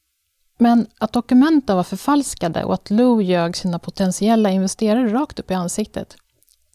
Men 0.62 0.88
att 0.98 1.14
dokumenten 1.14 1.76
var 1.76 1.84
förfalskade 1.84 2.64
och 2.64 2.74
att 2.74 2.90
Lou 2.90 3.22
ljög 3.22 3.58
sina 3.58 3.80
potentiella 3.80 4.50
investerare 4.50 5.14
rakt 5.14 5.40
upp 5.40 5.52
i 5.52 5.54
ansiktet, 5.54 6.16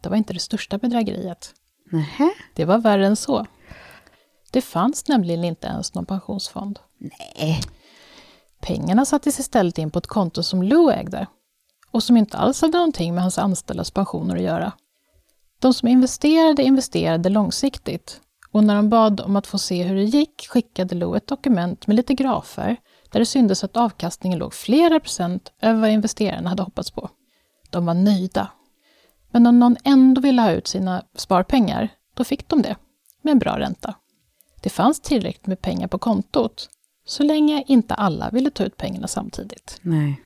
det 0.00 0.08
var 0.08 0.16
inte 0.16 0.32
det 0.32 0.40
största 0.40 0.78
bedrägeriet. 0.78 1.54
Nähä? 1.92 2.30
Det 2.54 2.64
var 2.64 2.78
värre 2.78 3.06
än 3.06 3.16
så. 3.16 3.46
Det 4.50 4.62
fanns 4.62 5.08
nämligen 5.08 5.44
inte 5.44 5.66
ens 5.66 5.94
någon 5.94 6.06
pensionsfond. 6.06 6.78
Nej. 6.98 7.60
Pengarna 8.60 9.04
sattes 9.04 9.38
istället 9.38 9.78
in 9.78 9.90
på 9.90 9.98
ett 9.98 10.06
konto 10.06 10.42
som 10.42 10.62
Lou 10.62 10.90
ägde 10.90 11.26
och 11.90 12.02
som 12.02 12.16
inte 12.16 12.36
alls 12.36 12.60
hade 12.60 12.78
någonting 12.78 13.14
med 13.14 13.22
hans 13.22 13.38
anställdas 13.38 13.90
pensioner 13.90 14.36
att 14.36 14.42
göra. 14.42 14.72
De 15.58 15.74
som 15.74 15.88
investerade 15.88 16.62
investerade 16.62 17.28
långsiktigt 17.28 18.20
och 18.52 18.64
när 18.64 18.76
de 18.76 18.88
bad 18.88 19.20
om 19.20 19.36
att 19.36 19.46
få 19.46 19.58
se 19.58 19.82
hur 19.82 19.96
det 19.96 20.04
gick 20.04 20.46
skickade 20.48 20.94
Lou 20.94 21.16
ett 21.16 21.26
dokument 21.26 21.86
med 21.86 21.96
lite 21.96 22.14
grafer 22.14 22.76
där 23.16 23.20
det 23.20 23.26
syntes 23.26 23.64
att 23.64 23.76
avkastningen 23.76 24.38
låg 24.38 24.54
flera 24.54 25.00
procent 25.00 25.52
över 25.60 25.80
vad 25.80 25.90
investerarna 25.90 26.48
hade 26.48 26.62
hoppats 26.62 26.90
på. 26.90 27.10
De 27.70 27.86
var 27.86 27.94
nöjda. 27.94 28.48
Men 29.30 29.46
om 29.46 29.58
någon 29.58 29.76
ändå 29.84 30.20
ville 30.20 30.42
ha 30.42 30.50
ut 30.50 30.66
sina 30.66 31.02
sparpengar, 31.14 31.88
då 32.14 32.24
fick 32.24 32.48
de 32.48 32.62
det, 32.62 32.76
med 33.22 33.32
en 33.32 33.38
bra 33.38 33.58
ränta. 33.58 33.94
Det 34.60 34.70
fanns 34.70 35.00
tillräckligt 35.00 35.46
med 35.46 35.60
pengar 35.60 35.88
på 35.88 35.98
kontot, 35.98 36.68
så 37.06 37.22
länge 37.22 37.64
inte 37.66 37.94
alla 37.94 38.30
ville 38.30 38.50
ta 38.50 38.64
ut 38.64 38.76
pengarna 38.76 39.08
samtidigt. 39.08 39.78
Nej. 39.82 40.22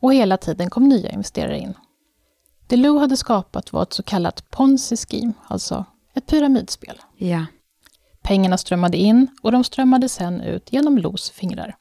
Och 0.00 0.14
hela 0.14 0.36
tiden 0.36 0.70
kom 0.70 0.88
nya 0.88 1.10
investerare 1.10 1.58
in. 1.58 1.74
Det 2.66 2.76
Lou 2.76 2.98
hade 2.98 3.16
skapat 3.16 3.72
var 3.72 3.82
ett 3.82 3.92
så 3.92 4.02
kallat 4.02 4.50
ponzi-scheme, 4.50 5.32
alltså 5.48 5.84
ett 6.14 6.26
pyramidspel. 6.26 7.00
Ja. 7.16 7.46
Pengarna 8.22 8.58
strömmade 8.58 8.96
in 8.96 9.28
och 9.42 9.52
de 9.52 9.64
strömmade 9.64 10.08
sen 10.08 10.40
ut 10.40 10.72
genom 10.72 10.98
Lous 10.98 11.30
fingrar. 11.30 11.76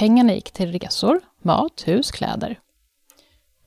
Pengarna 0.00 0.34
gick 0.34 0.50
till 0.50 0.72
resor, 0.72 1.20
mat, 1.42 1.82
hus, 1.86 2.10
kläder. 2.10 2.58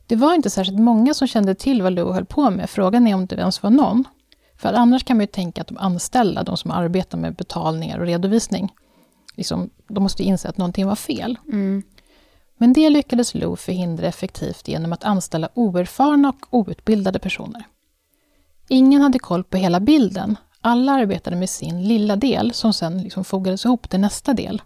Det 0.08 0.16
var 0.16 0.34
inte 0.34 0.50
särskilt 0.50 0.80
många 0.80 1.14
som 1.14 1.28
kände 1.28 1.56
till 1.56 1.82
vad 1.82 1.94
Lou 1.94 2.12
höll 2.12 2.26
på 2.26 2.50
med. 2.50 2.70
Frågan 2.70 3.08
är 3.08 3.16
om 3.16 3.26
det 3.26 3.36
ens 3.36 3.64
var 3.64 3.70
någon. 3.70 4.04
För 4.58 4.74
annars 4.74 5.04
kan 5.04 5.18
man 5.18 5.24
ju 5.24 5.28
tänka 5.28 5.62
att 5.62 5.68
de 5.68 5.78
anställda, 5.78 6.44
de 6.44 6.58
som 6.58 6.72
arbetar 6.72 7.18
med 7.18 7.36
betalningar 7.36 8.00
och 8.00 8.06
redovisning, 8.06 8.74
liksom, 9.36 9.70
de 9.88 10.04
måste 10.04 10.24
inse 10.24 10.50
att 10.50 10.58
någonting 10.58 10.88
var 10.88 10.96
fel. 10.96 11.38
Mm. 11.48 11.84
Men 12.58 12.74
det 12.74 12.90
lyckades 12.90 13.36
Lou 13.36 13.56
förhindra 13.56 14.08
effektivt 14.08 14.68
genom 14.68 14.94
att 14.94 15.04
anställa 15.04 15.50
oerfarna 15.54 16.30
och 16.30 16.48
outbildade 16.50 17.20
personer. 17.20 17.68
Ingen 18.68 19.02
hade 19.02 19.20
koll 19.20 19.44
på 19.44 19.58
hela 19.58 19.80
bilden. 19.80 20.36
Alla 20.62 20.92
arbetade 20.92 21.36
med 21.36 21.50
sin 21.50 21.88
lilla 21.88 22.16
del 22.16 22.54
som 22.54 22.74
sen 22.74 23.04
liksom 23.04 23.24
fogades 23.24 23.66
ihop 23.66 23.90
till 23.90 24.00
nästa 24.00 24.34
del 24.34 24.62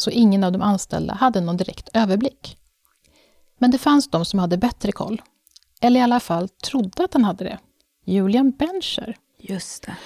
så 0.00 0.10
ingen 0.10 0.44
av 0.44 0.52
de 0.52 0.62
anställda 0.62 1.14
hade 1.14 1.40
någon 1.40 1.56
direkt 1.56 1.88
överblick. 1.94 2.56
Men 3.58 3.70
det 3.70 3.78
fanns 3.78 4.10
de 4.10 4.24
som 4.24 4.38
hade 4.38 4.56
bättre 4.56 4.92
koll, 4.92 5.22
eller 5.80 6.00
i 6.00 6.02
alla 6.02 6.20
fall 6.20 6.48
trodde 6.48 7.04
att 7.04 7.12
han 7.12 7.24
hade 7.24 7.44
det. 7.44 7.58
Julian 8.04 8.50
Bencher. 8.50 9.16
Just 9.38 9.82
det. 9.82 9.96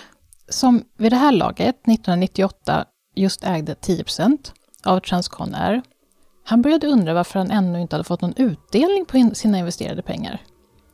Som 0.49 0.85
vid 0.97 1.13
det 1.13 1.17
här 1.17 1.33
laget, 1.33 1.77
1998, 1.77 2.85
just 3.15 3.45
ägde 3.45 3.75
10% 3.75 4.53
av 4.85 5.01
Transcon 5.01 5.55
Air. 5.55 5.83
Han 6.45 6.63
började 6.63 6.87
undra 6.87 7.15
varför 7.15 7.39
han 7.39 7.51
ännu 7.51 7.81
inte 7.81 7.97
hade 7.97 8.05
fått 8.05 8.21
någon 8.21 8.35
utdelning 8.37 9.05
på 9.05 9.31
sina 9.35 9.59
investerade 9.59 10.03
pengar. 10.03 10.43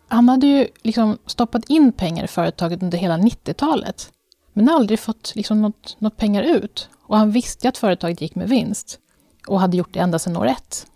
Han 0.09 0.29
hade 0.29 0.47
ju 0.47 0.69
liksom 0.83 1.19
stoppat 1.27 1.65
in 1.71 1.93
pengar 1.93 2.25
i 2.25 2.29
företaget 2.29 2.83
under 2.83 2.99
hela 2.99 3.17
90-talet, 3.17 4.13
men 4.53 4.69
aldrig 4.69 5.01
fått 5.01 5.33
liksom 5.35 5.63
något, 5.63 5.97
något 5.99 6.17
pengar 6.17 6.43
ut. 6.43 6.89
Och 7.09 7.19
han 7.19 7.31
visste 7.31 7.69
att 7.69 7.79
företaget 7.79 8.21
gick 8.21 8.35
med 8.35 8.49
vinst 8.49 8.99
och 9.47 9.61
hade 9.61 9.77
gjort 9.77 9.93
det 9.95 10.01
ända 10.01 10.19
sedan 10.19 10.37
år 10.37 10.47
ett. 10.47 10.87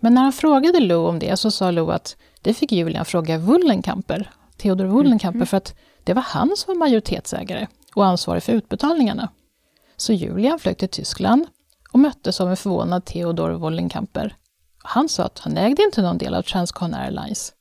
Men 0.00 0.14
när 0.14 0.22
han 0.22 0.32
frågade 0.32 0.80
Lou 0.80 1.08
om 1.08 1.18
det 1.18 1.36
så 1.36 1.50
sa 1.50 1.70
Lou 1.70 1.90
att 1.90 2.16
det 2.42 2.54
fick 2.54 2.72
Julian 2.72 3.04
fråga 3.04 3.38
Wullenkamper, 3.38 4.30
Theodor 4.56 4.84
Wullenkamper, 4.84 5.36
mm. 5.36 5.46
för 5.46 5.56
att 5.56 5.74
det 6.04 6.14
var 6.14 6.22
han 6.22 6.56
som 6.56 6.74
var 6.74 6.78
majoritetsägare 6.78 7.66
och 7.94 8.06
ansvarig 8.06 8.42
för 8.42 8.52
utbetalningarna. 8.52 9.28
Så 9.96 10.12
Julian 10.12 10.58
flög 10.58 10.78
till 10.78 10.88
Tyskland 10.88 11.46
och 11.92 11.98
möttes 11.98 12.40
av 12.40 12.50
en 12.50 12.56
förvånad 12.56 13.04
Theodor 13.04 13.50
Wollenkamper. 13.50 14.36
Han 14.78 15.08
sa 15.08 15.24
att 15.24 15.38
han 15.38 15.56
ägde 15.56 15.82
inte 15.82 16.02
någon 16.02 16.18
del 16.18 16.34
av 16.34 16.42
Transcon 16.42 16.94
Airlines. 16.94 17.52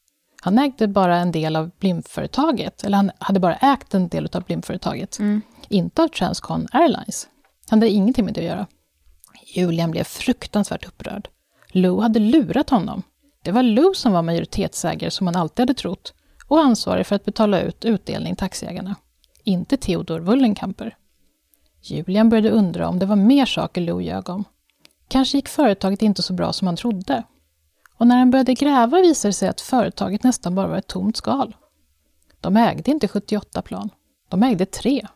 Han 0.42 0.60
ägde 0.60 0.88
bara 0.88 1.18
en 1.18 1.32
del 1.32 1.56
av 1.56 1.72
Blimföretaget, 1.80 2.84
eller 2.84 2.98
han 2.98 3.12
hade 3.20 3.40
bara 3.40 3.56
ägt 3.56 3.94
en 3.94 4.08
del 4.08 4.30
av 4.34 4.44
Blimföretaget, 4.44 5.20
mm. 5.20 5.42
inte 5.70 6.04
av 6.04 6.08
Transcon 6.08 6.68
Airlines. 6.72 7.28
Han 7.70 7.80
hade 7.80 7.92
ingenting 7.92 8.26
med 8.26 8.34
det 8.34 8.42
att 8.42 8.46
göra. 8.46 8.68
Julian 9.56 9.92
blev 9.92 10.04
fruktansvärt 10.04 10.88
upprörd. 10.88 11.30
Lou 11.68 12.02
hade 12.02 12.20
lurat 12.20 12.70
honom. 12.70 13.04
Det 13.44 13.52
var 13.52 13.64
Lou 13.64 13.94
som 13.94 14.12
var 14.12 14.22
majoritetsägare 14.22 15.12
som 15.12 15.28
han 15.28 15.36
alltid 15.36 15.60
hade 15.64 15.74
trott 15.74 16.14
och 16.48 16.60
ansvarig 16.60 17.08
för 17.08 17.16
att 17.16 17.26
betala 17.26 17.62
ut 17.62 17.86
utdelning 17.86 18.36
till 18.36 18.46
aktieägarna. 18.46 18.96
Inte 19.44 19.78
Theodor 19.78 20.20
Wullenkamper. 20.20 20.98
Julian 21.82 22.30
började 22.30 22.50
undra 22.50 22.88
om 22.90 23.00
det 23.00 23.06
var 23.06 23.16
mer 23.16 23.46
saker 23.46 23.82
Lou 23.82 24.02
ljög 24.02 24.30
om. 24.30 24.44
Kanske 25.08 25.38
gick 25.38 25.48
företaget 25.48 26.02
inte 26.02 26.24
så 26.24 26.34
bra 26.34 26.54
som 26.54 26.68
han 26.68 26.76
trodde. 26.76 27.24
Och 27.98 28.08
när 28.08 28.18
han 28.18 28.32
började 28.32 28.54
gräva 28.54 29.02
visade 29.02 29.30
det 29.30 29.34
sig 29.34 29.50
att 29.50 29.62
företaget 29.62 30.24
nästan 30.24 30.56
bara 30.56 30.68
var 30.68 30.78
ett 30.78 30.88
tomt 30.88 31.18
skal. 31.18 31.56
De 32.42 32.58
ägde 32.58 32.92
inte 32.92 33.08
78 33.08 33.62
plan. 33.62 33.90
De 34.30 34.44
ägde 34.44 34.66
tre 34.66 35.08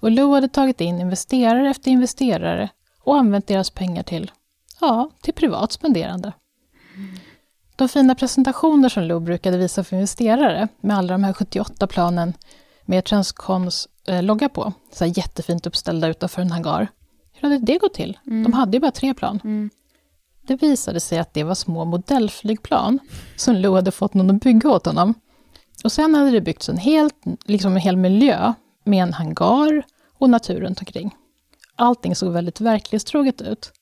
och 0.00 0.10
Lou 0.10 0.34
hade 0.34 0.48
tagit 0.48 0.80
in 0.80 1.00
investerare 1.00 1.70
efter 1.70 1.90
investerare 1.90 2.68
och 3.00 3.16
använt 3.16 3.46
deras 3.46 3.70
pengar 3.70 4.02
till, 4.02 4.30
ja, 4.80 5.10
till 5.22 5.34
privat 5.34 5.72
spenderande. 5.72 6.32
De 7.76 7.88
fina 7.88 8.14
presentationer 8.14 8.88
som 8.88 9.02
Lou 9.02 9.20
brukade 9.20 9.58
visa 9.58 9.84
för 9.84 9.96
investerare 9.96 10.68
med 10.80 10.96
alla 10.96 11.12
de 11.12 11.24
här 11.24 11.32
78 11.32 11.86
planen 11.86 12.32
med 12.84 13.04
Transcons 13.04 13.88
eh, 14.06 14.22
logga 14.22 14.48
på, 14.48 14.72
så 14.92 15.04
här 15.04 15.18
jättefint 15.18 15.66
uppställda 15.66 16.08
utanför 16.08 16.42
en 16.42 16.50
hangar. 16.50 16.88
Hur 17.32 17.48
hade 17.48 17.66
det 17.66 17.78
gått 17.78 17.94
till? 17.94 18.18
Mm. 18.26 18.42
De 18.42 18.52
hade 18.52 18.76
ju 18.76 18.80
bara 18.80 18.90
tre 18.90 19.14
plan. 19.14 19.40
Mm. 19.44 19.70
Det 20.46 20.56
visade 20.56 21.00
sig 21.00 21.18
att 21.18 21.34
det 21.34 21.44
var 21.44 21.54
små 21.54 21.84
modellflygplan 21.84 22.98
som 23.36 23.54
Lou 23.54 23.74
hade 23.74 23.90
fått 23.90 24.14
någon 24.14 24.36
att 24.36 24.42
bygga 24.42 24.70
åt 24.70 24.86
honom. 24.86 25.14
Och 25.84 25.92
sen 25.92 26.14
hade 26.14 26.30
det 26.30 26.40
byggts 26.40 26.68
en, 26.68 26.76
helt, 26.76 27.14
liksom 27.44 27.72
en 27.72 27.80
hel 27.80 27.96
miljö 27.96 28.52
med 28.88 29.02
en 29.02 29.12
hangar 29.12 29.82
och 30.18 30.30
natur 30.30 30.60
runt 30.60 30.80
omkring. 30.80 31.14
Allting 31.76 32.16
såg 32.16 32.32
väldigt 32.32 32.60
verklighetstroget 32.60 33.40
ut. 33.42 33.72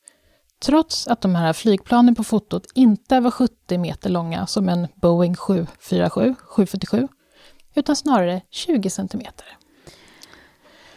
Trots 0.61 1.09
att 1.09 1.21
de 1.21 1.35
här 1.35 1.53
flygplanen 1.53 2.15
på 2.15 2.25
fotot 2.25 2.67
inte 2.75 3.21
var 3.21 3.31
70 3.31 3.79
meter 3.79 4.11
långa 4.11 4.47
som 4.47 4.69
en 4.69 4.89
Boeing 4.95 5.37
747, 5.37 6.35
747, 6.41 7.09
utan 7.75 7.97
snarare 7.97 8.41
20 8.51 8.91
centimeter. 8.91 9.47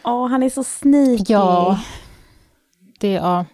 Åh, 0.04 0.28
han 0.28 0.42
är 0.42 0.50
så 0.50 0.64
sneaky. 0.64 1.24
Ja. 1.28 1.80
Det, 3.00 3.12
ja. 3.12 3.44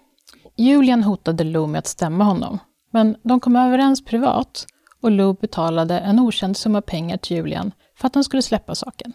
Julian 0.57 1.03
hotade 1.03 1.45
Lou 1.45 1.67
med 1.67 1.79
att 1.79 1.87
stämma 1.87 2.25
honom. 2.25 2.59
Men 2.91 3.17
de 3.23 3.41
kom 3.41 3.57
överens 3.57 4.05
privat 4.05 4.67
och 5.01 5.11
Lou 5.11 5.35
betalade 5.35 5.99
en 5.99 6.21
okänd 6.21 6.57
summa 6.57 6.83
pengar 6.83 7.17
till 7.17 7.37
Julian 7.37 7.73
för 7.97 8.07
att 8.07 8.15
han 8.15 8.25
skulle 8.25 8.43
släppa 8.43 8.75
saken. 8.75 9.13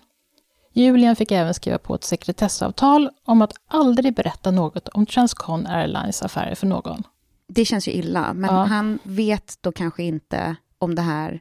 Julian 0.73 1.15
fick 1.15 1.31
även 1.31 1.53
skriva 1.53 1.77
på 1.77 1.95
ett 1.95 2.03
sekretessavtal 2.03 3.09
om 3.25 3.41
att 3.41 3.53
aldrig 3.67 4.15
berätta 4.15 4.51
något 4.51 4.87
om 4.87 5.05
Transcon 5.05 5.67
Airlines 5.67 6.21
affärer 6.21 6.55
för 6.55 6.67
någon. 6.67 7.03
Det 7.47 7.65
känns 7.65 7.87
ju 7.87 7.91
illa, 7.91 8.33
men 8.33 8.55
Ja. 8.55 8.63
han 8.63 8.99
vet 9.03 9.57
då 9.61 9.71
kanske 9.71 10.03
inte 10.03 10.55
om 10.79 10.95
det 10.95 11.01
här 11.01 11.39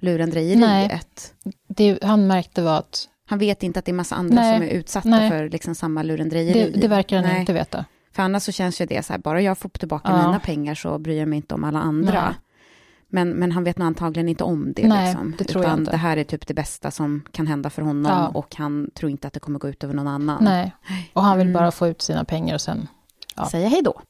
pensionslurendrejeriet. 0.00 1.34
Det 1.68 2.02
han 2.04 2.26
märkte 2.26 2.62
var 2.62 2.78
att 2.78 3.08
Han 3.26 3.38
vet 3.38 3.62
inte 3.62 3.78
att 3.78 3.84
det 3.84 3.90
är 3.90 3.94
massa 3.94 4.14
andra 4.14 4.34
Nej, 4.42 4.54
som 4.58 4.62
är 4.68 4.70
utsatta 4.70 5.08
nej. 5.08 5.30
för 5.30 5.48
liksom 5.48 5.74
samma 5.74 6.02
lurendrejeri. 6.02 6.70
det, 6.74 6.80
det 6.80 6.88
verkar 6.88 7.16
han 7.16 7.24
Nej. 7.26 7.40
inte 7.40 7.52
veta. 7.52 7.84
För 8.12 8.22
annars 8.22 8.42
så 8.42 8.52
känns 8.52 8.80
ju 8.80 8.86
det 8.86 9.06
så 9.06 9.12
här, 9.12 9.20
bara 9.20 9.40
jag 9.40 9.58
får 9.58 9.68
tillbaka 9.68 10.08
Ja. 10.10 10.16
mina 10.26 10.40
pengar 10.40 10.74
så 10.74 10.98
bryr 10.98 11.18
jag 11.18 11.28
mig 11.28 11.36
inte 11.36 11.54
om 11.54 11.64
alla 11.64 11.78
andra. 11.80 12.34
Men, 13.14 13.30
men 13.30 13.52
han 13.52 13.64
vet 13.64 13.78
nog 13.78 13.86
antagligen 13.86 14.28
inte 14.28 14.44
om 14.44 14.72
det. 14.76 14.88
Nej, 14.88 15.06
liksom. 15.06 15.34
det 15.38 15.44
tror 15.44 15.64
jag 15.64 15.68
Utan 15.70 15.78
inte. 15.78 15.90
det 15.90 15.96
här 15.96 16.16
är 16.16 16.24
typ 16.24 16.46
det 16.46 16.54
bästa 16.54 16.90
som 16.90 17.22
kan 17.32 17.46
hända 17.46 17.70
för 17.70 17.82
honom 17.82 18.12
Ja. 18.12 18.28
och 18.28 18.54
han 18.56 18.90
tror 18.94 19.10
inte 19.10 19.26
att 19.26 19.32
det 19.32 19.40
kommer 19.40 19.58
gå 19.58 19.68
ut 19.68 19.84
över 19.84 19.94
någon 19.94 20.08
annan. 20.08 20.44
Nej. 20.44 20.74
Och 21.12 21.22
han 21.22 21.38
vill 21.38 21.46
Mm. 21.46 21.60
bara 21.60 21.70
få 21.70 21.88
ut 21.88 22.02
sina 22.02 22.24
pengar 22.24 22.54
och 22.54 22.60
sen 22.60 22.88
Ja. 23.36 23.46
Säga 23.48 23.68
hej 23.68 23.82
då. 23.82 24.00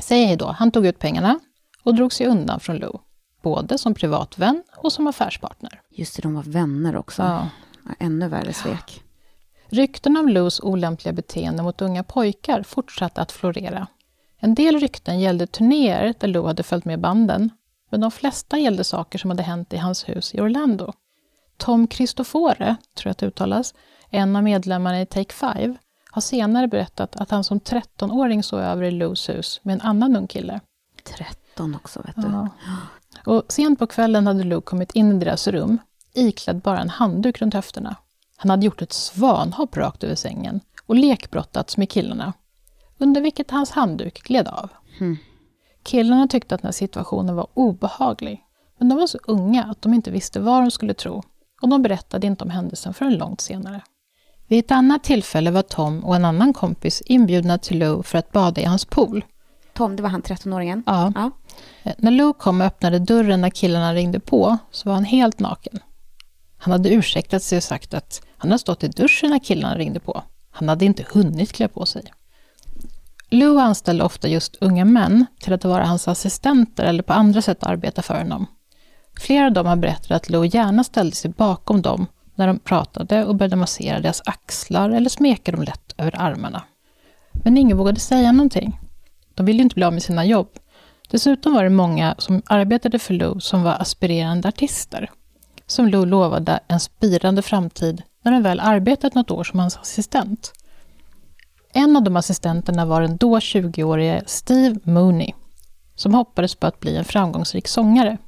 Säg 0.00 0.24
hej 0.24 0.36
då. 0.36 0.46
Han 0.58 0.70
tog 0.70 0.86
ut 0.86 0.98
pengarna 0.98 1.38
och 1.82 1.94
drog 1.94 2.12
sig 2.12 2.26
undan 2.26 2.60
från 2.60 2.76
Lou. 2.76 2.98
Både 3.42 3.78
som 3.78 3.94
privatvän 3.94 4.62
och 4.76 4.92
som 4.92 5.06
affärspartner. 5.06 5.80
Just 5.90 6.16
det, 6.16 6.22
de 6.22 6.34
var 6.34 6.42
vänner 6.42 6.96
också. 6.96 7.22
Ja, 7.22 7.48
ännu 7.98 8.28
värre 8.28 8.52
svek. 8.52 9.02
Rykten 9.68 10.16
om 10.16 10.28
Lous 10.28 10.60
olämpliga 10.60 11.12
beteende 11.12 11.62
mot 11.62 11.82
unga 11.82 12.02
pojkar 12.04 12.62
fortsatte 12.62 13.20
att 13.22 13.32
florera. 13.32 13.86
En 14.38 14.54
del 14.54 14.80
rykten 14.80 15.20
gällde 15.20 15.46
turnéer 15.46 16.14
där 16.20 16.28
Lou 16.28 16.46
hade 16.46 16.62
följt 16.62 16.84
med 16.84 17.00
banden, 17.00 17.50
men 17.90 18.00
de 18.00 18.10
flesta 18.10 18.58
gällde 18.58 18.84
saker 18.84 19.18
som 19.18 19.30
hade 19.30 19.42
hänt 19.42 19.72
i 19.72 19.76
hans 19.76 20.08
hus 20.08 20.34
i 20.34 20.40
Orlando. 20.40 20.92
Tom 21.56 21.86
Cristofore, 21.86 22.76
tror 22.94 23.08
jag 23.08 23.10
att 23.10 23.18
det 23.18 23.26
uttalas, 23.26 23.74
en 24.10 24.36
av 24.36 24.42
medlemmarna 24.42 25.00
i 25.00 25.06
Take 25.06 25.34
Five, 25.34 25.74
har 26.10 26.22
senare 26.22 26.68
berättat 26.68 27.16
att 27.16 27.30
han 27.30 27.44
som 27.44 27.60
13-åring 27.60 28.42
sov 28.42 28.60
över 28.60 28.82
i 28.82 28.90
Lous 28.90 29.28
hus 29.28 29.60
med 29.62 29.74
en 29.74 29.80
annan 29.80 30.16
ung 30.16 30.26
kille. 30.26 30.60
13 31.04 31.74
också, 31.74 32.02
vet 32.02 32.16
du. 32.16 32.28
Ja. 32.28 32.48
Och 33.26 33.44
sent 33.48 33.78
på 33.78 33.86
kvällen 33.86 34.26
hade 34.26 34.44
Luke 34.44 34.64
kommit 34.64 34.92
in 34.92 35.12
i 35.12 35.24
deras 35.24 35.48
rum, 35.48 35.78
iklädd 36.14 36.60
bara 36.60 36.80
en 36.80 36.90
handduk 36.90 37.40
runt 37.40 37.54
höfterna. 37.54 37.96
Han 38.36 38.50
hade 38.50 38.66
gjort 38.66 38.82
ett 38.82 38.92
svanhopp 38.92 39.76
rakt 39.76 40.04
över 40.04 40.14
sängen 40.14 40.60
och 40.86 40.94
lekbrottats 40.94 41.76
med 41.76 41.90
killarna, 41.90 42.32
under 42.98 43.20
vilket 43.20 43.50
hans 43.50 43.70
handduk 43.70 44.22
gled 44.22 44.48
av. 44.48 44.70
Hmm. 44.98 45.16
Killarna 45.82 46.28
tyckte 46.28 46.54
att 46.54 46.60
den 46.62 46.68
här 46.68 46.72
situationen 46.72 47.36
var 47.36 47.46
obehaglig, 47.54 48.40
men 48.78 48.88
de 48.88 48.98
var 48.98 49.06
så 49.06 49.18
unga 49.26 49.64
att 49.64 49.82
de 49.82 49.94
inte 49.94 50.10
visste 50.10 50.40
vad 50.40 50.62
de 50.62 50.70
skulle 50.70 50.94
tro 50.94 51.22
och 51.62 51.68
de 51.68 51.82
berättade 51.82 52.26
inte 52.26 52.44
om 52.44 52.50
händelsen 52.50 52.94
förrän 52.94 53.14
långt 53.16 53.40
senare. 53.40 53.80
Vid 54.48 54.58
ett 54.64 54.70
annat 54.70 55.04
tillfälle 55.04 55.50
var 55.50 55.62
Tom 55.62 56.04
och 56.04 56.16
en 56.16 56.24
annan 56.24 56.52
kompis 56.52 57.02
inbjudna 57.06 57.58
till 57.58 57.78
Lou 57.78 58.02
för 58.02 58.18
att 58.18 58.32
bada 58.32 58.60
i 58.60 58.64
hans 58.64 58.84
pool. 58.84 59.24
Tom, 59.72 59.96
det 59.96 60.02
var 60.02 60.10
han 60.10 60.22
13-åringen? 60.22 60.82
Ja. 60.86 61.12
Ja. 61.14 61.30
Eh, 61.82 61.92
När 61.98 62.10
Lou 62.10 62.32
kom 62.32 62.60
och 62.60 62.66
öppnade 62.66 62.98
dörren 62.98 63.40
när 63.40 63.50
killarna 63.50 63.94
ringde 63.94 64.20
på 64.20 64.58
så 64.70 64.88
var 64.88 64.94
han 64.94 65.04
helt 65.04 65.38
naken. 65.38 65.78
Han 66.58 66.72
hade 66.72 66.88
ursäktat 66.88 67.42
sig 67.42 67.56
och 67.56 67.62
sagt 67.62 67.94
att 67.94 68.22
han 68.36 68.50
hade 68.50 68.58
stått 68.58 68.84
i 68.84 68.88
duschen 68.88 69.30
när 69.30 69.38
killarna 69.38 69.78
ringde 69.78 70.00
på. 70.00 70.22
Han 70.50 70.68
hade 70.68 70.84
inte 70.84 71.04
hunnit 71.12 71.52
klä 71.52 71.68
på 71.68 71.86
sig. 71.86 72.02
Lou 73.30 73.58
anställde 73.58 74.04
ofta 74.04 74.28
just 74.28 74.56
unga 74.60 74.84
män 74.84 75.26
till 75.40 75.52
att 75.52 75.64
vara 75.64 75.84
hans 75.84 76.08
assistenter 76.08 76.84
eller 76.84 77.02
på 77.02 77.12
andra 77.12 77.42
sätt 77.42 77.64
arbeta 77.64 78.02
för 78.02 78.18
honom. 78.18 78.46
Flera 79.20 79.46
av 79.46 79.52
dem 79.52 79.66
har 79.66 79.76
berättat 79.76 80.10
att 80.10 80.30
Lou 80.30 80.46
gärna 80.46 80.84
ställde 80.84 81.16
sig 81.16 81.30
bakom 81.30 81.82
dem 81.82 82.06
när 82.34 82.46
de 82.46 82.58
pratade 82.58 83.24
och 83.24 83.36
började 83.36 83.56
massera 83.56 84.00
deras 84.00 84.22
axlar 84.24 84.90
eller 84.90 85.10
smeka 85.10 85.52
dem 85.52 85.62
lätt 85.62 85.94
över 85.98 86.22
armarna. 86.22 86.62
Men 87.32 87.56
ingen 87.56 87.76
vågade 87.76 88.00
säga 88.00 88.32
någonting. 88.32 88.80
De 89.34 89.46
ville 89.46 89.58
ju 89.58 89.62
inte 89.62 89.74
bli 89.74 89.84
av 89.84 89.92
med 89.92 90.02
sina 90.02 90.24
jobb. 90.24 90.48
Dessutom 91.10 91.54
var 91.54 91.64
det 91.64 91.70
många 91.70 92.14
som 92.18 92.42
arbetade 92.46 92.98
för 92.98 93.14
Lou 93.14 93.40
som 93.40 93.62
var 93.62 93.72
aspirerande 93.72 94.48
artister. 94.48 95.10
Som 95.66 95.88
Lou 95.88 96.06
lovade 96.06 96.60
en 96.68 96.80
spirande 96.80 97.42
framtid 97.42 98.02
när 98.24 98.32
han 98.32 98.42
väl 98.42 98.60
arbetat 98.60 99.14
något 99.14 99.30
år 99.30 99.44
som 99.44 99.58
hans 99.58 99.76
assistent. 99.76 100.52
En 101.72 101.96
av 101.96 102.02
de 102.02 102.16
assistenterna 102.16 102.84
var 102.84 103.00
den 103.00 103.16
då 103.16 103.38
20-årige 103.38 104.22
Steve 104.26 104.80
Mooney, 104.82 105.32
som 105.94 106.14
hoppades 106.14 106.54
på 106.54 106.66
att 106.66 106.80
bli 106.80 106.96
en 106.96 107.04
framgångsrik 107.04 107.68
sångare. 107.68 108.18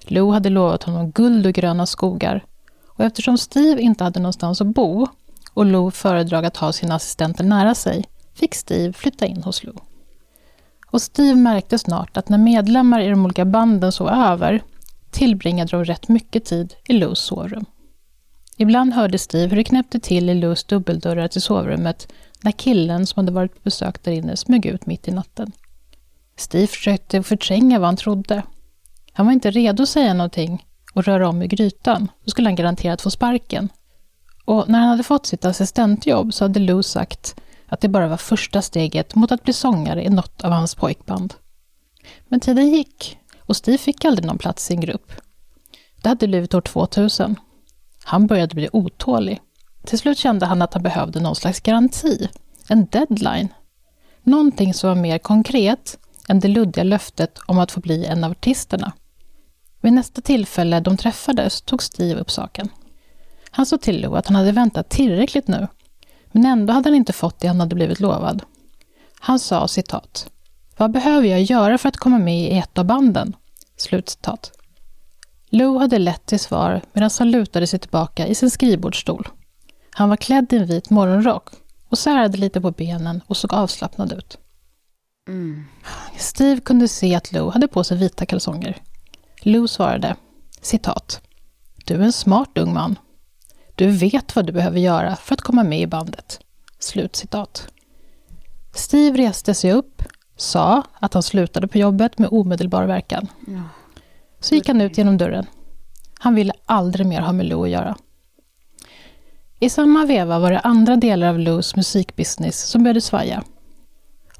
Lou 0.00 0.32
hade 0.32 0.50
lovat 0.50 0.82
honom 0.82 1.10
guld 1.10 1.46
och 1.46 1.52
gröna 1.52 1.86
skogar 1.86 2.44
och 2.86 3.04
eftersom 3.04 3.38
Steve 3.38 3.82
inte 3.82 4.04
hade 4.04 4.20
någonstans 4.20 4.60
att 4.60 4.66
bo 4.66 5.06
och 5.54 5.66
Lou 5.66 5.90
föredrog 5.90 6.44
att 6.44 6.56
ha 6.56 6.72
sina 6.72 6.94
assistenter 6.94 7.44
nära 7.44 7.74
sig 7.74 8.04
fick 8.34 8.54
Steve 8.54 8.92
flytta 8.92 9.26
in 9.26 9.42
hos 9.42 9.64
Lou. 9.64 9.74
Och 10.90 11.02
Steve 11.02 11.34
märkte 11.34 11.78
snart 11.78 12.16
att 12.16 12.28
när 12.28 12.38
medlemmar 12.38 13.00
i 13.00 13.08
de 13.08 13.24
olika 13.24 13.44
banden 13.44 13.92
sov 13.92 14.08
över 14.08 14.62
tillbringade 15.10 15.70
de 15.70 15.84
rätt 15.84 16.08
mycket 16.08 16.44
tid 16.44 16.74
i 16.88 16.92
Lous 16.92 17.18
sovrum. 17.18 17.64
Ibland 18.60 18.94
hörde 18.94 19.18
Steve 19.18 19.48
hur 19.48 19.56
det 19.56 19.64
knäppte 19.64 20.00
till 20.00 20.30
i 20.30 20.34
Lous 20.34 20.64
dubbeldörrar 20.64 21.28
till 21.28 21.42
sovrummet 21.42 22.12
när 22.40 22.52
killen 22.52 23.06
som 23.06 23.20
hade 23.20 23.32
varit 23.32 23.54
på 23.54 23.60
besök 23.62 24.02
där 24.02 24.12
inne 24.12 24.36
smög 24.36 24.66
ut 24.66 24.86
mitt 24.86 25.08
i 25.08 25.10
natten. 25.10 25.52
Steve 26.36 26.66
försökte 26.66 27.22
förtränga 27.22 27.78
vad 27.78 27.88
han 27.88 27.96
trodde. 27.96 28.42
Han 29.12 29.26
var 29.26 29.32
inte 29.32 29.50
redo 29.50 29.82
att 29.82 29.88
säga 29.88 30.14
någonting 30.14 30.66
och 30.94 31.04
röra 31.04 31.28
om 31.28 31.42
i 31.42 31.46
grytan. 31.46 32.10
Då 32.24 32.30
skulle 32.30 32.48
han 32.48 32.56
garanterat 32.56 33.02
få 33.02 33.10
sparken. 33.10 33.68
Och 34.44 34.68
när 34.68 34.78
han 34.78 34.88
hade 34.88 35.02
fått 35.02 35.26
sitt 35.26 35.44
assistentjobb 35.44 36.34
så 36.34 36.44
hade 36.44 36.60
Lou 36.60 36.82
sagt 36.82 37.40
att 37.66 37.80
det 37.80 37.88
bara 37.88 38.08
var 38.08 38.16
första 38.16 38.62
steget 38.62 39.14
mot 39.14 39.32
att 39.32 39.42
bli 39.42 39.52
sångare 39.52 40.04
i 40.04 40.08
något 40.08 40.44
av 40.44 40.50
hans 40.50 40.74
pojkband. 40.74 41.34
Men 42.28 42.40
tiden 42.40 42.70
gick 42.70 43.18
och 43.38 43.56
Steve 43.56 43.78
fick 43.78 44.04
aldrig 44.04 44.26
någon 44.26 44.38
plats 44.38 44.70
i 44.70 44.74
en 44.74 44.80
grupp. 44.80 45.12
Det 46.02 46.08
hade 46.08 46.28
blivit 46.28 46.54
år 46.54 46.60
2000. 46.60 47.36
Han 48.08 48.26
började 48.26 48.54
bli 48.54 48.68
otålig. 48.72 49.40
Till 49.84 49.98
slut 49.98 50.18
kände 50.18 50.46
han 50.46 50.62
att 50.62 50.74
han 50.74 50.82
behövde 50.82 51.20
någon 51.20 51.36
slags 51.36 51.60
garanti, 51.60 52.28
en 52.68 52.86
deadline. 52.86 53.48
Någonting 54.22 54.74
som 54.74 54.88
var 54.88 54.96
mer 54.96 55.18
konkret 55.18 55.98
än 56.28 56.40
det 56.40 56.48
luddiga 56.48 56.84
löftet 56.84 57.38
om 57.46 57.58
att 57.58 57.72
få 57.72 57.80
bli 57.80 58.04
en 58.04 58.24
av 58.24 58.30
artisterna. 58.30 58.92
Vid 59.80 59.92
nästa 59.92 60.20
tillfälle 60.20 60.80
de 60.80 60.96
träffades 60.96 61.62
tog 61.62 61.82
Steve 61.82 62.20
upp 62.20 62.30
saken. 62.30 62.68
Han 63.50 63.66
sa 63.66 63.78
till 63.78 64.00
Lou 64.00 64.16
att 64.16 64.26
han 64.26 64.36
hade 64.36 64.52
väntat 64.52 64.88
tillräckligt 64.88 65.48
nu, 65.48 65.68
men 66.32 66.46
ändå 66.46 66.72
hade 66.72 66.88
han 66.88 66.96
inte 66.96 67.12
fått 67.12 67.40
det 67.40 67.48
han 67.48 67.60
hade 67.60 67.74
blivit 67.74 68.00
lovad. 68.00 68.42
Han 69.20 69.38
sa 69.38 69.68
citat. 69.68 70.30
Vad 70.76 70.90
behöver 70.90 71.28
jag 71.28 71.42
göra 71.42 71.78
för 71.78 71.88
att 71.88 71.96
komma 71.96 72.18
med 72.18 72.40
i 72.40 72.58
ett 72.58 72.78
av 72.78 72.84
banden? 72.84 73.36
Slutcitat. 73.76 74.57
Lou 75.50 75.78
hade 75.78 75.98
lätt 75.98 76.26
till 76.26 76.40
svar 76.40 76.82
medan 76.92 77.10
han 77.18 77.30
lutade 77.30 77.66
sig 77.66 77.78
tillbaka 77.78 78.26
i 78.26 78.34
sin 78.34 78.50
skrivbordsstol. 78.50 79.28
Han 79.90 80.08
var 80.08 80.16
klädd 80.16 80.52
i 80.52 80.56
en 80.56 80.66
vit 80.66 80.90
morgonrock 80.90 81.48
och 81.88 81.98
särade 81.98 82.38
lite 82.38 82.60
på 82.60 82.70
benen 82.70 83.20
och 83.26 83.36
såg 83.36 83.54
avslappnad 83.54 84.12
ut. 84.12 84.38
Mm. 85.28 85.64
Steve 86.16 86.60
kunde 86.60 86.88
se 86.88 87.14
att 87.14 87.32
Lou 87.32 87.50
hade 87.50 87.68
på 87.68 87.84
sig 87.84 87.96
vita 87.96 88.26
kalsonger. 88.26 88.76
Lou 89.40 89.68
svarade, 89.68 90.16
citat. 90.60 91.20
Du 91.86 91.94
är 91.94 92.00
en 92.00 92.12
smart 92.12 92.58
ung 92.58 92.74
man. 92.74 92.98
Du 93.74 93.90
vet 93.90 94.36
vad 94.36 94.46
du 94.46 94.52
behöver 94.52 94.78
göra 94.78 95.16
för 95.16 95.34
att 95.34 95.40
komma 95.40 95.64
med 95.64 95.80
i 95.80 95.86
bandet. 95.86 96.40
Slutcitat. 96.78 97.68
Steve 98.74 99.18
reste 99.18 99.54
sig 99.54 99.72
upp, 99.72 100.02
sa 100.36 100.82
att 101.00 101.14
han 101.14 101.22
slutade 101.22 101.68
på 101.68 101.78
jobbet 101.78 102.18
med 102.18 102.28
omedelbar 102.32 102.84
verkan. 102.84 103.26
Ja. 103.46 103.62
Så 104.40 104.54
gick 104.54 104.68
han 104.68 104.80
ut 104.80 104.98
genom 104.98 105.18
dörren. 105.18 105.46
Han 106.18 106.34
ville 106.34 106.52
aldrig 106.66 107.06
mer 107.06 107.20
ha 107.20 107.32
med 107.32 107.46
Lou 107.46 107.64
att 107.64 107.70
göra. 107.70 107.96
I 109.60 109.70
samma 109.70 110.06
veva 110.06 110.38
var 110.38 110.52
det 110.52 110.60
andra 110.60 110.96
delar 110.96 111.28
av 111.28 111.38
Lous 111.38 111.76
musikbusiness 111.76 112.62
som 112.62 112.82
började 112.82 113.00
svaja. 113.00 113.44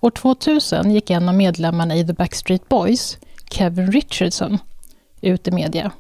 År 0.01 0.11
2000 0.11 0.91
gick 0.91 1.11
en 1.11 1.29
av 1.29 1.35
medlemmarna 1.35 1.97
i 1.97 2.07
The 2.07 2.13
Backstreet 2.13 2.69
Boys, 2.69 3.19
Kevin 3.51 3.93
Richardson, 3.93 4.59
ut 5.21 5.49
i 5.49 5.51
media. 5.51 5.93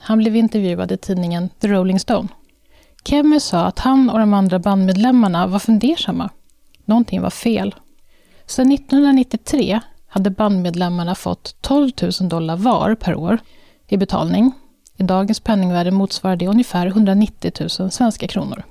Han 0.00 0.18
blev 0.18 0.36
intervjuad 0.36 0.92
i 0.92 0.96
tidningen 0.96 1.48
The 1.48 1.68
Rolling 1.68 2.00
Stone. 2.00 2.28
Kevin 3.04 3.40
sa 3.40 3.64
att 3.64 3.78
han 3.78 4.10
och 4.10 4.18
de 4.18 4.34
andra 4.34 4.58
bandmedlemmarna 4.58 5.46
var 5.46 5.58
fundersamma. 5.58 6.30
Någonting 6.84 7.22
var 7.22 7.30
fel. 7.30 7.74
Sedan 8.46 8.72
1993 8.72 9.80
hade 10.12 10.30
bandmedlemmarna 10.30 11.14
fått 11.14 11.56
12 11.60 11.90
000 12.20 12.28
dollar 12.28 12.56
var 12.56 12.94
per 12.94 13.14
år 13.14 13.38
i 13.88 13.96
betalning. 13.96 14.52
I 14.96 15.02
dagens 15.02 15.40
penningvärde 15.40 15.90
motsvarar 15.90 16.36
det 16.36 16.46
ungefär 16.46 16.86
190 16.86 17.52
000 17.80 17.90
svenska 17.90 18.28
kronor. 18.28 18.62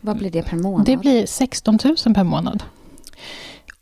Vad 0.00 0.16
blir 0.16 0.30
det 0.30 0.42
per 0.42 0.56
månad? 0.56 0.86
Det 0.86 0.96
blir 0.96 1.26
16 1.26 1.78
000 1.84 2.14
per 2.14 2.24
månad. 2.24 2.62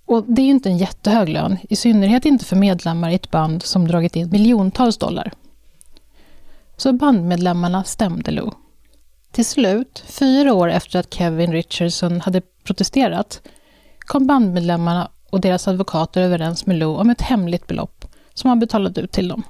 Och 0.07 0.25
det 0.27 0.43
är 0.43 0.45
ju 0.45 0.51
inte 0.51 0.69
en 0.69 0.79
jättehög 0.79 1.29
lön, 1.29 1.59
i 1.69 1.77
synnerhet 1.77 2.25
inte 2.25 2.45
för 2.45 2.57
medlemmar 2.57 3.11
i 3.11 3.15
ett 3.15 3.31
band 3.31 3.63
som 3.63 3.89
dragit 3.89 4.17
in 4.17 4.31
miljontals 4.31 4.99
dollar. 4.99 5.33
Så 6.77 6.93
bandmedlemmarna 6.93 7.85
stämde 7.85 8.31
Lou. 8.31 8.51
Till 9.33 9.45
slut, 9.45 10.05
fyra 10.07 10.55
år 10.55 10.71
efter 10.71 10.99
att 10.99 11.15
Kevin 11.15 11.53
Richardson 11.53 12.21
hade 12.21 12.43
protesterat, 12.65 13.43
kom 14.01 14.27
bandmedlemmarna 14.27 15.11
och 15.31 15.41
deras 15.41 15.69
advokater 15.69 16.23
överens 16.23 16.67
med 16.67 16.77
Lou 16.79 16.97
om 16.97 17.11
ett 17.11 17.21
hemligt 17.21 17.67
belopp 17.67 18.05
som 18.35 18.49
han 18.49 18.59
betalade 18.59 19.01
ut 19.01 19.13
till 19.13 19.29
dem. 19.29 19.43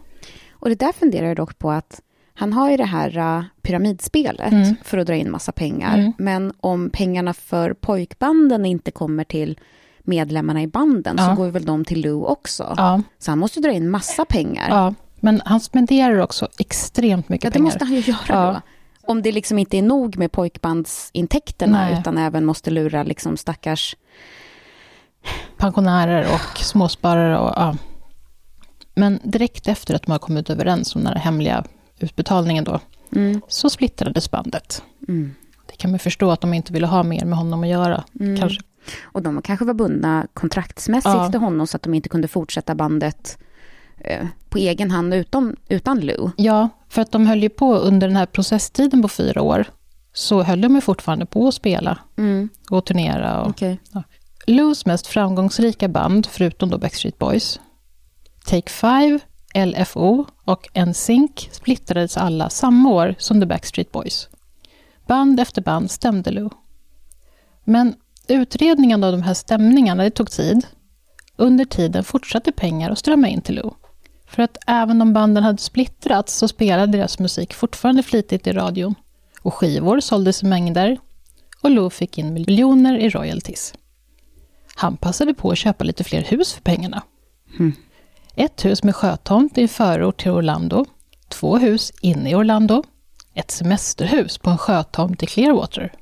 Och 0.50 0.68
det 0.68 0.74
där 0.74 0.92
funderar 0.92 1.26
jag 1.26 1.36
dock 1.36 1.58
på 1.58 1.70
att 1.70 2.00
han 2.34 2.52
har 2.52 2.70
ju 2.70 2.76
det 2.76 2.84
här 2.84 3.18
uh, 3.18 3.44
pyramidspelet 3.62 4.52
Mm. 4.52 4.76
för 4.84 4.98
att 4.98 5.06
dra 5.06 5.14
in 5.14 5.30
massa 5.30 5.52
pengar. 5.52 5.98
Mm. 5.98 6.12
Men 6.18 6.52
om 6.60 6.90
pengarna 6.90 7.34
för 7.34 7.72
pojkbanden 7.74 8.66
inte 8.66 8.90
kommer 8.90 9.24
till 9.24 9.58
medlemmarna 10.02 10.62
i 10.62 10.66
banden 10.66 11.16
Ja. 11.18 11.26
så 11.28 11.34
går 11.42 11.48
väl 11.50 11.64
de 11.64 11.84
till 11.84 12.00
Lou 12.00 12.24
också. 12.24 12.74
Ja, 12.76 13.02
Så 13.18 13.30
han 13.30 13.38
måste 13.38 13.60
dra 13.60 13.70
in 13.70 13.90
massa 13.90 14.24
pengar. 14.24 14.68
ja, 14.68 14.94
men 15.20 15.42
han 15.44 15.60
spenderar 15.60 16.18
också 16.18 16.48
extremt 16.58 17.28
mycket 17.28 17.44
Ja, 17.44 17.50
det 17.50 17.54
pengar. 17.54 17.64
måste 17.64 17.84
han 17.84 17.94
ju 17.94 18.00
göra 18.00 18.52
då. 18.52 18.60
Om 19.12 19.22
det 19.22 19.32
liksom 19.32 19.58
inte 19.58 19.78
är 19.78 19.82
nog 19.82 20.18
med 20.18 20.32
pojkbandsintäkterna 20.32 21.84
Nej. 21.84 21.98
utan 22.00 22.18
även 22.18 22.44
måste 22.44 22.70
lura 22.70 23.02
liksom 23.02 23.36
stackars... 23.36 23.96
pensionärer 25.56 26.26
och 26.34 26.58
småsparare. 26.58 27.38
Och, 27.38 27.52
ja. 27.56 27.76
Men 28.94 29.20
direkt 29.24 29.68
efter 29.68 29.94
att 29.94 30.02
de 30.02 30.12
har 30.12 30.18
kommit 30.18 30.50
överens 30.50 30.96
om 30.96 31.04
den 31.04 31.12
här 31.12 31.20
hemliga 31.20 31.64
utbetalningen 31.98 32.64
då, 32.64 32.80
Mm. 33.16 33.40
så 33.48 33.70
splittrades 33.70 34.30
bandet. 34.30 34.82
Mm. 35.08 35.34
Det 35.66 35.76
kan 35.76 35.90
man 35.90 35.98
förstå 36.00 36.30
att 36.30 36.40
de 36.40 36.54
inte 36.54 36.72
ville 36.72 36.86
ha 36.86 37.02
mer 37.02 37.24
med 37.24 37.38
honom 37.38 37.62
att 37.62 37.68
göra. 37.68 38.04
Mm. 38.20 38.36
Kanske. 38.40 38.60
Och 39.02 39.22
de 39.22 39.42
kanske 39.42 39.64
var 39.64 39.74
bundna 39.74 40.26
kontraktsmässigt 40.34 41.14
Ja. 41.14 41.30
till 41.30 41.40
honom 41.40 41.66
så 41.66 41.76
att 41.76 41.82
de 41.82 41.94
inte 41.94 42.08
kunde 42.08 42.28
fortsätta 42.28 42.74
bandet 42.74 43.38
eh, 43.98 44.26
på 44.48 44.58
egen 44.58 44.90
hand 44.90 45.14
utom, 45.14 45.56
utan 45.68 46.00
Lou. 46.00 46.30
Ja, 46.36 46.68
för 46.88 47.02
att 47.02 47.12
de 47.12 47.26
höll 47.26 47.42
ju 47.42 47.48
på 47.48 47.74
under 47.74 48.08
den 48.08 48.16
här 48.16 48.26
processtiden 48.26 49.02
på 49.02 49.08
fyra 49.08 49.42
år, 49.42 49.64
så 50.12 50.42
höll 50.42 50.60
de 50.60 50.74
ju 50.74 50.80
fortfarande 50.80 51.26
på 51.26 51.48
att 51.48 51.54
spela 51.54 51.98
Mm. 52.16 52.48
och 52.70 52.84
turnera. 52.84 53.40
Och, 53.40 53.48
Okej. 53.50 53.80
Lou's 54.48 54.86
mest 54.86 55.06
framgångsrika 55.06 55.88
band, 55.88 56.26
förutom 56.26 56.70
då 56.70 56.78
Backstreet 56.78 57.18
Boys, 57.18 57.60
Take 58.44 58.70
Five, 58.70 59.18
LFO 59.54 60.26
och 60.44 60.68
NSYNC 60.86 61.48
splittrades 61.52 62.16
alla 62.16 62.50
samma 62.50 62.90
år 62.90 63.14
som 63.18 63.40
The 63.40 63.46
Backstreet 63.46 63.92
Boys. 63.92 64.28
Band 65.06 65.40
efter 65.40 65.62
band 65.62 65.90
stämde 65.90 66.30
Lou. 66.30 66.50
Men 67.64 67.94
utredningen 68.28 69.04
av 69.04 69.12
de 69.12 69.22
här 69.22 69.34
stämningarna, 69.34 70.02
det 70.02 70.10
tog 70.10 70.30
tid. 70.30 70.66
Under 71.36 71.64
tiden 71.64 72.04
fortsatte 72.04 72.52
pengar 72.52 72.90
att 72.90 72.98
strömma 72.98 73.28
in 73.28 73.40
till 73.40 73.54
Lou. 73.54 73.70
För 74.26 74.42
att 74.42 74.58
även 74.66 75.02
om 75.02 75.12
banden 75.12 75.44
hade 75.44 75.58
splittrats 75.58 76.34
så 76.34 76.48
spelade 76.48 76.92
deras 76.92 77.18
musik 77.18 77.54
fortfarande 77.54 78.02
flitigt 78.02 78.46
i 78.46 78.52
radion. 78.52 78.94
Och 79.42 79.54
skivor 79.54 80.00
såldes 80.00 80.42
i 80.42 80.46
mängder. 80.46 80.98
Och 81.62 81.70
Lou 81.70 81.90
fick 81.90 82.18
in 82.18 82.32
miljoner 82.32 82.98
i 82.98 83.08
royalties. 83.08 83.74
Han 84.80 84.96
passade 84.96 85.34
på 85.34 85.50
att 85.50 85.58
köpa 85.58 85.84
lite 85.84 86.04
fler 86.04 86.22
hus 86.22 86.52
för 86.52 86.60
pengarna. 86.60 87.02
Mm. 87.58 87.72
Ett 88.34 88.64
hus 88.64 88.82
med 88.84 88.96
sjötomt 88.96 89.58
i 89.58 89.62
en 89.62 89.68
förort 89.68 90.20
till 90.20 90.30
Orlando. 90.30 90.84
Två 91.28 91.58
hus 91.58 91.92
inne 92.00 92.30
i 92.30 92.34
Orlando. 92.34 92.82
Ett 93.34 93.50
semesterhus 93.50 94.38
på 94.38 94.50
en 94.50 94.58
sjötomt 94.58 95.22
i 95.22 95.26
Clearwater. 95.26 95.92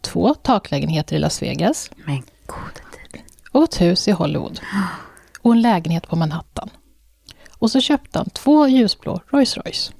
Två 0.00 0.34
taklägenheter 0.34 1.16
i 1.16 1.18
Las 1.18 1.42
Vegas. 1.42 1.90
Men 2.06 2.22
gode 2.46 2.80
tid. 3.12 3.22
Och 3.52 3.64
ett 3.64 3.80
hus 3.80 4.08
i 4.08 4.10
Hollywood. 4.10 4.60
Och 5.42 5.52
en 5.52 5.62
lägenhet 5.62 6.08
på 6.08 6.16
Manhattan. 6.16 6.70
Och 7.50 7.70
så 7.70 7.80
köpte 7.80 8.18
han 8.18 8.30
två 8.30 8.68
ljusblå 8.68 9.20
Rolls 9.26 9.56
Royce. 9.56 9.92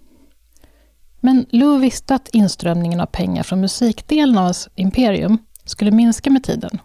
Men 1.20 1.46
Lou 1.50 1.78
visste 1.78 2.14
att 2.14 2.28
inströmningen 2.28 3.00
av 3.00 3.06
pengar 3.06 3.42
från 3.42 3.60
musikdelen 3.60 4.38
av 4.38 4.44
hans 4.44 4.68
imperium 4.74 5.38
skulle 5.64 5.90
minska 5.90 6.30
med 6.30 6.44
tiden. 6.44 6.80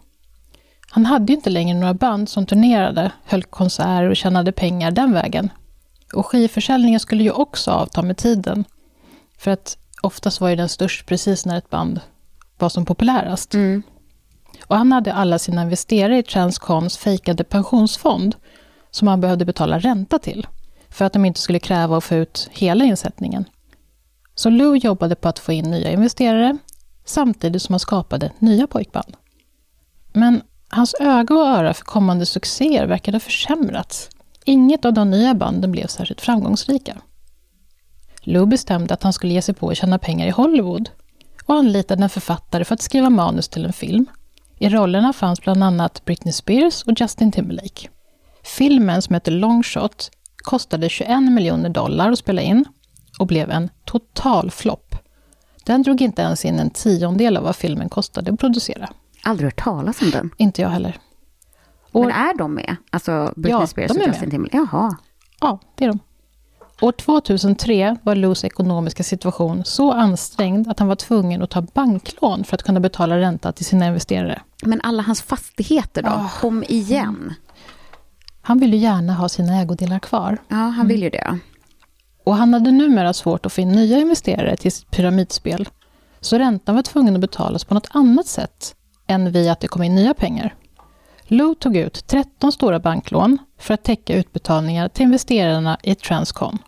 Han 0.96 1.06
hade 1.06 1.32
ju 1.32 1.36
inte 1.36 1.50
längre 1.50 1.78
några 1.78 1.94
band 1.94 2.28
som 2.28 2.46
turnerade, 2.46 3.12
höll 3.24 3.44
konserter 3.44 4.10
och 4.10 4.16
tjänade 4.16 4.52
pengar 4.52 4.90
den 4.90 5.12
vägen. 5.12 5.50
Och 6.14 6.26
skivförsäljningen 6.26 7.00
skulle 7.00 7.22
ju 7.22 7.30
också 7.30 7.70
avta 7.70 8.02
med 8.02 8.16
tiden. 8.16 8.64
För 9.38 9.50
att 9.50 9.78
oftast 10.02 10.40
var 10.40 10.48
ju 10.48 10.56
den 10.56 10.68
störst 10.68 11.06
precis 11.06 11.46
när 11.46 11.58
ett 11.58 11.70
band 11.70 12.00
var 12.58 12.68
som 12.68 12.84
populärast. 12.84 13.54
Mm. 13.54 13.82
Och 14.66 14.76
han 14.76 14.92
hade 14.92 15.12
alla 15.12 15.38
sina 15.38 15.62
investerare 15.62 16.18
i 16.18 16.22
Transcons 16.22 16.98
fejkade 16.98 17.44
pensionsfond 17.44 18.36
som 18.90 19.08
han 19.08 19.20
behövde 19.20 19.44
betala 19.44 19.78
ränta 19.78 20.18
till 20.18 20.46
för 20.88 21.04
att 21.04 21.12
de 21.12 21.24
inte 21.24 21.40
skulle 21.40 21.58
kräva 21.58 21.96
att 21.96 22.04
få 22.04 22.14
ut 22.14 22.48
hela 22.52 22.84
insättningen. 22.84 23.44
Så 24.34 24.50
Lou 24.50 24.76
jobbade 24.76 25.14
på 25.14 25.28
att 25.28 25.38
få 25.38 25.52
in 25.52 25.70
nya 25.70 25.90
investerare 25.90 26.58
samtidigt 27.04 27.62
som 27.62 27.72
han 27.72 27.80
skapade 27.80 28.32
nya 28.38 28.66
pojkband. 28.66 29.16
Men 30.12 30.42
hans 30.68 30.94
öga 31.00 31.34
och 31.34 31.46
öra 31.46 31.74
för 31.74 31.84
kommande 31.84 32.26
succéer 32.26 32.86
verkade 32.86 33.14
ha 33.14 33.20
försämrats. 33.20 34.10
Inget 34.44 34.84
av 34.84 34.92
de 34.92 35.10
nya 35.10 35.34
banden 35.34 35.72
blev 35.72 35.86
särskilt 35.86 36.20
framgångsrika. 36.20 36.96
Lou 38.20 38.46
bestämde 38.46 38.94
att 38.94 39.02
han 39.02 39.12
skulle 39.12 39.32
ge 39.32 39.42
sig 39.42 39.54
på 39.54 39.68
att 39.68 39.76
tjäna 39.76 39.98
pengar 39.98 40.26
i 40.26 40.30
Hollywood 40.30 40.90
och 41.44 41.54
anlitade 41.54 42.02
en 42.02 42.08
författare 42.08 42.64
för 42.64 42.74
att 42.74 42.82
skriva 42.82 43.10
manus 43.10 43.48
till 43.48 43.64
en 43.64 43.72
film. 43.72 44.06
I 44.58 44.68
rollerna 44.68 45.12
fanns 45.12 45.40
bland 45.40 45.64
annat 45.64 46.04
Britney 46.04 46.32
Spears 46.32 46.82
och 46.82 47.00
Justin 47.00 47.32
Timberlake. 47.32 47.88
Filmen, 48.42 49.02
som 49.02 49.14
heter 49.14 49.32
Long 49.32 49.62
Shot, 49.62 50.10
kostade 50.36 50.88
21 50.88 51.22
miljoner 51.22 51.68
dollar 51.68 52.12
att 52.12 52.18
spela 52.18 52.42
in 52.42 52.64
och 53.18 53.26
blev 53.26 53.50
en 53.50 53.70
total 53.84 54.50
flopp. 54.50 54.94
Den 55.64 55.82
drog 55.82 56.00
inte 56.00 56.22
ens 56.22 56.44
in 56.44 56.58
en 56.58 56.70
tiondel 56.70 57.36
av 57.36 57.42
vad 57.44 57.56
filmen 57.56 57.88
kostade 57.88 58.32
att 58.32 58.40
producera. 58.40 58.88
Aldrig 59.26 59.46
hört 59.46 59.64
talas 59.64 60.02
om 60.02 60.10
den. 60.10 60.30
Inte 60.36 60.62
jag 60.62 60.68
heller. 60.68 60.98
Och, 61.92 62.00
Men 62.00 62.10
är 62.10 62.38
de 62.38 62.54
med? 62.54 62.76
Alltså 62.90 63.32
Britney 63.36 63.60
Ja, 63.60 63.66
Spears 63.66 63.90
och 63.90 63.96
Justin 63.96 64.20
med. 64.20 64.30
Timberlake? 64.30 64.56
Jaha. 64.56 64.96
Ja, 65.40 65.58
det 65.74 65.84
är 65.84 65.88
de. 65.88 65.98
År 66.80 66.92
2003 66.92 67.96
var 68.02 68.14
Lous 68.14 68.44
ekonomiska 68.44 69.02
situation 69.02 69.64
så 69.64 69.92
ansträngd 69.92 70.68
att 70.68 70.78
han 70.78 70.88
var 70.88 70.96
tvungen 70.96 71.42
att 71.42 71.50
ta 71.50 71.62
banklån 71.62 72.44
för 72.44 72.54
att 72.54 72.62
kunna 72.62 72.80
betala 72.80 73.18
ränta 73.18 73.52
till 73.52 73.64
sina 73.64 73.86
investerare. 73.86 74.42
Men 74.62 74.80
alla 74.82 75.02
hans 75.02 75.22
fastigheter 75.22 76.02
då? 76.02 76.08
Ah. 76.08 76.30
Kom 76.40 76.64
igen. 76.68 77.34
Han 78.42 78.58
ville 78.58 78.76
gärna 78.76 79.14
ha 79.14 79.28
sina 79.28 79.60
ägodelar 79.60 79.98
kvar. 79.98 80.38
Ja, 80.48 80.56
han 80.56 80.88
vill 80.88 81.02
ju 81.02 81.10
det. 81.10 81.38
Och 82.24 82.36
han 82.36 82.54
hade 82.54 82.72
numera 82.72 83.12
svårt 83.12 83.46
att 83.46 83.52
få 83.52 83.60
in 83.60 83.72
nya 83.72 83.98
investerare 83.98 84.56
till 84.56 84.72
sitt 84.72 84.90
pyramidspel. 84.90 85.68
Så 86.20 86.38
räntan 86.38 86.74
var 86.74 86.82
tvungen 86.82 87.14
att 87.14 87.20
betalas 87.20 87.64
på 87.64 87.74
något 87.74 87.88
annat 87.90 88.26
sätt 88.26 88.74
än 89.06 89.32
via 89.32 89.52
att 89.52 89.60
det 89.60 89.68
kom 89.68 89.82
in 89.82 89.94
nya 89.94 90.14
pengar. 90.14 90.54
Lou 91.22 91.54
tog 91.54 91.76
ut 91.76 92.06
13 92.06 92.52
stora 92.52 92.78
banklån 92.78 93.38
för 93.58 93.74
att 93.74 93.82
täcka 93.82 94.16
utbetalningar 94.16 94.88
till 94.88 95.02
investerarna 95.02 95.78
i 95.82 95.94
Transcon 95.94 96.58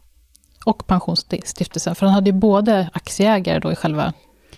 och 0.64 0.86
pensionsstiftelsen, 0.86 1.95
för 1.95 2.07
han 2.07 2.14
hade 2.14 2.30
ju 2.30 2.36
både 2.36 2.91
aktieägare 2.93 3.59
då 3.59 3.72
i 3.72 3.76
själva... 3.76 4.12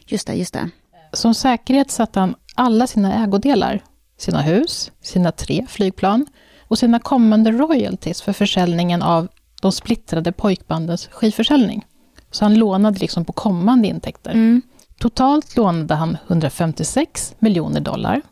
Just 0.06 0.26
det, 0.26 0.34
just 0.34 0.52
det. 0.52 0.70
Som 1.12 1.34
säkerhet 1.34 1.90
satte 1.90 2.20
han 2.20 2.34
alla 2.54 2.86
sina 2.86 3.24
ägodelar, 3.24 3.82
sina 4.18 4.40
hus, 4.40 4.92
sina 5.02 5.32
tre 5.32 5.66
flygplan 5.68 6.26
och 6.68 6.78
sina 6.78 6.98
kommande 6.98 7.52
royalties 7.52 8.22
för 8.22 8.32
försäljningen 8.32 9.02
av 9.02 9.28
de 9.62 9.72
splittrade 9.72 10.32
pojkbandens 10.32 11.06
skivförsäljning. 11.06 11.86
Så 12.30 12.44
han 12.44 12.54
lånade 12.54 12.98
liksom 12.98 13.24
på 13.24 13.32
kommande 13.32 13.88
intäkter. 13.88 14.30
Mm. 14.30 14.62
Totalt 15.01 15.57
lånade 15.57 15.94
han 15.94 16.16
156 16.28 17.34
miljoner 17.38 17.80
dollar. 17.80 18.22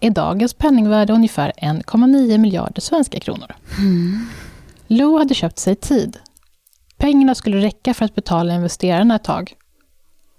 I 0.00 0.10
dagens 0.10 0.54
penningvärde 0.54 1.12
ungefär 1.12 1.52
1,9 1.56 2.38
miljarder 2.38 2.80
svenska 2.80 3.20
kronor. 3.20 3.54
Lou 4.86 5.18
hade 5.18 5.34
köpt 5.34 5.58
sig 5.58 5.76
tid. 5.76 6.18
Pengarna 6.96 7.34
skulle 7.34 7.56
räcka 7.56 7.94
för 7.94 8.04
att 8.04 8.14
betala 8.14 8.54
investerarna 8.54 9.16
ett 9.16 9.24
tag. 9.24 9.52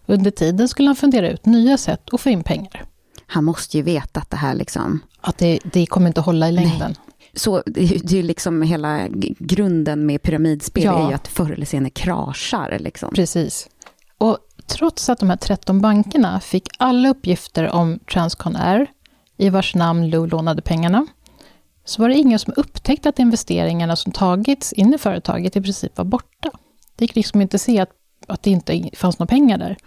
Under 0.05 0.31
tiden 0.31 0.67
skulle 0.67 0.89
han 0.89 0.95
fundera 0.95 1.29
ut 1.29 1.45
nya 1.45 1.77
sätt 1.77 2.13
att 2.13 2.21
få 2.21 2.29
in 2.29 2.43
pengar. 2.43 2.85
Han 3.27 3.43
måste 3.43 3.77
ju 3.77 3.83
veta 3.83 4.19
att 4.19 4.29
det 4.29 4.37
här 4.37 4.53
liksom... 4.53 4.99
Att 5.21 5.37
det, 5.37 5.59
det 5.63 5.85
kommer 5.85 6.07
inte 6.07 6.21
hålla 6.21 6.49
i 6.49 6.51
längden. 6.51 6.95
Så 7.33 7.63
det 7.65 8.11
är 8.19 8.23
liksom 8.23 8.61
hela 8.61 9.07
grunden 9.39 10.05
med 10.05 10.21
pyramidspel 10.21 10.83
Ja. 10.83 11.03
är 11.05 11.07
ju 11.09 11.13
att 11.13 11.27
förr 11.27 11.51
eller 11.51 11.65
senare 11.65 11.89
kraschar 11.89 12.77
liksom. 12.79 13.13
Precis. 13.13 13.69
Och 14.17 14.37
trots 14.69 15.09
att 15.09 15.19
de 15.19 15.29
här 15.29 15.37
13 15.37 15.81
bankerna 15.81 16.39
fick 16.39 16.67
alla 16.77 17.09
uppgifter 17.09 17.71
om 17.71 17.99
Transcon 17.99 18.55
Air, 18.55 18.87
i 19.37 19.49
vars 19.49 19.75
namn 19.75 20.09
Lou 20.09 20.27
lånade 20.27 20.61
pengarna, 20.61 21.07
så 21.85 22.01
var 22.01 22.09
det 22.09 22.15
ingen 22.15 22.39
som 22.39 22.53
upptäckte 22.57 23.09
att 23.09 23.19
investeringarna 23.19 23.95
som 23.95 24.11
tagits 24.11 24.73
in 24.73 24.93
i 24.93 24.97
företaget 24.97 25.55
i 25.55 25.61
princip 25.61 25.97
var 25.97 26.05
borta. 26.05 26.51
Det 26.95 27.03
gick 27.03 27.15
liksom 27.15 27.41
inte 27.41 27.55
att 27.55 27.61
se 27.61 27.79
att, 27.79 27.89
att 28.27 28.43
det 28.43 28.49
inte 28.49 28.89
fanns 28.93 29.19
några 29.19 29.27
pengar 29.27 29.57
där. 29.57 29.77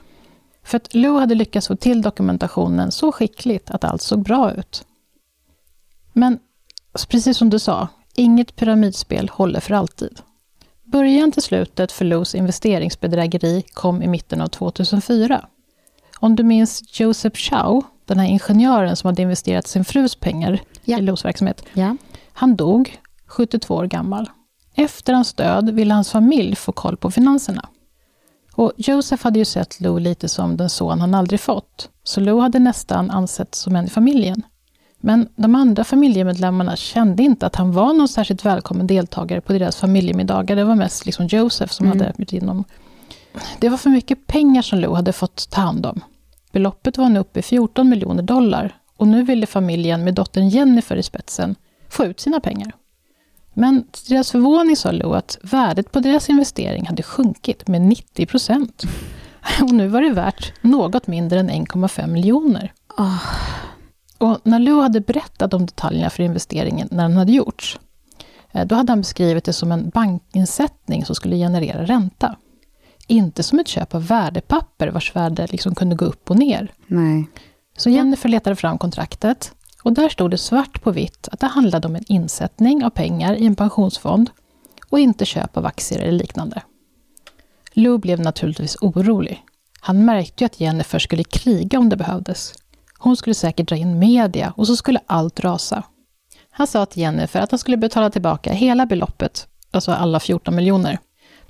För 0.65 0.77
att 0.77 0.95
Lou 0.95 1.19
hade 1.19 1.35
lyckats 1.35 1.69
få 1.69 1.77
till 1.77 2.03
dokumentationen 2.03 2.93
så 2.93 3.13
skickligt 3.13 3.71
att 3.71 3.85
allt 3.85 4.03
såg 4.03 4.23
bra 4.23 4.53
ut. 4.53 4.85
Men 6.13 6.39
precis 7.09 7.37
som 7.37 7.51
du 7.51 7.59
sa, 7.59 7.89
inget 8.15 8.57
pyramidspel 8.57 9.29
håller 9.29 9.61
för 9.61 9.75
alltid. 9.75 10.21
Början 10.93 11.33
till 11.33 11.43
slutet 11.43 11.93
för 11.93 12.05
Lous 12.05 12.35
investeringsbedrägeri 12.35 13.63
kom 13.73 14.03
i 14.03 14.09
mitten 14.09 14.41
av 14.41 14.47
2004. 14.47 15.45
Om 16.19 16.37
du 16.37 16.43
minns 16.43 17.01
Joseph 17.01 17.37
Chow, 17.37 17.85
den 18.07 18.19
här 18.19 18.27
ingenjören 18.27 18.97
som 18.97 19.09
hade 19.09 19.23
investerat 19.23 19.67
sin 19.67 19.85
frus 19.85 20.15
pengar 20.17 20.61
Ja. 20.85 20.99
i 20.99 21.03
Lous 21.03 21.25
verksamhet. 21.25 21.65
Ja. 21.73 21.97
Han 22.33 22.57
dog 22.57 22.99
72 23.27 23.75
år 23.75 23.87
gammal. 23.87 24.31
Efter 24.75 25.13
hans 25.13 25.35
död 25.35 25.71
ville 25.71 25.95
hans 25.95 26.11
familj 26.11 26.57
få 26.57 26.73
koll 26.73 26.97
på 26.97 27.11
finanserna. 27.11 27.69
Och 28.55 28.73
Joseph 28.77 29.25
hade 29.25 29.39
ju 29.39 29.45
sett 29.45 29.81
Lou 29.81 29.99
lite 29.99 30.29
som 30.29 30.57
den 30.57 30.71
son 30.71 31.01
han 31.01 31.15
aldrig 31.15 31.41
fått, 31.41 31.89
så 32.05 32.21
Lou 32.21 32.41
hade 32.41 32.59
nästan 32.59 33.11
ansetts 33.11 33.59
som 33.59 33.77
en 33.77 33.85
i 33.85 33.91
familjen. 33.91 34.43
Men 35.05 35.29
de 35.37 35.55
andra 35.55 35.85
familjemedlemmarna 35.85 36.77
kände 36.77 37.23
inte 37.23 37.47
att 37.47 37.57
han 37.57 37.73
var 37.73 37.93
någon 37.93 38.09
särskilt 38.09 38.45
välkommen 38.45 38.87
deltagare 38.87 39.41
på 39.41 39.53
deras 39.53 39.77
familjemiddagar. 39.77 40.57
Det 40.57 40.65
var 40.65 40.75
mest 40.75 41.07
liksom 41.07 41.27
Joseph 41.27 41.73
som 41.73 41.87
Mm. 41.87 41.99
hade 41.99 42.13
bjudit 42.17 42.33
in 42.33 42.47
dem. 42.47 42.65
Det 43.59 43.69
var 43.69 43.77
för 43.77 43.91
mycket 43.91 44.27
pengar 44.27 44.63
som 44.63 44.79
Lou 44.79 44.95
hade 44.95 45.13
fått 45.13 45.51
ta 45.51 45.61
hand 45.61 45.87
om. 45.87 46.01
Beloppet 46.53 46.99
var 46.99 47.09
nu 47.09 47.21
uppe 47.21 47.39
i 47.39 47.43
14 47.43 47.89
miljoner 47.89 48.23
dollar 48.23 48.77
och 48.97 49.09
nu 49.09 49.23
ville 49.23 49.47
familjen 49.47 50.05
med 50.05 50.15
dottern 50.15 50.49
Jennifer 50.49 50.97
i 50.97 51.03
spetsen 51.03 51.55
få 51.89 52.05
ut 52.05 52.21
sina 52.21 52.41
pengar. 52.41 52.73
Men 53.55 53.85
till 53.91 54.15
deras 54.15 54.31
förvåning 54.31 54.77
sa 54.77 54.91
Lou 54.91 55.15
att 55.15 55.39
värdet 55.43 55.93
på 55.93 56.01
deras 56.01 56.29
investering 56.31 56.87
hade 56.87 57.03
sjunkit 57.03 57.69
med 57.69 57.83
90 57.83 58.27
procent. 58.27 58.83
Och 59.63 59.71
nu 59.73 59.89
var 59.89 60.01
det 60.03 60.11
värt 60.11 60.53
något 60.61 61.07
mindre 61.07 61.41
än 61.41 61.51
1,5 61.51 62.07
miljoner. 62.07 62.73
Ah. 62.97 63.19
Och 64.23 64.41
när 64.43 64.59
Lou 64.59 64.81
hade 64.81 65.01
berättat 65.01 65.55
om 65.55 65.67
detaljerna 65.67 66.11
för 66.11 66.23
investeringen 66.23 66.89
när 66.91 67.03
den 67.03 67.17
hade 67.17 67.33
gjorts, 67.33 67.79
eh, 68.53 68.67
då 68.67 68.75
hade 68.75 68.93
han 68.93 69.01
beskrivit 69.01 69.45
det 69.45 69.53
som 69.53 69.73
en 69.73 69.89
bankinsättning 69.89 71.05
som 71.05 71.15
skulle 71.15 71.37
generera 71.37 71.85
ränta. 71.85 72.37
Inte 73.07 73.43
som 73.43 73.59
ett 73.59 73.69
köp 73.69 73.95
av 73.95 74.07
värdepapper 74.07 74.89
vars 74.89 75.17
värde 75.17 75.47
liksom 75.51 75.75
kunde 75.75 75.97
gå 75.97 76.05
upp 76.05 76.31
och 76.31 76.39
ner. 76.39 76.73
Nej. 76.87 77.29
Så 77.77 77.91
Jennifer 77.91 78.29
letade 78.29 78.57
fram 78.57 78.79
kontraktet 78.79 79.53
och 79.83 79.93
där 79.93 80.09
stod 80.09 80.31
det 80.31 80.39
svart 80.39 80.83
på 80.83 80.91
vitt 80.91 81.29
att 81.33 81.41
det 81.41 81.47
handlade 81.47 81.89
om 81.89 81.97
en 81.97 82.05
insättning 82.09 82.85
av 82.85 82.91
pengar 82.91 83.35
i 83.35 83.47
en 83.47 83.57
pensionsfond 83.57 84.31
och 84.89 85.01
inte 85.01 85.25
köp 85.25 85.57
av 85.57 85.67
aktier 85.67 86.01
eller 86.01 86.13
liknande. 86.19 86.63
Lou 87.73 87.99
blev 87.99 88.21
naturligtvis 88.21 88.77
orolig. 88.81 89.45
Han 89.81 90.05
märkte 90.05 90.45
ju 90.45 90.47
att 90.47 90.61
Jennifer 90.61 90.99
skulle 90.99 91.25
kriga 91.25 91.79
om 91.79 91.89
det 91.89 91.97
behövdes. 91.97 92.55
Hon 93.03 93.17
skulle 93.17 93.35
säkert 93.35 93.69
dra 93.69 93.77
in 93.77 93.99
media 93.99 94.53
och 94.57 94.67
så 94.67 94.77
skulle 94.77 95.01
allt 95.07 95.41
rasa. 95.41 95.83
Han 96.51 96.67
sa 96.67 96.87
till 96.87 97.03
Jennifer 97.03 97.41
att 97.41 97.51
han 97.51 97.59
skulle 97.59 97.77
betala 97.77 98.11
tillbaka 98.11 98.53
hela 98.53 98.87
beloppet, 98.87 99.47
alltså 99.71 99.93
alla 99.93 100.21
14 100.21 100.55
miljoner. 100.55 100.99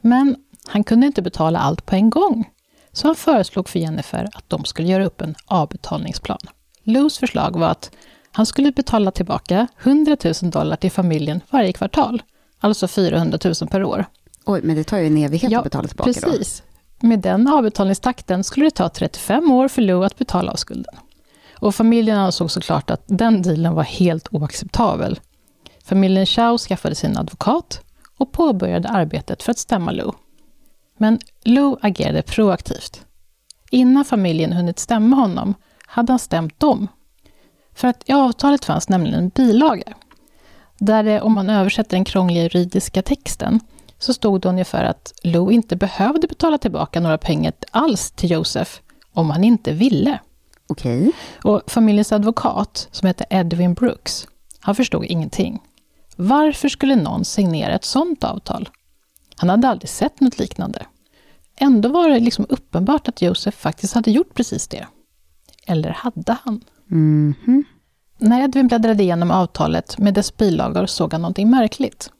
Men 0.01 0.37
han 0.69 0.85
kunde 0.85 1.07
inte 1.07 1.23
betala 1.23 1.59
allt 1.59 1.87
på 1.87 1.95
en 1.95 2.11
gång. 2.11 2.51
Så 2.93 3.07
han 3.09 3.15
föreslog 3.15 3.69
för 3.69 3.79
Jennifer 3.79 4.29
att 4.33 4.45
de 4.51 4.65
skulle 4.65 4.89
göra 4.89 5.07
upp 5.07 5.21
en 5.21 5.35
avbetalningsplan. 5.47 6.39
Lous 6.83 7.19
förslag 7.19 7.59
var 7.59 7.69
att 7.69 7.91
han 8.33 8.47
skulle 8.47 8.73
betala 8.73 9.11
tillbaka 9.11 9.67
100 9.83 10.17
000 10.25 10.35
dollar 10.51 10.77
till 10.77 10.91
familjen 10.91 11.41
varje 11.51 11.73
kvartal, 11.73 12.23
alltså 12.61 12.89
400 12.89 13.39
000 13.45 13.55
per 13.71 13.85
år. 13.85 14.05
Oj, 14.45 14.61
men 14.63 14.77
det 14.77 14.85
tar 14.85 14.99
ju 14.99 15.07
en 15.07 15.19
evighet 15.19 15.53
att 15.57 15.65
betala 15.65 15.89
tillbaka 15.89 16.13
då. 16.23 16.31
precis. 16.31 16.63
Med 17.01 17.19
den 17.19 17.49
avbetalningstakten 17.49 18.45
skulle 18.45 18.67
det 18.67 18.71
ta 18.71 18.89
35 18.89 19.51
år 19.51 19.69
för 19.69 19.83
Lou 19.83 20.05
att 20.05 20.19
betala 20.19 20.53
av 20.53 20.57
skulden. 20.57 20.95
Och 21.63 21.75
familjen 21.75 22.19
ansåg 22.19 22.51
såklart 22.51 22.91
att 22.91 23.03
den 23.07 23.43
dealen 23.43 23.75
var 23.75 23.83
helt 23.83 24.29
oacceptabel. 24.31 25.21
Familjen 25.85 26.27
Chow 26.27 26.59
skaffade 26.59 26.95
sin 26.95 27.17
advokat 27.17 27.81
och 28.19 28.33
påbörjade 28.33 28.89
arbetet 28.89 29.43
för 29.43 29.51
att 29.51 29.59
stämma 29.59 29.91
Lou. 29.91 30.13
Men 30.99 31.19
Lou 31.45 31.77
agerade 31.83 32.23
proaktivt. 32.23 33.05
Innan 33.71 34.05
familjen 34.05 34.53
hunnit 34.53 34.79
stämma 34.79 35.17
honom 35.17 35.55
hade 35.87 36.13
han 36.13 36.19
stämt 36.19 36.61
dem. 36.61 36.89
För 37.75 37.89
att 37.89 38.09
i 38.09 38.13
avtalet 38.13 38.65
fanns 38.65 38.89
nämligen 38.89 39.19
en 39.19 39.29
bilaga. 39.29 39.95
Där 40.79 41.03
det, 41.03 41.21
om 41.21 41.33
man 41.33 41.51
översätter 41.51 41.97
den 41.97 42.05
krångliga 42.05 42.43
juridiska 42.43 43.03
texten, 43.03 43.61
så 43.99 44.15
stod 44.15 44.41
det 44.41 44.49
ungefär 44.49 44.85
att 44.85 45.13
Lou 45.23 45.53
inte 45.53 45.77
behövde 45.77 46.27
betala 46.27 46.59
tillbaka 46.59 47.01
några 47.01 47.19
pengar 47.19 47.53
alls 47.71 48.11
till 48.11 48.31
Josef 48.31 48.81
om 49.13 49.31
han 49.31 49.45
inte 49.45 49.73
ville. 49.73 50.19
Okej. 50.73 51.13
Och 51.45 51.63
familjens 51.67 52.13
advokat, 52.13 52.89
som 52.91 53.07
hette 53.07 53.25
Edwin 53.31 53.75
Brooks, 53.75 54.27
han 54.61 54.75
förstod 54.75 55.05
ingenting. 55.05 55.61
Varför 56.17 56.69
skulle 56.69 56.97
någon 56.97 57.25
signera 57.25 57.75
ett 57.75 57.85
sånt 57.85 58.25
avtal? 58.25 58.69
Han 59.37 59.49
hade 59.51 59.69
aldrig 59.69 59.89
sett 59.89 60.21
något 60.21 60.39
liknande. 60.39 60.87
Ändå 61.57 61.89
var 61.89 62.09
det 62.09 62.21
liksom 62.21 62.47
uppenbart 62.49 63.09
att 63.09 63.23
Joseph 63.23 63.59
faktiskt 63.59 63.95
hade 63.95 64.11
gjort 64.11 64.35
precis 64.35 64.69
det. 64.69 64.87
Eller 65.67 65.91
hade 65.91 66.37
han? 66.45 66.61
Mhm. 66.87 67.65
När 68.19 68.45
Edwin 68.45 68.69
bläddrade 68.69 69.03
igenom 69.03 69.31
avtalet 69.31 69.99
med 69.99 70.15
dess 70.15 70.37
bilagor 70.37 70.87
såg 70.87 71.13
han 71.13 71.23
någonting 71.23 71.51
märkligt. 71.51 72.11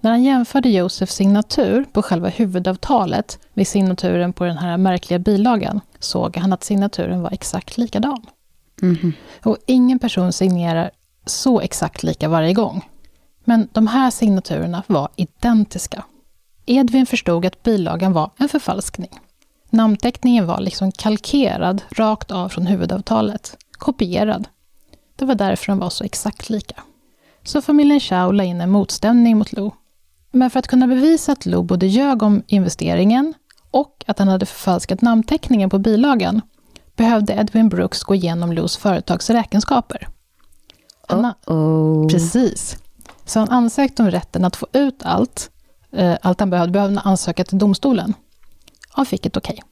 När 0.00 0.10
han 0.10 0.22
jämförde 0.22 0.68
Josefs 0.68 1.14
signatur 1.14 1.84
på 1.92 2.02
själva 2.02 2.28
huvudavtalet 2.28 3.38
med 3.54 3.68
signaturen 3.68 4.32
på 4.32 4.44
den 4.44 4.58
här 4.58 4.76
märkliga 4.76 5.18
bilagan 5.18 5.80
såg 5.98 6.36
han 6.36 6.52
att 6.52 6.64
signaturen 6.64 7.22
var 7.22 7.32
exakt 7.32 7.78
likadan. 7.78 8.26
Mhm. 8.82 9.12
Och 9.44 9.56
ingen 9.66 9.98
person 9.98 10.32
signerar 10.32 10.90
så 11.26 11.60
exakt 11.60 12.02
lika 12.02 12.28
varje 12.28 12.52
gång. 12.52 12.88
Men 13.44 13.68
de 13.72 13.86
här 13.86 14.10
signaturerna 14.10 14.82
var 14.86 15.08
identiska. 15.16 16.04
Edvin 16.66 17.06
förstod 17.06 17.46
att 17.46 17.62
bilagan 17.62 18.12
var 18.12 18.30
en 18.36 18.48
förfalskning. 18.48 19.20
Namnteckningen 19.70 20.46
var 20.46 20.60
liksom 20.60 20.92
kalkerad 20.92 21.82
rakt 21.90 22.30
av 22.30 22.48
från 22.48 22.66
huvudavtalet. 22.66 23.56
Kopierad. 23.72 24.48
Det 25.16 25.24
var 25.24 25.34
därför 25.34 25.66
de 25.66 25.78
var 25.78 25.90
så 25.90 26.04
exakt 26.04 26.50
lika. 26.50 26.82
Så 27.42 27.62
familjen 27.62 28.00
Chow 28.00 28.34
la 28.34 28.44
in 28.44 28.60
en 28.60 28.70
motstämning 28.70 29.38
mot 29.38 29.52
Lou. 29.52 29.70
Men 30.30 30.50
för 30.50 30.58
att 30.58 30.66
kunna 30.66 30.86
bevisa 30.86 31.32
att 31.32 31.46
Lou 31.46 31.62
både 31.62 31.86
ljög 31.86 32.22
om 32.22 32.42
investeringen 32.46 33.34
och 33.70 34.04
att 34.06 34.18
han 34.18 34.28
hade 34.28 34.46
förfalskat 34.46 35.02
namnteckningen 35.02 35.70
på 35.70 35.78
bilagan 35.78 36.40
behövde 36.96 37.32
Edwin 37.32 37.68
Brooks 37.68 38.02
gå 38.02 38.14
igenom 38.14 38.52
Lous 38.52 38.76
företags 38.76 39.30
räkenskaper. 39.30 40.08
Han, 41.08 41.32
Oh. 41.46 42.08
Precis. 42.08 42.76
Så 43.24 43.38
han 43.38 43.48
ansökte 43.48 44.02
om 44.02 44.10
rätten 44.10 44.44
att 44.44 44.56
få 44.56 44.66
ut 44.72 45.02
allt, 45.02 45.50
eh, 45.92 46.16
allt 46.22 46.40
han 46.40 46.50
behövde, 46.50 46.72
behövde 46.72 47.00
ansöka 47.00 47.44
till 47.44 47.58
domstolen. 47.58 48.14
Han 48.90 49.06
fick 49.06 49.26
ett 49.26 49.36
okej. 49.36 49.62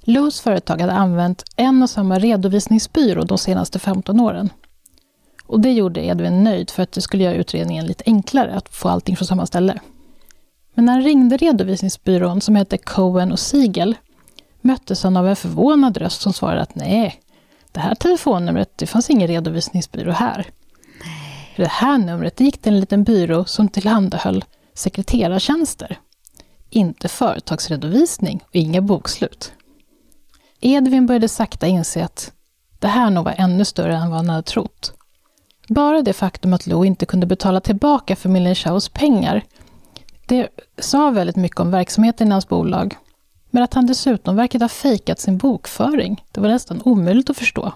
Lous 0.00 0.40
företag 0.40 0.80
hade 0.80 0.92
använt 0.92 1.44
en 1.56 1.82
och 1.82 1.90
samma 1.90 2.18
redovisningsbyrå 2.18 3.24
de 3.24 3.38
senaste 3.38 3.78
15 3.78 4.20
åren. 4.20 4.50
Och 5.46 5.60
det 5.60 5.72
gjorde 5.72 6.04
Edvin 6.04 6.44
nöjd 6.44 6.70
för 6.70 6.82
att 6.82 6.92
det 6.92 7.00
skulle 7.00 7.24
göra 7.24 7.34
utredningen 7.34 7.86
lite 7.86 8.04
enklare 8.06 8.54
att 8.54 8.68
få 8.68 8.88
allting 8.88 9.16
från 9.16 9.26
samma 9.26 9.46
ställe. 9.46 9.80
Men 10.74 10.84
när 10.84 10.92
han 10.92 11.02
ringde 11.02 11.36
redovisningsbyrån 11.36 12.40
som 12.40 12.56
hette 12.56 12.78
Cohen 12.78 13.32
och 13.32 13.38
Siegel 13.38 13.96
möttes 14.60 15.02
han 15.02 15.16
av 15.16 15.28
en 15.28 15.36
förvånad 15.36 15.96
röst 15.96 16.20
som 16.20 16.32
svarade 16.32 16.62
att 16.62 16.74
nej, 16.74 17.20
det 17.72 17.80
här 17.80 17.94
telefonnumret, 17.94 18.70
det 18.76 18.86
fanns 18.86 19.10
ingen 19.10 19.28
redovisningsbyrå 19.28 20.12
här. 20.12 20.46
För 21.54 21.62
det 21.62 21.68
här 21.68 21.98
numret 21.98 22.36
det 22.36 22.44
gick 22.44 22.58
till 22.58 22.72
en 22.72 22.80
liten 22.80 23.04
byrå 23.04 23.44
som 23.44 23.68
tillhandahöll 23.68 24.44
sekreterartjänster. 24.74 25.98
Inte 26.70 27.08
företagsredovisning 27.08 28.44
och 28.48 28.56
inga 28.56 28.80
bokslut. 28.80 29.52
Edvin 30.60 31.06
började 31.06 31.28
sakta 31.28 31.66
inse 31.66 32.04
att 32.04 32.32
det 32.78 32.88
här 32.88 33.10
nog 33.10 33.24
var 33.24 33.34
ännu 33.38 33.64
större 33.64 33.96
än 33.96 34.10
vad 34.10 34.18
han 34.18 34.28
hade 34.28 34.42
trott. 34.42 34.92
Bara 35.68 36.02
det 36.02 36.12
faktum 36.12 36.52
att 36.52 36.66
Lou 36.66 36.84
inte 36.84 37.06
kunde 37.06 37.26
betala 37.26 37.60
tillbaka 37.60 38.16
familjen 38.16 38.54
Chaos 38.54 38.88
pengar, 38.88 39.42
det 40.26 40.48
sa 40.78 41.10
väldigt 41.10 41.36
mycket 41.36 41.60
om 41.60 41.70
verksamheten 41.70 42.28
i 42.28 42.30
hans 42.30 42.48
bolag. 42.48 42.96
Men 43.50 43.62
att 43.62 43.74
han 43.74 43.86
dessutom 43.86 44.36
verkade 44.36 44.64
ha 44.64 44.68
fejkat 44.68 45.20
sin 45.20 45.38
bokföring, 45.38 46.24
det 46.32 46.40
var 46.40 46.48
nästan 46.48 46.82
omöjligt 46.84 47.30
att 47.30 47.36
förstå. 47.36 47.72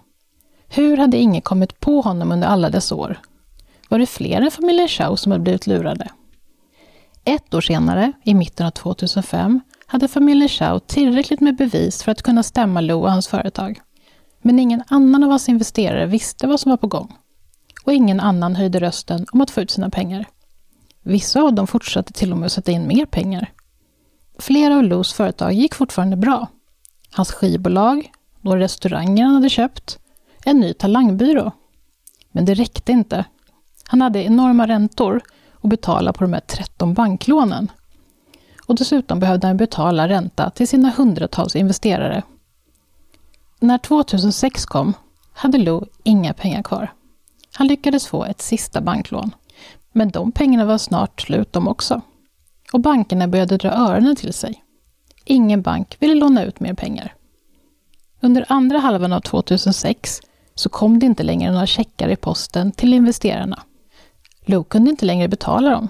Hur 0.68 0.97
hade 0.97 1.16
ingen 1.16 1.43
kommit 1.43 1.80
på 1.80 2.01
honom 2.01 2.32
under 2.32 2.49
alla 2.49 2.70
dessa 2.70 2.95
år? 2.95 3.20
Var 3.88 3.99
det 3.99 4.07
fler 4.07 4.41
än 4.41 4.51
familjen 4.51 4.88
Chow 4.88 5.16
som 5.16 5.32
hade 5.32 5.43
blivit 5.43 5.66
lurade? 5.66 6.09
Ett 7.24 7.55
år 7.55 7.61
senare, 7.61 8.12
i 8.24 8.34
mitten 8.34 8.66
av 8.66 8.70
2005, 8.70 9.61
hade 9.86 10.09
familjen 10.09 10.49
Chow 10.49 10.78
tillräckligt 10.78 11.41
med 11.41 11.57
bevis 11.57 12.03
för 12.03 12.12
att 12.12 12.22
kunna 12.22 12.43
stämma 12.43 12.80
Lou 12.80 13.03
och 13.03 13.12
hans 13.12 13.28
företag. 13.28 13.80
Men 14.43 14.59
ingen 14.59 14.82
annan 14.88 15.24
av 15.24 15.30
hans 15.30 15.49
investerare 15.49 16.07
visste 16.07 16.47
vad 16.47 16.61
som 16.61 16.70
var 16.70 16.76
på 16.76 16.86
gång. 16.86 17.16
Och 17.85 17.93
ingen 17.93 18.20
annan 18.20 18.57
höjde 18.57 18.81
rösten 18.81 19.26
om 19.33 19.41
att 19.41 19.51
få 19.51 19.61
ut 19.61 19.70
sina 19.70 19.91
pengar. 19.91 20.26
Vissa 21.03 21.43
av 21.43 21.55
dem 21.55 21.66
fortsatte 21.66 22.12
till 22.12 22.33
och 22.33 22.39
med 22.39 22.47
att 22.47 22.53
sätta 22.53 22.72
in 22.72 22.87
mer 22.87 23.07
pengar. 23.07 23.53
Flera 24.39 24.76
av 24.76 24.83
Lous 24.83 25.12
företag 25.12 25.53
gick 25.53 25.74
fortfarande 25.74 26.16
bra. 26.16 26.49
hans 27.12 27.33
skivbolag, 27.33 28.12
några 28.41 28.61
restauranger 28.61 29.24
han 29.24 29.35
hade 29.35 29.49
köpt, 29.49 29.99
en 30.45 30.61
ny 30.61 30.72
talangbyrå. 30.72 31.53
Men 32.33 32.45
det 32.45 32.55
räckte 32.55 32.93
inte. 32.93 33.24
Han 33.85 34.01
hade 34.01 34.22
enorma 34.24 34.66
räntor 34.66 35.22
att 35.61 35.70
betala 35.70 36.12
på 36.12 36.24
de 36.24 36.33
här 36.33 36.41
13 36.41 36.95
banklånen. 36.95 37.70
Och 38.66 38.74
dessutom 38.74 39.20
behövde 39.20 39.47
han 39.47 39.57
betala 39.57 40.09
ränta 40.09 40.51
till 40.51 40.68
sina 40.68 40.91
hundratals 40.91 41.57
investerare. 41.57 42.22
När 43.61 43.78
2006 43.78 44.66
kom 44.66 44.95
hade 45.33 45.59
Lou 45.59 45.85
inga 46.03 46.35
pengar 46.35 46.62
kvar. 46.62 46.93
Han 47.61 47.67
lyckades 47.67 48.07
få 48.07 48.25
ett 48.25 48.43
sista 48.43 48.81
banklån. 48.81 49.35
Men 49.93 50.11
de 50.11 50.33
pengarna 50.33 50.65
var 50.65 50.79
snart 50.79 51.21
slut 51.21 51.53
de 51.53 51.69
också. 51.69 52.01
Och 52.73 52.81
bankerna 52.81 53.29
började 53.29 53.57
dra 53.57 53.71
öronen 53.71 54.17
till 54.17 54.33
sig. 54.33 54.65
Ingen 55.25 55.63
bank 55.63 55.97
ville 55.99 56.15
låna 56.15 56.45
ut 56.45 56.61
mer 56.61 56.75
pengar. 56.75 57.15
Under 58.21 58.47
andra 58.49 58.79
halvan 58.79 59.13
av 59.13 59.21
2006 59.21 60.21
så 60.55 60.69
kom 60.69 60.99
det 60.99 61.07
inte 61.07 61.23
längre 61.23 61.53
några 61.53 61.67
checkar 61.67 62.09
i 62.09 62.17
posten 62.17 62.73
till 62.73 62.95
investerarna. 62.95 63.63
Lou 64.45 64.65
kunde 64.65 64.91
inte 64.91 65.07
längre 65.07 65.29
betala 65.29 65.71
dem. 65.71 65.89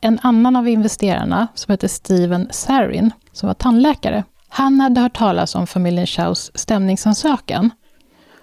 En 0.00 0.18
annan 0.22 0.56
av 0.56 0.68
investerarna, 0.68 1.48
som 1.54 1.72
hette 1.72 1.88
Steven 1.88 2.48
Sarin, 2.50 3.10
som 3.32 3.46
var 3.46 3.54
tandläkare, 3.54 4.24
han 4.48 4.80
hade 4.80 5.00
hört 5.00 5.16
talas 5.16 5.54
om 5.54 5.66
familjen 5.66 6.06
Chaus 6.06 6.50
stämningsansökan. 6.54 7.70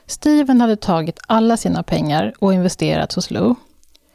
Steven 0.08 0.62
hade 0.62 0.76
tagit 0.76 1.20
alla 1.28 1.58
sina 1.58 1.84
pengar 1.84 2.34
och 2.40 2.54
investerat 2.54 3.14
hos 3.14 3.32
Lou. 3.32 3.56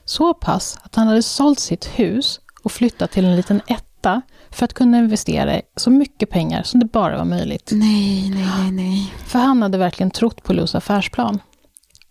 Så 0.04 0.34
pass 0.34 0.78
att 0.82 0.94
han 0.94 1.06
hade 1.06 1.22
sålt 1.22 1.60
sitt 1.60 1.86
hus 1.86 2.40
och 2.62 2.72
flyttat 2.72 3.10
till 3.10 3.24
en 3.24 3.36
liten 3.36 3.60
etta 3.66 4.22
för 4.50 4.64
att 4.64 4.72
kunna 4.72 4.98
investera 4.98 5.60
så 5.76 5.90
mycket 5.90 6.30
pengar 6.30 6.62
som 6.62 6.80
det 6.80 6.86
bara 6.86 7.16
var 7.16 7.24
möjligt. 7.24 7.70
Nej, 7.72 8.30
nej, 8.30 8.46
nej, 8.58 8.72
nej. 8.72 9.14
För 9.26 9.38
han 9.38 9.62
hade 9.62 9.78
verkligen 9.78 10.10
trott 10.10 10.42
på 10.42 10.52
Lous 10.52 10.74
affärsplan. 10.74 11.40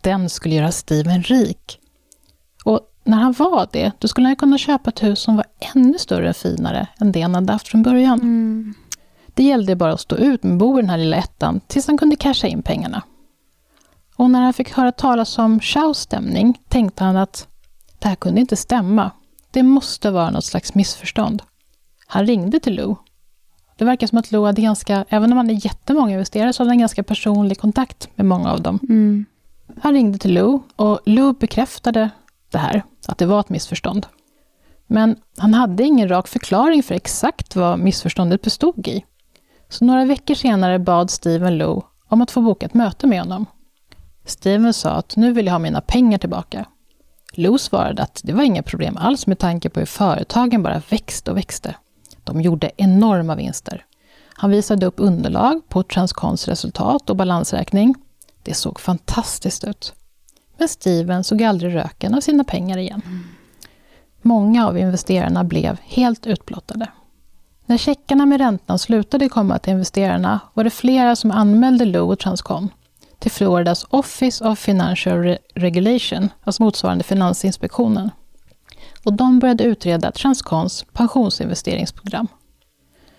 Den 0.02 0.30
skulle 0.30 0.56
göra 0.56 0.72
Steven 0.72 1.24
rik. 1.24 1.80
Och 2.64 2.80
när 3.04 3.18
han 3.18 3.34
var 3.34 3.68
det, 3.72 3.92
då 4.00 4.08
skulle 4.08 4.28
han 4.28 4.36
kunna 4.36 4.58
köpa 4.58 4.90
ett 4.90 5.04
hus 5.04 5.20
som 5.20 5.36
var 5.36 5.46
ännu 5.76 5.98
större 5.98 6.30
och 6.30 6.36
finare 6.36 6.88
än 7.00 7.12
det 7.12 7.22
han 7.22 7.36
hade 7.36 7.54
haft 7.54 7.68
från 7.68 7.84
början. 7.84 8.20
Mm. 8.20 8.74
Det 9.34 9.44
gällde 9.44 9.76
bara 9.76 9.94
att 9.94 10.00
stå 10.00 10.16
ut 10.16 10.44
med 10.44 10.54
att 10.54 10.60
bo 10.60 10.80
i 10.80 10.82
den 10.82 10.90
här 10.90 10.98
lilla 10.98 11.18
ettan 11.18 11.60
tills 11.68 11.88
han 11.88 11.98
kunde 11.98 12.16
casha 12.16 12.48
in 12.48 12.64
pengarna. 12.64 13.04
Och 14.22 14.30
när 14.30 14.42
han 14.42 14.54
fick 14.54 14.72
höra 14.72 14.92
talas 14.92 15.38
om 15.38 15.60
Chows 15.60 15.98
stämning 15.98 16.60
tänkte 16.68 17.04
han 17.04 17.18
att 17.18 17.48
det 18.00 18.08
här 18.08 18.16
kunde 18.16 18.42
inte 18.42 18.56
stämma. 18.56 19.12
Det 19.52 19.64
måste 19.64 20.12
vara 20.12 20.30
något 20.30 20.46
slags 20.46 20.76
missförstånd. 20.76 21.44
Han 22.08 22.26
ringde 22.26 22.60
till 22.60 22.76
Lou. 22.76 22.96
Det 23.78 23.86
verkar 23.86 24.08
som 24.08 24.18
att 24.18 24.32
Lou 24.32 24.46
hade 24.46 24.62
ganska, 24.62 25.06
även 25.10 25.32
om 25.32 25.38
han 25.38 25.48
hade 25.48 25.60
jättemånga 25.60 26.12
investerare, 26.12 26.54
så 26.54 26.64
hade 26.64 26.70
han 26.70 26.80
ganska 26.80 27.04
personlig 27.04 27.60
kontakt 27.60 28.10
med 28.16 28.26
många 28.26 28.52
av 28.52 28.62
dem. 28.62 28.80
Mm. 28.90 29.26
Han 29.82 29.94
ringde 29.94 30.18
till 30.18 30.34
Lou 30.34 30.60
och 30.76 31.00
Lou 31.06 31.34
bekräftade 31.34 32.10
det 32.52 32.58
här, 32.58 32.84
att 33.08 33.18
det 33.18 33.26
var 33.26 33.40
ett 33.40 33.50
missförstånd. 33.50 34.08
Men 34.88 35.16
han 35.38 35.54
hade 35.54 35.84
ingen 35.84 36.10
rak 36.10 36.28
förklaring 36.28 36.84
för 36.84 36.96
exakt 36.96 37.56
vad 37.56 37.80
missförståndet 37.80 38.42
bestod 38.42 38.88
i. 38.88 39.06
Så 39.70 39.86
några 39.86 40.06
veckor 40.06 40.36
senare 40.36 40.80
bad 40.80 41.10
Steven 41.10 41.58
Lou 41.58 41.82
om 42.08 42.22
att 42.22 42.32
få 42.32 42.42
boka 42.42 42.66
ett 42.66 42.74
möte 42.74 43.08
med 43.08 43.20
honom. 43.20 43.46
Steven 44.26 44.74
sa 44.74 44.90
att 44.90 45.16
nu 45.16 45.34
vill 45.34 45.46
jag 45.46 45.54
ha 45.54 45.60
mina 45.60 45.82
pengar 45.82 46.18
tillbaka. 46.18 46.66
Lou 47.34 47.58
svarade 47.58 48.04
att 48.04 48.22
det 48.24 48.34
var 48.34 48.44
inga 48.44 48.64
problem 48.64 48.98
alls 48.98 49.28
med 49.28 49.40
tanke 49.40 49.70
på 49.70 49.80
hur 49.80 49.88
företagen 49.88 50.64
bara 50.64 50.82
växte 50.90 51.32
och 51.32 51.38
växte. 51.38 51.76
De 52.24 52.42
gjorde 52.42 52.72
enorma 52.78 53.36
vinster. 53.36 53.86
Han 54.34 54.52
visade 54.52 54.86
upp 54.86 54.96
underlag 54.98 55.62
på 55.70 55.84
Transcons 55.84 56.48
resultat 56.48 57.10
och 57.10 57.16
balansräkning. 57.16 57.96
Det 58.44 58.54
såg 58.54 58.80
fantastiskt 58.80 59.64
ut. 59.64 59.94
Men 60.58 60.68
Steven 60.68 61.24
såg 61.24 61.44
aldrig 61.44 61.76
röken 61.76 62.16
av 62.16 62.20
sina 62.20 62.44
pengar 62.44 62.78
igen. 62.78 63.02
Många 64.22 64.68
av 64.68 64.78
investerarna 64.78 65.44
blev 65.44 65.78
helt 65.84 66.28
utblottade. 66.28 66.88
När 67.66 67.78
checkarna 67.78 68.26
med 68.26 68.38
räntan 68.38 68.80
slutade 68.80 69.30
komma 69.30 69.60
till 69.60 69.74
investerarna 69.74 70.40
var 70.54 70.64
det 70.64 70.70
flera 70.70 71.16
som 71.16 71.32
anmälde 71.32 71.86
Lou 71.86 72.02
och 72.02 72.20
Transcon 72.20 72.70
till 73.22 73.32
Floridas 73.32 73.86
Office 73.90 74.46
of 74.46 74.60
Financial 74.60 75.18
Re 75.18 75.38
Regulation, 75.56 76.30
alltså 76.44 76.64
motsvarande 76.64 77.04
Finansinspektionen. 77.04 78.10
Och 79.06 79.14
de 79.14 79.40
började 79.40 79.64
utreda 79.64 80.12
Transcons 80.12 80.86
pensionsinvesteringsprogram. 80.94 82.28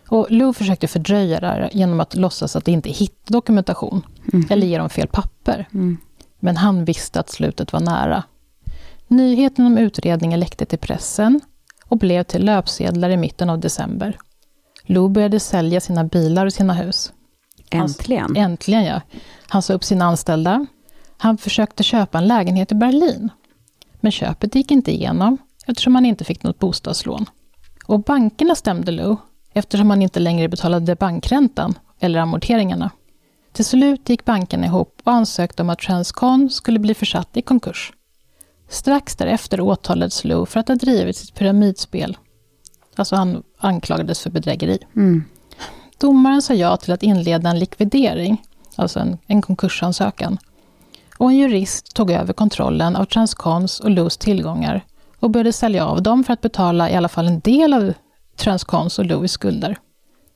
Och 0.09 0.27
Lou 0.31 0.53
försökte 0.53 0.89
fördröja 0.89 1.41
det 1.41 1.47
här 1.47 1.71
genom 1.73 2.01
att 2.01 2.15
låtsas 2.15 2.57
att 2.57 2.65
det 2.65 2.73
inte 2.73 2.91
hittade 2.91 3.33
dokumentation, 3.33 4.07
Mm. 4.33 4.47
eller 4.51 4.67
ge 4.67 4.79
dem 4.79 4.91
fel 4.91 5.09
papper. 5.09 5.69
Mm. 5.75 5.97
Men 6.41 6.57
han 6.57 6.85
visste 6.85 7.21
att 7.21 7.31
slutet 7.31 7.73
var 7.73 7.81
nära. 7.81 8.23
Nyheten 9.09 9.67
om 9.67 9.79
utredningen 9.79 10.41
läckte 10.41 10.65
till 10.65 10.79
pressen 10.79 11.41
och 11.89 11.99
blev 11.99 12.23
till 12.23 12.45
löpsedlar 12.45 13.11
i 13.11 13.17
mitten 13.17 13.51
av 13.51 13.59
december. 13.61 14.17
Lou 14.83 15.09
började 15.09 15.41
sälja 15.41 15.81
sina 15.81 16.05
bilar 16.05 16.47
och 16.47 16.53
sina 16.53 16.73
hus. 16.75 17.13
Äntligen. 17.81 18.37
Äntligen 18.37 18.85
ja. 18.85 19.01
Han 19.49 19.63
sa 19.63 19.75
upp 19.75 19.85
sina 19.85 20.05
anställda. 20.05 20.67
Han 21.17 21.39
försökte 21.39 21.83
köpa 21.83 22.19
en 22.19 22.29
lägenhet 22.29 22.73
i 22.73 22.75
Berlin. 22.75 23.31
Men 24.01 24.13
köpet 24.13 24.55
gick 24.55 24.71
inte 24.71 24.93
igenom 24.93 25.39
eftersom 25.67 25.95
han 25.95 26.07
inte 26.07 26.25
fick 26.25 26.43
något 26.43 26.59
bostadslån. 26.59 27.27
Och 27.87 28.01
bankerna 28.03 28.55
stämde 28.55 28.93
Lou 28.93 29.17
eftersom 29.53 29.91
han 29.91 30.03
inte 30.03 30.21
längre 30.21 30.49
betalade 30.49 30.97
bankräntan 30.97 31.75
eller 32.01 32.21
amorteringarna. 32.21 32.91
Till 33.53 33.65
slut 33.65 34.09
gick 34.09 34.25
bankerna 34.25 34.67
ihop 34.67 35.01
och 35.05 35.13
ansökte 35.13 35.63
om 35.63 35.71
att 35.71 35.79
Transcon 35.79 36.51
skulle 36.51 36.79
bli 36.79 36.95
försatt 36.95 37.37
i 37.37 37.43
konkurs. 37.43 37.93
Strax 38.69 39.17
därefter 39.17 39.61
åtalades 39.61 40.25
Lou 40.25 40.47
för 40.47 40.61
att 40.61 40.69
ha 40.69 40.75
drivit 40.75 41.17
sitt 41.17 41.35
pyramidspel. 41.35 42.17
Alltså 42.97 43.17
han 43.17 43.43
anklagades 43.59 44.21
för 44.21 44.31
bedrägeri. 44.31 44.79
Mm. 44.97 45.25
Domaren 46.03 46.43
sa 46.43 46.55
ja 46.55 46.77
till 46.77 46.93
att 46.93 47.03
inleda 47.03 47.51
en 47.51 47.59
likvidering, 47.59 48.43
alltså 48.77 49.01
en, 49.01 49.19
en 49.27 49.43
konkursansökan. 49.43 50.39
Och 51.19 51.31
en 51.31 51.37
jurist 51.37 51.95
tog 51.95 52.11
över 52.11 52.33
kontrollen 52.33 52.97
av 52.97 53.05
Transcons 53.05 53.81
och 53.81 53.91
Lous 53.91 54.17
tillgångar 54.17 54.85
och 55.21 55.31
började 55.31 55.53
sälja 55.53 55.87
av 55.87 56.03
dem 56.03 56.25
för 56.25 56.33
att 56.33 56.41
betala 56.41 56.91
i 56.91 56.95
alla 56.95 57.09
fall 57.09 57.27
en 57.27 57.41
del 57.41 57.75
av 57.75 57.93
Transcons 58.37 58.99
och 58.99 59.07
Louis 59.07 59.33
skulder. 59.33 59.79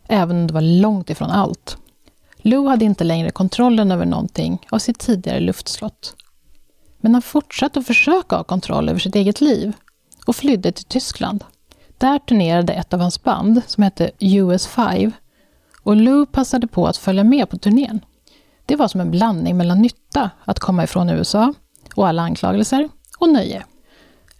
Även 0.08 0.36
om 0.36 0.46
det 0.46 0.54
var 0.54 0.60
långt 0.60 1.10
ifrån 1.10 1.30
allt. 1.30 1.76
Lou 2.36 2.68
hade 2.68 2.84
inte 2.84 3.04
längre 3.04 3.30
kontrollen 3.30 3.90
över 3.90 4.06
någonting 4.06 4.66
av 4.70 4.78
sitt 4.78 4.98
tidigare 4.98 5.40
luftslott. 5.40 6.14
Men 7.00 7.14
han 7.14 7.22
fortsatte 7.22 7.78
att 7.78 7.86
försöka 7.86 8.36
ha 8.36 8.44
kontroll 8.44 8.88
över 8.88 9.00
sitt 9.00 9.16
eget 9.16 9.40
liv 9.40 9.72
och 10.26 10.36
flydde 10.36 10.72
till 10.72 10.84
Tyskland. 10.84 11.44
Där 11.98 12.18
turnerade 12.18 12.72
ett 12.72 12.94
av 12.94 13.00
hans 13.00 13.22
band, 13.22 13.62
som 13.66 13.82
hette 13.82 14.10
US5, 14.18 15.12
och 15.86 15.96
Lou 15.96 16.26
passade 16.26 16.66
på 16.66 16.86
att 16.86 16.96
följa 16.96 17.24
med 17.24 17.50
på 17.50 17.58
turnén. 17.58 18.00
Det 18.66 18.76
var 18.76 18.88
som 18.88 19.00
en 19.00 19.10
blandning 19.10 19.56
mellan 19.56 19.82
nytta, 19.82 20.30
att 20.44 20.58
komma 20.58 20.84
ifrån 20.84 21.10
USA, 21.10 21.54
och 21.94 22.08
alla 22.08 22.22
anklagelser, 22.22 22.88
och 23.18 23.28
nöje. 23.28 23.64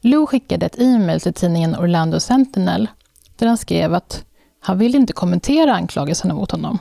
Lou 0.01 0.27
skickade 0.27 0.67
ett 0.67 0.81
e-mail 0.81 1.21
till 1.21 1.35
tidningen 1.35 1.77
Orlando 1.77 2.21
Sentinel, 2.21 2.89
där 3.37 3.47
han 3.47 3.59
skrev 3.59 3.95
att 3.95 4.25
han 4.61 4.79
ville 4.79 4.99
inte 4.99 5.13
kommentera 5.13 5.75
anklagelserna 5.75 6.35
mot 6.35 6.51
honom, 6.51 6.79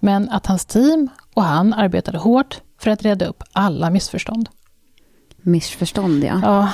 men 0.00 0.30
att 0.30 0.46
hans 0.46 0.64
team 0.64 1.08
och 1.34 1.42
han 1.42 1.74
arbetade 1.74 2.18
hårt 2.18 2.60
för 2.78 2.90
att 2.90 3.02
reda 3.02 3.26
upp 3.26 3.42
alla 3.52 3.90
missförstånd. 3.90 4.48
Missförstånd, 5.42 6.24
ja. 6.24 6.40
Ja, 6.42 6.72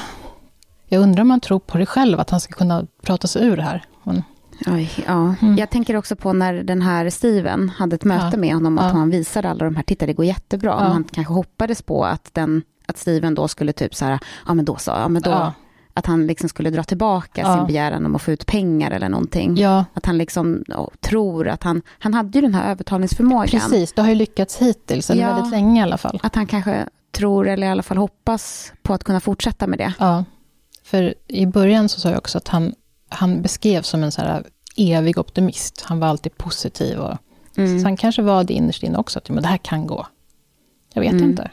jag 0.89 1.03
undrar 1.03 1.23
om 1.23 1.31
han 1.31 1.41
tror 1.41 1.59
på 1.59 1.79
det 1.79 1.87
själv, 1.87 2.21
att 2.21 2.31
han 2.31 2.41
ska 2.41 2.53
kunna 2.53 2.87
prata 3.03 3.29
sig 3.29 3.47
ur 3.47 3.57
det 3.57 3.63
här. 3.63 3.85
Men, 4.03 4.23
Oj, 4.67 4.91
ja. 5.07 5.35
Mm. 5.43 5.57
Jag 5.57 5.71
tänker 5.71 5.97
också 5.97 6.17
på 6.17 6.33
när 6.33 6.55
den 6.55 6.83
här 6.83 7.11
Steven 7.11 7.69
hade 7.69 7.95
ett 7.97 8.05
möte 8.05 8.29
Ja. 8.33 8.39
med 8.39 8.55
honom, 8.55 8.79
att 8.79 8.93
Ja. 8.93 8.99
han 8.99 9.11
visade 9.11 9.51
alla 9.51 9.65
de 9.65 9.77
här, 9.77 9.83
titta 9.83 10.07
det 10.07 10.13
går 10.13 10.25
jättebra. 10.25 10.71
Ja. 10.71 10.77
Han 10.79 11.05
kanske 11.05 11.33
hoppades 11.33 11.83
på 11.83 12.05
att, 12.05 12.31
den, 12.35 12.63
att 12.87 12.99
Steven 12.99 13.35
då 13.35 13.49
skulle 13.49 13.73
typ 13.73 13.95
så 13.95 14.05
här, 14.05 14.19
ja 14.47 14.55
men 14.55 14.65
då 14.65 14.77
så, 14.77 14.91
ja 14.91 15.09
men 15.09 15.23
då, 15.23 15.53
att 15.95 16.07
han 16.07 16.27
liksom 16.27 16.49
skulle 16.49 16.71
dra 16.71 16.83
tillbaka 16.83 17.57
sin 17.57 17.67
begäran 17.67 18.07
om 18.07 18.15
att 18.17 18.23
få 18.23 18.31
ut 18.33 18.47
pengar 18.47 18.91
eller 18.91 19.09
någonting. 19.09 19.57
Att 19.95 20.07
han 20.07 20.19
liksom 20.19 20.65
ja, 20.69 20.91
tror 21.01 21.49
att 21.49 21.63
han, 21.63 21.83
han 21.99 22.15
hade 22.15 22.39
ju 22.39 22.43
den 22.43 22.55
här 22.55 22.71
övertalningsförmågan. 22.71 23.49
precis. 23.49 23.93
Det 23.93 24.03
har 24.03 24.09
ju 24.09 24.15
lyckats 24.15 24.57
hittills, 24.57 25.11
eller 25.11 25.27
väldigt 25.35 25.51
länge 25.51 25.81
i 25.81 25.83
alla 25.83 25.99
fall. 25.99 26.21
Att 26.23 26.35
han 26.35 26.47
kanske 26.47 26.87
tror, 27.13 27.49
eller 27.49 27.67
i 27.67 27.71
alla 27.71 27.83
fall 27.83 27.97
hoppas 27.97 28.73
på 28.83 28.95
att 28.95 29.05
kunna 29.05 29.21
fortsätta 29.21 29.67
med 29.67 29.79
det. 29.79 29.93
Ja, 29.99 30.25
för 30.85 31.15
i 31.29 31.47
början 31.47 31.89
så 31.89 32.01
sa 32.01 32.09
jag 32.09 32.19
också 32.19 32.39
att 32.39 32.49
han, 32.49 32.75
han 33.11 33.43
beskrevs 33.43 33.89
som 33.89 34.03
en 34.03 34.13
så 34.13 34.21
här 34.21 34.45
evig 34.77 35.19
optimist. 35.19 35.83
Han 35.87 36.01
var 36.01 36.09
alltid 36.09 36.37
positiv. 36.39 36.99
Och, 36.99 37.17
Mm. 37.57 37.81
Så 37.81 37.87
han 37.87 37.97
kanske 37.97 38.23
var 38.23 38.45
det 38.45 38.55
innerst 38.55 38.83
inne 38.83 38.99
också, 38.99 39.19
att 39.19 39.29
men 39.29 39.43
det 39.43 39.49
här 39.49 39.57
kan 39.57 39.87
gå. 39.87 40.07
Jag 40.95 41.03
vet 41.03 41.13
Mm. 41.13 41.31
inte. 41.31 41.51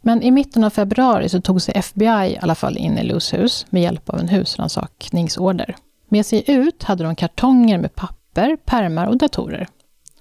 Men 0.00 0.22
i 0.22 0.30
mitten 0.30 0.64
av 0.64 0.70
februari 0.70 1.28
så 1.28 1.40
tog 1.40 1.62
sig 1.62 1.74
FBI 1.76 2.06
i 2.32 2.38
alla 2.42 2.54
fall 2.54 2.76
in 2.76 2.98
i 2.98 3.04
Lous 3.04 3.34
hus 3.34 3.66
med 3.70 3.82
hjälp 3.82 4.08
av 4.10 4.20
en 4.20 4.28
husrannsakningsorder. 4.28 5.76
Med 6.08 6.26
sig 6.26 6.44
ut 6.46 6.82
hade 6.82 7.04
de 7.04 7.14
kartonger 7.16 7.78
med 7.78 7.94
papper, 7.94 8.56
pärmar 8.64 9.06
och 9.06 9.16
datorer. 9.16 9.68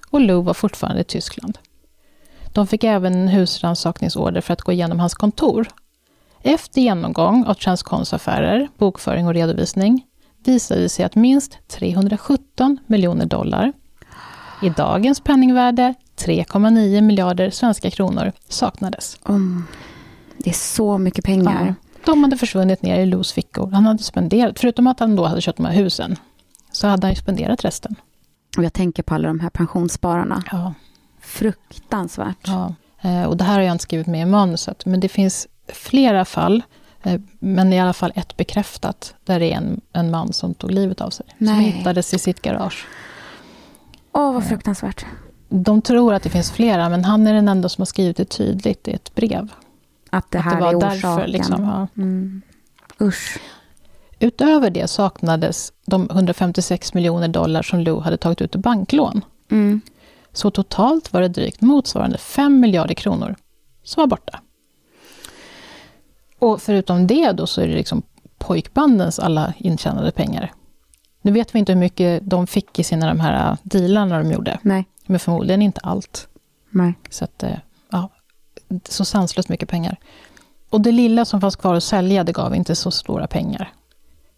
och 0.10 0.22
Lou 0.22 0.42
var 0.42 0.54
fortfarande 0.54 1.02
i 1.02 1.04
Tyskland. 1.04 1.58
De 2.54 2.68
fick 2.68 2.84
även 2.84 3.16
en 3.16 3.28
husrannsakningsorder 3.28 4.42
för 4.42 4.54
att 4.54 4.62
gå 4.62 4.72
igenom 4.72 5.00
hans 5.00 5.14
kontor. 5.14 5.68
Efter 6.42 6.82
genomgång 6.82 7.46
av 7.46 7.54
Transcons 7.54 8.14
affärer, 8.14 8.68
bokföring 8.78 9.28
och 9.28 9.34
redovisning 9.34 10.06
visade 10.48 10.82
det 10.82 10.90
sig 10.90 11.06
att 11.06 11.16
minst 11.16 11.68
317 11.68 12.78
miljoner 12.88 13.26
dollar, 13.26 13.74
i 14.62 14.70
dagens 14.70 15.20
penningvärde 15.20 15.94
3,9 16.18 17.02
miljarder 17.02 17.50
svenska 17.50 17.92
kronor, 17.92 18.32
saknades. 18.50 19.20
Mm. 19.30 19.64
Det 20.38 20.50
är 20.50 20.54
så 20.54 20.98
mycket 20.98 21.26
pengar. 21.26 21.66
Ja. 21.68 21.74
De 22.06 22.24
hade 22.24 22.38
försvunnit 22.38 22.82
ner 22.82 23.00
i 23.00 23.06
Lous 23.06 23.32
fickor. 23.32 23.72
Han 23.72 23.86
hade 23.86 24.04
spenderat, 24.04 24.60
förutom 24.60 24.88
att 24.88 25.00
han 25.00 25.16
då 25.16 25.26
hade 25.26 25.42
köpt 25.42 25.58
de 25.58 25.66
här 25.66 25.74
husen, 25.74 26.16
så 26.72 26.88
hade 26.88 27.08
han 27.08 27.12
ju 27.12 27.22
spenderat 27.22 27.66
resten. 27.66 27.96
Och 28.58 28.64
jag 28.64 28.74
tänker 28.74 29.04
på 29.04 29.16
alla 29.16 29.28
de 29.28 29.40
här 29.40 29.50
pensionsspararna. 29.50 30.44
Ja. 30.52 30.74
Fruktansvärt. 31.22 32.48
Ja. 32.48 32.76
Eh, 33.02 33.24
och 33.24 33.38
det 33.38 33.44
här 33.44 33.54
har 33.54 33.62
jag 33.62 33.72
inte 33.72 33.84
skrivit 33.84 34.08
med 34.08 34.22
i 34.22 34.26
manuset, 34.26 34.86
men 34.86 35.00
det 35.00 35.10
finns 35.10 35.48
flera 35.68 36.26
fall, 36.26 36.64
men 37.40 37.74
i 37.74 37.80
alla 37.80 37.94
fall 37.94 38.12
ett 38.16 38.38
bekräftat, 38.38 39.16
där 39.24 39.40
det 39.40 39.54
är 39.54 39.58
en, 39.58 39.82
en 39.94 40.12
man 40.12 40.34
som 40.34 40.54
tog 40.54 40.72
livet 40.72 41.02
av 41.02 41.10
sig. 41.10 41.26
Nej. 41.38 41.56
Som 41.56 41.64
hittades 41.64 42.14
i 42.14 42.20
sitt 42.20 42.42
garage. 42.42 42.88
Åh, 44.12 44.34
vad 44.34 44.48
fruktansvärt. 44.48 45.06
De 45.50 45.82
tror 45.82 46.14
att 46.14 46.24
det 46.24 46.30
finns 46.30 46.52
flera, 46.52 46.90
men 46.90 47.04
han 47.04 47.28
är 47.28 47.34
den 47.34 47.48
enda 47.48 47.70
som 47.70 47.82
har 47.82 47.86
skrivit 47.86 48.18
det 48.18 48.26
tydligt 48.26 48.88
i 48.88 48.92
ett 48.92 49.16
brev. 49.16 49.50
Att 50.10 50.32
det 50.32 50.40
här 50.40 50.52
att 50.52 50.58
det 50.58 50.64
var 50.64 50.72
är 50.72 50.78
orsaken. 50.78 51.16
Därför, 51.16 51.28
liksom, 51.28 51.64
ja. 51.64 51.88
mm. 52.02 52.42
Usch. 53.02 53.40
Utöver 54.20 54.70
det 54.70 54.88
saknades 54.88 55.74
de 55.86 56.10
156 56.10 56.94
miljoner 56.94 57.28
dollar 57.28 57.62
som 57.62 57.80
Lou 57.80 58.00
hade 58.00 58.18
tagit 58.18 58.42
ut 58.42 58.56
i 58.56 58.58
banklån. 58.58 59.22
Mm. 59.52 59.82
Så 60.34 60.52
totalt 60.52 61.14
var 61.14 61.22
det 61.22 61.28
drygt 61.28 61.62
motsvarande 61.62 62.18
5 62.18 62.60
miljarder 62.60 62.94
kronor 62.94 63.36
som 63.84 64.02
var 64.02 64.08
borta. 64.08 64.40
Och 66.40 66.62
förutom 66.62 67.08
det 67.08 67.32
då 67.32 67.48
så 67.48 67.62
är 67.62 67.68
det 67.68 67.76
liksom 67.76 68.02
pojkbandens 68.38 69.20
alla 69.20 69.54
intjänade 69.58 70.12
pengar. 70.12 70.54
Nu 71.22 71.32
vet 71.32 71.56
vi 71.56 71.60
inte 71.60 71.72
hur 71.72 71.80
mycket 71.80 72.30
de 72.30 72.48
fick 72.48 72.80
i 72.80 72.84
sina 72.84 73.08
de 73.08 73.20
här 73.20 73.58
dealarna 73.64 74.18
de 74.18 74.32
gjorde. 74.32 74.60
Nej. 74.62 74.86
Men 75.06 75.20
förmodligen 75.20 75.62
inte 75.62 75.82
allt. 75.84 76.28
Nej. 76.70 76.94
Så 77.10 77.24
att, 77.24 77.44
eh, 77.44 77.58
ja, 77.92 78.10
så 78.90 79.06
sanslöst 79.06 79.50
mycket 79.50 79.70
pengar. 79.70 79.98
Och 80.70 80.82
det 80.82 80.92
lilla 80.92 81.26
som 81.26 81.42
fanns 81.42 81.56
kvar 81.56 81.76
att 81.76 81.84
sälja, 81.84 82.24
det 82.24 82.32
gav 82.32 82.56
inte 82.56 82.76
så 82.76 82.92
stora 82.92 83.28
pengar. 83.28 83.74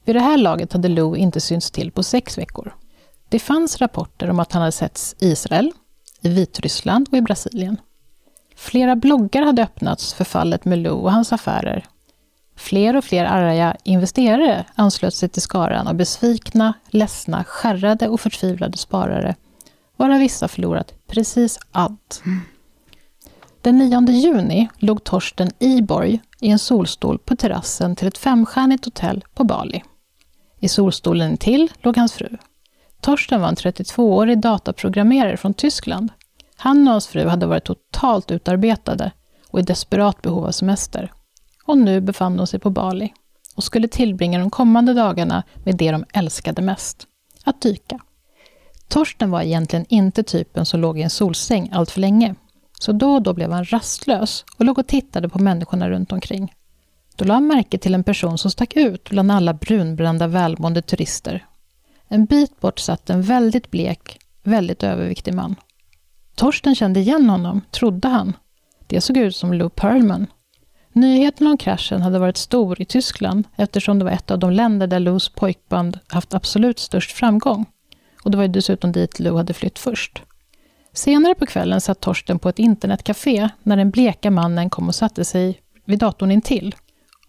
Vid 0.06 0.16
det 0.16 0.20
här 0.20 0.38
laget 0.38 0.74
hade 0.74 0.88
Lou 0.88 1.16
inte 1.16 1.42
synts 1.42 1.72
till 1.72 1.92
på 1.92 2.04
sex 2.04 2.38
veckor. 2.38 2.76
Det 3.30 3.40
fanns 3.40 3.82
rapporter 3.82 4.30
om 4.30 4.40
att 4.40 4.54
han 4.54 4.62
hade 4.62 4.72
setts 4.72 5.16
i 5.20 5.28
Israel, 5.28 5.72
i 6.22 6.30
Vitryssland 6.30 7.08
och 7.12 7.18
i 7.18 7.22
Brasilien. 7.22 7.78
Flera 8.58 8.96
bloggar 8.96 9.42
hade 9.42 9.64
öppnats 9.64 10.14
för 10.14 10.24
fallet 10.24 10.66
med 10.66 10.80
Lou 10.80 10.92
och 10.92 11.12
hans 11.12 11.34
affärer. 11.34 11.86
Fler 12.56 12.96
och 12.96 13.04
fler 13.04 13.26
arga 13.26 13.76
investerare 13.84 14.66
anslöt 14.76 15.14
sig 15.14 15.30
till 15.30 15.42
skaran 15.42 15.88
av 15.88 15.94
besvikna, 15.94 16.74
ledsna, 16.90 17.44
skärrade 17.44 18.08
och 18.08 18.22
förtvivlade 18.22 18.78
sparare, 18.78 19.36
varav 19.98 20.20
vissa 20.20 20.48
förlorat 20.48 20.94
precis 21.08 21.60
allt. 21.72 22.24
Den 23.62 23.78
9 23.78 24.10
juni 24.10 24.68
låg 24.78 25.04
Torsten 25.04 25.52
Iborg 25.60 26.20
i 26.40 26.50
en 26.50 26.60
solstol 26.60 27.20
på 27.20 27.36
terrassen 27.36 27.96
till 27.96 28.08
ett 28.08 28.18
femstjärnigt 28.18 28.86
hotell 28.86 29.26
på 29.34 29.44
Bali. 29.44 29.84
I 30.60 30.68
solstolen 30.68 31.38
till 31.38 31.72
låg 31.82 31.98
hans 31.98 32.14
fru. 32.14 32.38
Torsten 33.02 33.42
var 33.42 33.48
en 33.48 33.56
32-årig 33.56 34.40
dataprogrammerare 34.40 35.38
från 35.38 35.54
Tyskland. 35.54 36.10
Han 36.58 36.88
och 36.88 36.92
hans 36.92 37.08
fru 37.08 37.28
hade 37.28 37.46
varit 37.46 37.64
totalt 37.64 38.32
utarbetade 38.32 39.12
och 39.48 39.60
i 39.60 39.64
desperat 39.64 40.22
behov 40.22 40.46
av 40.46 40.52
semester. 40.52 41.12
Och 41.66 41.78
nu 41.78 42.02
befann 42.02 42.38
de 42.38 42.48
sig 42.48 42.60
på 42.60 42.70
Bali 42.70 43.14
och 43.56 43.64
skulle 43.64 43.88
tillbringa 43.88 44.40
de 44.40 44.50
kommande 44.50 44.94
dagarna 44.94 45.44
med 45.64 45.78
det 45.78 45.92
de 45.92 46.06
älskade 46.14 46.62
mest, 46.62 47.08
att 47.44 47.62
dyka. 47.62 48.00
Torsten 48.88 49.32
var 49.32 49.42
egentligen 49.42 49.86
inte 49.90 50.24
typen 50.24 50.66
som 50.66 50.80
låg 50.80 51.00
i 51.00 51.02
en 51.02 51.10
solsäng 51.10 51.70
allt 51.74 51.92
för 51.92 52.00
länge. 52.00 52.36
Så 52.80 52.92
då 52.92 53.14
och 53.14 53.22
då 53.22 53.34
blev 53.34 53.52
han 53.52 53.66
rastlös 53.66 54.46
och 54.58 54.66
låg 54.66 54.78
och 54.78 54.88
tittade 54.88 55.30
på 55.30 55.40
människorna 55.40 55.90
runt 55.90 56.12
omkring. 56.12 56.54
Då 57.16 57.26
lade 57.26 57.34
han 57.34 57.48
märke 57.48 57.78
till 57.78 57.94
en 57.94 58.04
person 58.04 58.38
som 58.38 58.52
stack 58.52 58.76
ut 58.76 59.10
bland 59.10 59.32
alla 59.32 59.54
brunbrända 59.54 60.28
välmående 60.28 60.82
turister. 60.82 61.46
En 62.08 62.26
bit 62.26 62.60
bort 62.60 62.80
satt 62.80 63.10
en 63.10 63.22
väldigt 63.22 63.72
blek, 63.72 64.20
väldigt 64.44 64.84
överviktig 64.84 65.34
man. 65.34 65.56
Torsten 66.38 66.76
kände 66.76 67.00
igen 67.00 67.30
honom, 67.30 67.62
trodde 67.72 68.08
han. 68.08 68.34
Det 68.88 69.02
såg 69.02 69.18
ut 69.18 69.36
som 69.36 69.54
Lou 69.54 69.70
Pearlman. 69.70 70.28
Nyheten 70.94 71.48
om 71.48 71.58
kraschen 71.58 72.02
hade 72.02 72.20
varit 72.20 72.38
stor 72.38 72.82
i 72.82 72.86
Tyskland 72.86 73.48
eftersom 73.56 74.00
det 74.00 74.06
var 74.06 74.12
ett 74.12 74.32
av 74.32 74.40
de 74.40 74.52
länder 74.52 74.88
där 74.88 75.00
Lous 75.00 75.30
pojkband 75.30 76.00
haft 76.08 76.34
absolut 76.34 76.80
störst 76.80 77.12
framgång. 77.12 77.66
Och 78.24 78.32
det 78.32 78.38
var 78.38 78.44
ju 78.44 78.52
dessutom 78.52 78.92
dit 78.92 79.20
Lou 79.20 79.38
hade 79.38 79.54
flytt 79.54 79.80
först. 79.80 80.22
Senare 80.94 81.36
på 81.36 81.46
kvällen 81.46 81.82
satt 81.82 82.02
Torsten 82.02 82.40
på 82.40 82.50
ett 82.50 82.60
internetcafé 82.60 83.50
när 83.64 83.78
den 83.78 83.92
bleka 83.92 84.32
mannen 84.32 84.70
kom 84.70 84.88
och 84.88 84.96
satte 84.96 85.26
sig 85.26 85.60
vid 85.86 86.00
datorn 86.00 86.32
intill. 86.32 86.76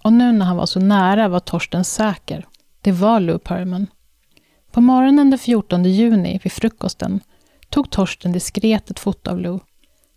Och 0.05 0.13
nu 0.13 0.33
när 0.33 0.47
han 0.47 0.57
var 0.57 0.67
så 0.67 0.81
nära 0.81 1.29
var 1.29 1.41
Torsten 1.41 1.85
säker. 1.85 2.47
Det 2.81 2.93
var 2.93 3.21
Lou 3.21 3.39
Perman. 3.39 3.87
På 4.73 4.81
morgonen 4.81 5.31
den 5.31 5.39
14 5.39 5.85
juni, 5.85 6.41
vid 6.43 6.53
frukosten, 6.53 7.21
tog 7.71 7.91
Torsten 7.91 8.33
diskret 8.33 8.91
ett 8.91 8.99
foto 8.99 9.31
av 9.31 9.41
Lou. 9.41 9.59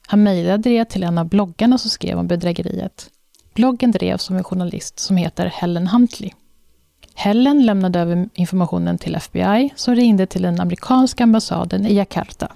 Han 0.08 0.24
mejlade 0.24 0.70
det 0.70 0.86
till 0.86 1.04
en 1.04 1.18
av 1.18 1.26
bloggarna 1.26 1.78
som 1.78 1.90
skrev 1.90 2.20
om 2.20 2.28
bedrägeriet. 2.28 3.10
Bloggen 3.54 3.92
drevs 3.92 4.32
av 4.32 4.38
en 4.38 4.44
journalist 4.44 5.00
som 5.00 5.18
heter 5.18 5.46
Helen 5.46 5.88
Huntley. 5.88 6.32
Helen 7.16 7.66
lämnade 7.66 8.00
över 8.00 8.30
informationen 8.34 8.98
till 8.98 9.16
FBI 9.16 9.70
som 9.76 9.96
ringde 9.96 10.26
till 10.26 10.42
den 10.42 10.60
amerikanska 10.60 11.24
ambassaden 11.24 11.86
i 11.86 11.94
Jakarta. 11.94 12.52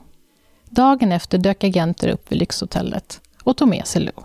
Dagen 0.70 1.12
efter 1.12 1.38
dök 1.38 1.64
agenter 1.64 2.08
upp 2.08 2.32
vid 2.32 2.40
lyxhotellet 2.40 3.22
och 3.44 3.58
tog 3.58 3.68
med 3.68 3.88
sig 3.88 4.02
Lou. 4.02 4.24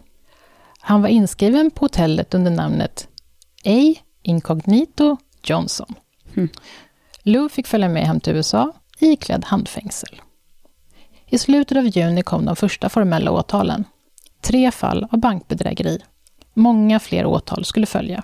Han 0.80 1.02
var 1.02 1.08
inskriven 1.08 1.70
på 1.70 1.84
hotellet 1.84 2.34
under 2.34 2.50
namnet 2.50 3.08
A. 3.64 3.94
Incognito 4.22 5.16
Johnson. 5.42 5.94
Mm. 6.34 6.48
Lou 7.22 7.48
fick 7.48 7.66
följa 7.66 7.88
med 7.88 8.06
hem 8.06 8.20
till 8.20 8.36
USA 8.36 8.72
iklädd 8.98 9.44
handfängsel. 9.44 10.20
I 11.32 11.38
slutet 11.38 11.78
av 11.78 11.86
juni 11.86 12.22
kom 12.22 12.44
de 12.44 12.56
första 12.56 12.88
formella 12.88 13.30
åtalen. 13.30 13.84
Tre 14.40 14.70
fall 14.70 15.06
av 15.10 15.18
bankbedrägeri. 15.18 15.98
Många 16.54 17.00
fler 17.00 17.26
åtal 17.26 17.64
skulle 17.64 17.86
följa. 17.86 18.22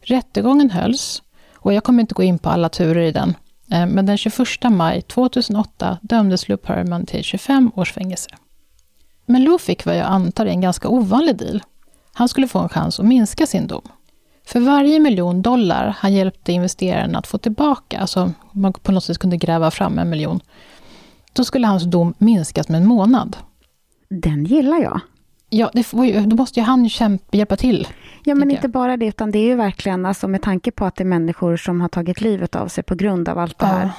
Rättegången 0.00 0.70
hölls, 0.70 1.22
och 1.56 1.72
jag 1.72 1.84
kommer 1.84 2.00
inte 2.00 2.14
gå 2.14 2.22
in 2.22 2.38
på 2.38 2.50
alla 2.50 2.68
turer 2.68 3.02
i 3.02 3.12
den, 3.12 3.34
eh, 3.70 3.86
men 3.86 4.06
den 4.06 4.18
21 4.18 4.70
maj 4.70 5.02
2008 5.02 5.98
dömdes 6.02 6.48
Lou 6.48 6.56
Perman 6.56 7.06
till 7.06 7.24
25 7.24 7.70
års 7.76 7.92
fängelse. 7.92 8.30
Men 9.26 9.44
Lou 9.44 9.58
fick 9.58 9.84
vad 9.84 9.96
jag 9.96 10.06
antar 10.06 10.46
är 10.46 10.50
en 10.50 10.60
ganska 10.60 10.88
ovanlig 10.88 11.36
deal. 11.36 11.62
Han 12.12 12.28
skulle 12.28 12.48
få 12.48 12.58
en 12.58 12.68
chans 12.68 13.00
att 13.00 13.06
minska 13.06 13.46
sin 13.46 13.66
dom. 13.66 13.88
För 14.46 14.60
varje 14.60 15.00
miljon 15.00 15.42
dollar 15.42 15.96
han 15.98 16.14
hjälpte 16.14 16.52
investeraren 16.52 17.16
att 17.16 17.26
få 17.26 17.38
tillbaka, 17.38 17.98
alltså 17.98 18.32
man 18.52 18.72
på 18.72 18.92
något 18.92 19.04
sätt 19.04 19.18
kunde 19.18 19.36
gräva 19.36 19.70
fram 19.70 19.98
en 19.98 20.10
miljon, 20.10 20.40
då 21.34 21.44
skulle 21.44 21.66
hans 21.66 21.82
dom 21.84 22.14
minskas 22.18 22.68
med 22.68 22.80
en 22.80 22.86
månad. 22.86 23.36
Den 24.08 24.44
gillar 24.44 24.78
jag. 24.78 25.00
Ja, 25.50 25.70
det 25.74 25.82
får 25.82 26.06
ju, 26.06 26.20
då 26.20 26.36
måste 26.36 26.60
ju 26.60 26.66
han 26.66 26.88
kämpa, 26.88 27.36
hjälpa 27.36 27.56
till. 27.56 27.88
Ja, 28.24 28.34
men 28.34 28.50
inte 28.50 28.68
bara 28.68 28.96
det, 28.96 29.06
utan 29.06 29.30
det 29.30 29.38
är 29.38 29.44
ju 29.44 29.54
verkligen, 29.54 30.06
alltså 30.06 30.28
med 30.28 30.42
tanke 30.42 30.70
på 30.70 30.84
att 30.84 30.96
det 30.96 31.02
är 31.02 31.06
människor 31.06 31.56
som 31.56 31.80
har 31.80 31.88
tagit 31.88 32.20
livet 32.20 32.56
av 32.56 32.68
sig 32.68 32.84
på 32.84 32.94
grund 32.94 33.28
av 33.28 33.38
allt 33.38 33.58
det 33.58 33.66
här, 33.66 33.90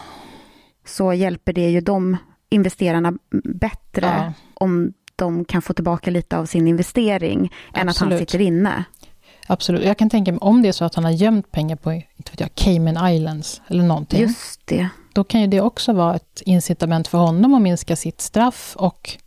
så 0.85 1.13
hjälper 1.13 1.53
det 1.53 1.69
ju 1.69 1.81
de 1.81 2.17
investerarna 2.49 3.13
bättre 3.43 4.05
ja. 4.05 4.33
om 4.53 4.93
de 5.15 5.45
kan 5.45 5.61
få 5.61 5.73
tillbaka 5.73 6.11
lite 6.11 6.37
av 6.37 6.45
sin 6.45 6.67
investering, 6.67 7.39
Absolut. 7.39 7.81
än 7.81 7.89
att 7.89 7.97
han 7.97 8.19
sitter 8.19 8.41
inne. 8.41 8.83
Absolut. 9.47 9.85
Jag 9.85 9.97
kan 9.97 10.09
tänka 10.09 10.31
mig 10.31 10.39
om 10.39 10.61
det 10.61 10.67
är 10.67 10.71
så 10.71 10.85
att 10.85 10.95
han 10.95 11.03
har 11.03 11.11
gömt 11.11 11.51
pengar 11.51 11.75
på 11.75 11.91
inte 11.93 12.31
vet 12.31 12.39
jag, 12.39 12.55
Cayman 12.55 13.13
Islands 13.13 13.61
eller 13.67 13.83
någonting. 13.83 14.21
Just 14.21 14.67
det. 14.67 14.89
Då 15.15 15.23
kan 15.23 15.41
ju 15.41 15.47
det 15.47 15.61
också 15.61 15.93
vara 15.93 16.15
ett 16.15 16.41
incitament 16.45 17.07
för 17.07 17.17
honom 17.17 17.53
att 17.53 17.61
minska 17.61 17.95
sitt 17.95 18.21
straff 18.21 18.75
och 18.79 19.17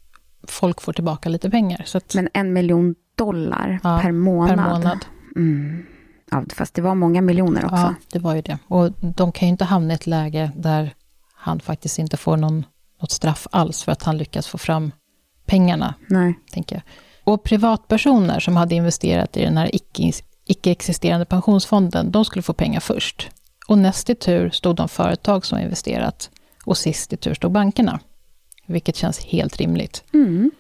folk 0.49 0.81
får 0.81 0.93
tillbaka 0.93 1.29
lite 1.29 1.51
pengar. 1.51 1.87
Att, 1.95 2.15
Men 2.15 2.29
en 2.35 2.53
miljon 2.53 2.95
dollar 3.15 3.81
ja, 3.83 4.01
per 4.03 4.13
månad. 4.13 4.49
Per 4.49 4.71
månad. 4.71 4.99
Mm. 5.37 5.87
Ja, 6.31 6.45
fast 6.55 6.75
det 6.75 6.83
var 6.83 6.95
många 6.95 7.21
miljoner 7.21 7.65
också. 7.65 7.77
Ja, 7.77 7.95
det 8.13 8.19
var 8.19 8.35
ju 8.35 8.43
det. 8.43 8.59
Och 8.69 8.93
de 9.01 9.33
kan 9.33 9.49
ju 9.49 9.51
inte 9.51 9.65
hamna 9.65 9.93
i 9.93 9.95
ett 9.95 10.07
läge 10.07 10.51
där 10.57 10.95
han 11.35 11.61
faktiskt 11.61 11.99
inte 11.99 12.17
får 12.17 12.37
någon, 12.37 12.65
något 13.01 13.11
straff 13.11 13.47
alls 13.51 13.83
för 13.83 13.93
att 13.93 14.03
han 14.03 14.19
lyckas 14.19 14.47
få 14.47 14.59
fram 14.59 14.93
pengarna. 15.47 15.95
Nej. 16.07 16.39
Tänker 16.53 16.77
jag. 16.77 16.83
Och 17.25 17.43
privatpersoner 17.43 18.41
som 18.41 18.57
hade 18.57 18.75
investerat 18.75 19.37
i 19.37 19.45
den 19.45 19.57
här 19.57 19.75
icke, 19.75 20.13
icke-existerande 20.45 21.25
pensionsfonden, 21.25 22.11
de 22.11 22.25
skulle 22.25 22.43
få 22.43 22.53
pengar 22.53 22.81
först. 22.81 23.31
Och 23.69 23.79
näst 23.79 24.11
i 24.11 24.15
tur 24.15 24.51
stod 24.51 24.77
de 24.77 24.89
företag 24.89 25.47
som 25.47 25.59
investerat 25.59 26.31
och 26.65 26.79
sist 26.79 27.13
i 27.13 27.17
tur 27.17 27.35
stod 27.35 27.53
bankerna. 27.53 28.01
vilket 28.67 28.97
känns 28.97 29.19
helt 29.19 29.57
rimligt. 29.57 30.05
Mm. 30.15 30.51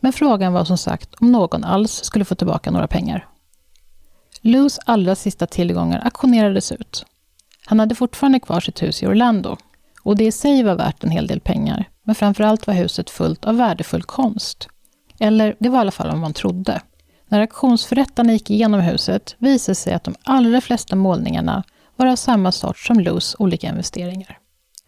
Men 0.00 0.12
frågan 0.12 0.52
var 0.52 0.64
som 0.64 0.78
sagt 0.78 1.14
om 1.20 1.32
någon 1.32 1.64
alls 1.64 2.04
skulle 2.04 2.24
få 2.24 2.34
tillbaka 2.34 2.70
några 2.70 2.86
pengar. 2.86 3.28
Lous 4.40 4.78
allra 4.84 5.14
sista 5.14 5.46
tillgångar 5.46 6.00
auktionerades 6.04 6.72
ut. 6.72 7.06
Han 7.66 7.80
hade 7.80 7.94
fortfarande 7.94 8.40
kvar 8.40 8.60
sitt 8.60 8.82
hus 8.82 9.02
i 9.02 9.06
Orlando 9.06 9.56
och 10.02 10.16
det 10.16 10.24
i 10.24 10.32
sig 10.32 10.62
var 10.62 10.74
värt 10.74 11.04
en 11.04 11.10
hel 11.10 11.26
del 11.26 11.40
pengar, 11.40 11.88
men 12.02 12.14
framförallt 12.14 12.66
var 12.66 12.74
huset 12.74 13.10
fullt 13.10 13.44
av 13.44 13.56
värdefull 13.56 14.02
konst. 14.02 14.68
Eller 15.18 15.56
det 15.58 15.68
var 15.68 15.78
i 15.78 15.80
alla 15.80 15.90
fall 15.90 16.10
vad 16.10 16.18
man 16.20 16.32
trodde. 16.32 16.80
När 17.28 17.40
auktionsförrättarna 17.40 18.32
gick 18.32 18.50
igenom 18.50 18.80
huset 18.80 19.36
visade 19.38 19.74
sig 19.76 19.94
att 19.94 20.04
de 20.04 20.14
allra 20.22 20.60
flesta 20.60 20.96
målningarna 20.96 21.62
var 21.96 22.06
av 22.06 22.16
samma 22.16 22.52
sort 22.52 22.78
som 22.78 23.00
Lous 23.00 23.36
olika 23.38 23.68
investeringar. 23.68 24.38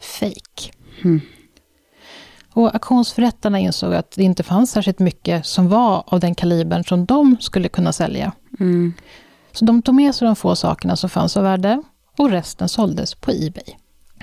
Fake. 0.01 0.73
Mm. 1.05 1.21
Och 2.53 2.75
auktionsförrättarna 2.75 3.59
insåg 3.59 3.95
att 3.95 4.11
det 4.11 4.23
inte 4.23 4.43
fanns 4.43 4.71
särskilt 4.71 4.99
mycket 4.99 5.47
som 5.47 5.69
var 5.69 6.05
av 6.07 6.21
den 6.21 6.35
kalibern 6.35 6.85
som 6.85 7.05
de 7.05 7.37
skulle 7.41 7.69
kunna 7.69 7.93
sälja. 7.93 8.33
Mm. 8.61 8.93
Så 9.53 9.65
de 9.65 9.83
tog 9.83 9.95
med 9.95 10.15
sig 10.15 10.27
de 10.27 10.37
få 10.37 10.57
sakerna 10.57 10.97
som 10.97 11.11
fanns 11.11 11.37
av 11.37 11.43
värde 11.43 11.83
och 12.19 12.31
resten 12.31 12.69
såldes 12.69 13.15
på 13.15 13.31
Ebay. 13.31 13.75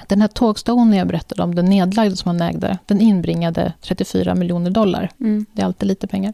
Den 0.08 0.22
här 0.22 0.28
tågstationen 0.28 0.94
jag 0.94 1.08
berättade 1.08 1.44
om, 1.44 1.56
den 1.56 1.66
nedlagda 1.66 2.16
som 2.16 2.30
han 2.30 2.42
ägde, 2.42 2.78
den 2.86 3.02
inbringade 3.02 3.74
34 3.82 4.36
miljoner 4.36 4.72
dollar. 4.72 5.12
Mm. 5.20 5.46
Det 5.54 5.62
är 5.62 5.66
alltid 5.66 5.88
lite 5.88 6.08
pengar. 6.08 6.34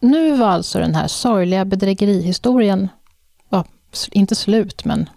Nu 0.00 0.36
var 0.36 0.48
alltså 0.48 0.78
den 0.78 0.94
här 0.94 1.08
sorgliga 1.08 1.64
bedrägerihistorien, 1.64 2.88
ja, 3.48 3.64
inte 4.10 4.34
slut, 4.34 4.84
men 4.84 5.08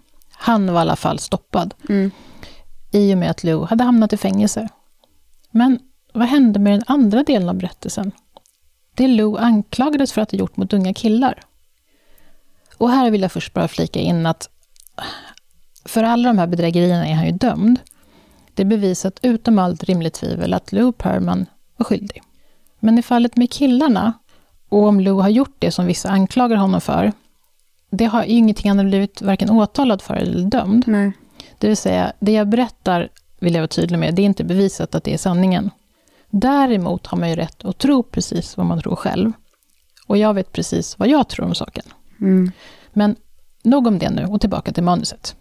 han 0.42 0.66
var 0.72 0.80
i 0.80 0.82
alla 0.82 0.96
fall 0.96 1.18
stoppad 1.18 1.74
Mm. 1.88 2.10
i 2.90 3.14
och 3.14 3.18
med 3.18 3.30
att 3.30 3.44
Lou 3.44 3.64
hade 3.64 3.84
hamnat 3.84 4.12
i 4.12 4.16
fängelse. 4.16 4.68
Men 5.50 5.78
vad 6.14 6.28
hände 6.28 6.58
med 6.58 6.72
den 6.72 6.84
andra 6.86 7.22
delen 7.22 7.48
av 7.48 7.54
berättelsen? 7.54 8.12
Det 8.94 9.08
Lou 9.08 9.36
anklagades 9.38 10.12
för 10.12 10.20
att 10.20 10.30
ha 10.30 10.38
gjort 10.38 10.56
mot 10.56 10.72
unga 10.72 10.94
killar. 10.94 11.40
Och 12.78 12.90
här 12.90 13.10
vill 13.10 13.22
jag 13.22 13.32
först 13.32 13.52
bara 13.52 13.68
flika 13.68 14.00
in 14.00 14.26
att 14.26 14.48
för 15.84 16.02
alla 16.02 16.28
de 16.28 16.38
här 16.38 16.46
bedrägerierna 16.46 17.06
är 17.08 17.14
han 17.14 17.26
ju 17.26 17.32
dömd. 17.32 17.78
Det 18.54 18.62
är 18.62 18.66
bevisat 18.66 19.18
utom 19.22 19.58
allt 19.58 19.84
rimligt 19.84 20.14
tvivel 20.14 20.54
att 20.54 20.72
Lou 20.72 20.92
Perman 20.92 21.46
var 21.76 21.84
skyldig. 21.84 22.22
Men 22.80 22.98
i 22.98 23.02
fallet 23.02 23.36
med 23.36 23.50
killarna, 23.50 24.12
och 24.68 24.82
om 24.82 25.00
Lou 25.00 25.20
har 25.20 25.28
gjort 25.28 25.56
det 25.58 25.70
som 25.70 25.86
vissa 25.86 26.08
anklagar 26.10 26.56
honom 26.56 26.80
för, 26.80 27.12
det 27.92 28.04
har 28.04 28.24
ju 28.24 28.30
ingenting 28.30 28.70
har 28.70 28.84
blivit 28.84 29.22
varken 29.22 29.50
åtalad 29.50 30.02
för 30.02 30.14
eller 30.14 30.44
dömd. 30.44 30.84
Nej. 30.86 31.12
Det 31.58 31.68
vill 31.68 31.76
säga, 31.76 32.12
det 32.20 32.32
jag 32.32 32.48
berättar, 32.48 33.08
vill 33.40 33.54
jag 33.54 33.60
vara 33.60 33.68
tydlig 33.68 33.98
med, 33.98 34.14
det 34.14 34.22
är 34.22 34.26
inte 34.26 34.44
bevisat 34.44 34.94
att 34.94 35.04
det 35.04 35.14
är 35.14 35.18
sanningen. 35.18 35.70
Däremot 36.30 37.06
har 37.06 37.18
man 37.18 37.30
ju 37.30 37.36
rätt 37.36 37.64
att 37.64 37.78
tro 37.78 38.02
precis 38.02 38.56
vad 38.56 38.66
man 38.66 38.80
tror 38.80 38.96
själv. 38.96 39.32
Och 40.06 40.16
jag 40.16 40.34
vet 40.34 40.52
precis 40.52 40.98
vad 40.98 41.08
jag 41.08 41.28
tror 41.28 41.46
om 41.46 41.54
saken. 41.54 41.84
Mm. 42.20 42.52
Men 42.92 43.16
nog 43.62 43.86
om 43.86 43.98
det 43.98 44.10
nu, 44.10 44.24
och 44.24 44.40
tillbaka 44.40 44.72
till 44.72 44.82
manuset. 44.82 45.36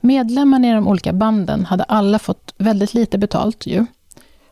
Medlemmarna 0.00 0.68
i 0.68 0.72
de 0.72 0.88
olika 0.88 1.12
banden 1.12 1.64
hade 1.64 1.84
alla 1.84 2.18
fått 2.18 2.54
väldigt 2.58 2.94
lite 2.94 3.18
betalt 3.18 3.66
ju. 3.66 3.86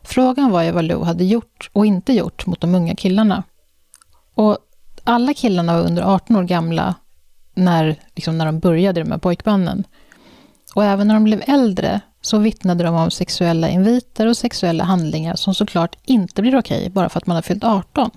Frågan 0.03 0.51
var 0.51 0.63
ju 0.63 0.71
vad 0.71 0.85
Lou 0.85 1.03
hade 1.03 1.23
gjort 1.23 1.69
och 1.73 1.85
inte 1.85 2.13
gjort 2.13 2.45
mot 2.45 2.61
de 2.61 2.75
unga 2.75 2.95
killarna. 2.95 3.43
Och 4.33 4.57
alla 5.03 5.33
killarna 5.33 5.73
var 5.73 5.87
under 5.87 6.03
18 6.03 6.35
år 6.35 6.43
gamla 6.43 6.95
när, 7.55 7.95
liksom 8.15 8.37
när 8.37 8.45
de 8.45 8.59
började 8.59 8.99
i 8.99 9.03
de 9.03 9.11
här 9.11 9.17
pojkbanden. 9.17 9.83
Och 10.75 10.83
även 10.83 11.07
när 11.07 11.13
de 11.13 11.23
blev 11.23 11.43
äldre 11.47 12.01
så 12.21 12.37
vittnade 12.37 12.83
de 12.83 12.95
om 12.95 13.11
sexuella 13.11 13.69
inviter 13.69 14.27
och 14.27 14.37
sexuella 14.37 14.83
handlingar 14.83 15.35
som 15.35 15.55
såklart 15.55 15.95
inte 16.03 16.41
blir 16.41 16.59
okej 16.59 16.89
bara 16.89 17.09
för 17.09 17.17
att 17.17 17.27
man 17.27 17.35
har 17.35 17.41
fyllt 17.41 17.63
18. 17.63 18.09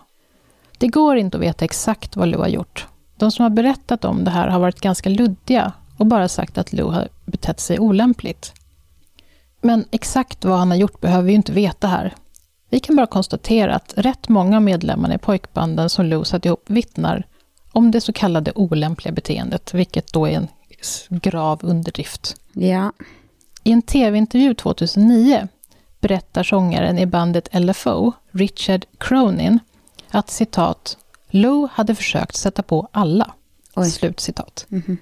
Det 0.79 0.89
går 0.89 1.17
inte 1.17 1.37
att 1.37 1.43
veta 1.43 1.65
exakt 1.65 2.17
vad 2.17 2.29
Lou 2.29 2.41
har 2.41 2.49
gjort. 2.49 2.87
De 3.17 3.31
som 3.31 3.43
har 3.43 3.51
berättat 3.51 4.05
om 4.05 4.25
det 4.25 4.31
här 4.31 4.49
har 4.49 4.61
varit 4.61 4.81
ganska 4.81 5.09
luddiga 5.09 5.73
och 5.97 6.07
bara 6.07 6.29
sagt 6.29 6.59
att 6.59 6.73
Lou 6.73 6.91
har 6.91 7.09
betett 7.25 7.61
sig 7.61 7.79
olämpligt. 7.79 8.53
Men 9.61 9.85
exakt 9.91 10.45
vad 10.45 10.59
han 10.59 10.71
har 10.71 10.79
gjort 10.79 11.01
behöver 11.01 11.23
vi 11.23 11.31
ju 11.31 11.37
inte 11.37 11.53
veta 11.53 11.87
här. 11.87 12.15
Vi 12.71 12.81
kan 12.81 12.97
bara 12.97 13.07
konstatera 13.07 13.75
att 13.75 13.95
rätt 13.97 14.29
många 14.29 14.57
av 14.57 14.63
medlemmarna 14.63 15.15
i 15.15 15.19
pojkbanden 15.19 15.91
som 15.91 16.07
Lou 16.07 16.25
satt 16.25 16.45
ihop 16.45 16.65
vittnar 16.67 17.27
om 17.79 17.91
det 17.91 18.01
så 18.01 18.13
kallade 18.13 18.53
olämpliga 18.55 19.13
beteendet, 19.13 19.75
vilket 19.75 20.13
då 20.13 20.27
är 20.27 20.33
en 20.33 20.49
grav 21.09 21.61
underdrift. 21.63 22.37
Ja. 22.53 22.93
I 23.65 23.73
en 23.73 23.83
tv-intervju 23.83 24.55
2009 24.55 25.49
berättar 26.01 26.43
sångaren 26.43 26.99
i 26.99 27.07
bandet 27.07 27.49
LFO, 27.53 28.13
Richard 28.31 28.87
Cronin, 28.99 29.59
att 30.11 30.31
citat, 30.31 30.99
Lou 31.31 31.69
hade 31.73 31.95
försökt 31.95 32.37
sätta 32.37 32.63
på 32.63 32.89
alla. 32.93 33.35
Oj. 33.77 33.91
Slutcitat. 33.91 34.67
Mhm. 34.69 34.99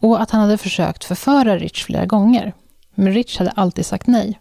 Och 0.00 0.22
att 0.22 0.30
han 0.30 0.40
hade 0.40 0.58
försökt 0.58 1.04
förföra 1.04 1.58
Rich 1.58 1.84
flera 1.84 2.06
gånger. 2.06 2.54
Men 2.94 3.12
Rich 3.12 3.38
hade 3.38 3.50
alltid 3.50 3.86
sagt 3.86 4.06
nej. 4.06 4.40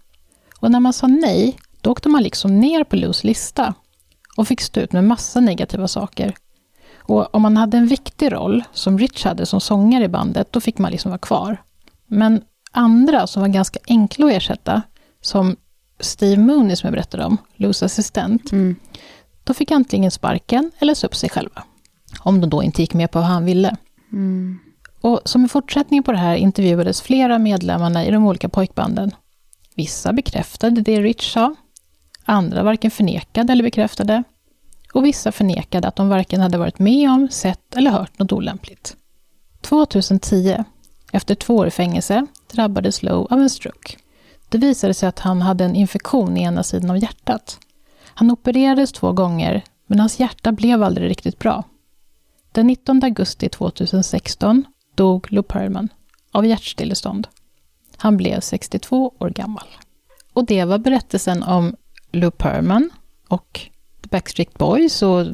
Och 0.59 0.71
när 0.71 0.79
man 0.79 0.93
sa 0.93 1.07
nej, 1.07 1.57
då 1.81 1.91
åkte 1.91 2.09
man 2.09 2.23
liksom 2.23 2.59
ner 2.59 2.83
på 2.83 2.95
Lous 2.95 3.23
lista 3.23 3.73
och 4.37 4.47
fick 4.47 4.61
stå 4.61 4.79
ut 4.79 4.91
med 4.91 5.03
massa 5.03 5.39
negativa 5.39 5.87
saker. 5.87 6.33
Och 7.07 7.35
om 7.35 7.41
man 7.41 7.57
hade 7.57 7.77
en 7.77 7.87
viktig 7.87 8.31
roll, 8.33 8.63
som 8.73 8.99
Rich 8.99 9.25
hade 9.25 9.45
som 9.45 9.61
sångare 9.61 10.03
i 10.03 10.07
bandet, 10.07 10.51
då 10.51 10.61
fick 10.61 10.77
man 10.77 10.91
liksom 10.91 11.11
vara 11.11 11.19
kvar. 11.19 11.57
Men 12.07 12.41
andra 12.71 13.27
som 13.27 13.41
var 13.41 13.49
ganska 13.49 13.79
enkla 13.87 14.25
att 14.25 14.31
ersätta, 14.31 14.81
som 15.21 15.55
Steve 15.99 16.41
Mooney 16.41 16.75
som 16.75 16.87
jag 16.87 16.93
berättade 16.93 17.25
om, 17.25 17.37
Lous 17.55 17.83
assistent, 17.83 18.51
Mm. 18.51 18.75
då 19.43 19.53
fick 19.53 19.71
antingen 19.71 20.11
sparken 20.11 20.71
eller 20.79 20.93
sa 20.93 21.07
upp 21.07 21.15
sig 21.15 21.29
själva. 21.29 21.63
Om 22.19 22.41
de 22.41 22.49
då 22.49 22.63
inte 22.63 22.81
gick 22.81 22.93
med 22.93 23.11
på 23.11 23.19
vad 23.19 23.27
han 23.27 23.45
ville. 23.45 23.75
Mm. 24.11 24.59
Och 25.01 25.21
som 25.25 25.43
en 25.43 25.49
fortsättning 25.49 26.03
på 26.03 26.11
det 26.11 26.17
här 26.17 26.35
intervjuades 26.35 27.01
flera 27.01 27.39
medlemmarna 27.39 28.05
i 28.05 28.11
de 28.11 28.27
olika 28.27 28.49
pojkbanden. 28.49 29.11
Vissa 29.75 30.13
bekräftade 30.13 30.81
det 30.81 31.01
Rich 31.01 31.33
sa, 31.33 31.55
andra 32.25 32.63
varken 32.63 32.91
förnekade 32.91 33.53
eller 33.53 33.63
bekräftade, 33.63 34.23
och 34.95 35.05
vissa 35.05 35.31
förnekade 35.31 35.87
att 35.87 35.95
de 35.95 36.09
varken 36.09 36.41
hade 36.41 36.57
varit 36.57 36.79
med 36.79 37.09
om, 37.09 37.29
sett 37.31 37.75
eller 37.75 37.91
hört 37.91 38.19
något 38.19 38.31
olämpligt. 38.31 38.97
2010, 39.61 40.63
efter 41.11 41.35
två 41.35 41.55
år 41.55 41.67
i 41.67 41.71
fängelse, 41.71 42.27
drabbades 42.51 43.03
Lowe 43.03 43.27
av 43.33 43.41
en 43.41 43.49
stroke. 43.49 43.97
Det 44.49 44.57
visade 44.57 44.93
sig 44.93 45.09
att 45.09 45.19
han 45.19 45.41
hade 45.41 45.65
en 45.65 45.75
infektion 45.75 46.37
i 46.37 46.43
ena 46.43 46.63
sidan 46.63 46.89
av 46.89 46.97
hjärtat. 46.97 47.59
Han 48.05 48.31
opererades 48.31 48.91
två 48.91 49.11
gånger, 49.11 49.63
men 49.87 49.99
hans 49.99 50.19
hjärta 50.19 50.51
blev 50.51 50.83
aldrig 50.83 51.09
riktigt 51.09 51.39
bra. 51.39 51.63
Den 52.51 52.67
19 52.67 53.03
augusti 53.03 53.49
2016 53.49 54.65
dog 54.95 55.31
Lou 55.31 55.43
Perlman 55.43 55.89
av 56.31 56.45
hjärtstillestånd. 56.45 57.27
Han 57.97 58.17
blev 58.17 58.39
62 58.39 59.13
år 59.19 59.29
gammal. 59.29 59.67
Och 60.33 60.45
det 60.45 60.65
var 60.65 60.77
berättelsen 60.77 61.43
om 61.43 61.75
Lou 62.11 62.31
Perlman 62.31 62.89
och 63.27 63.69
Backstreet 64.09 64.53
Boys 64.53 65.01
och 65.01 65.25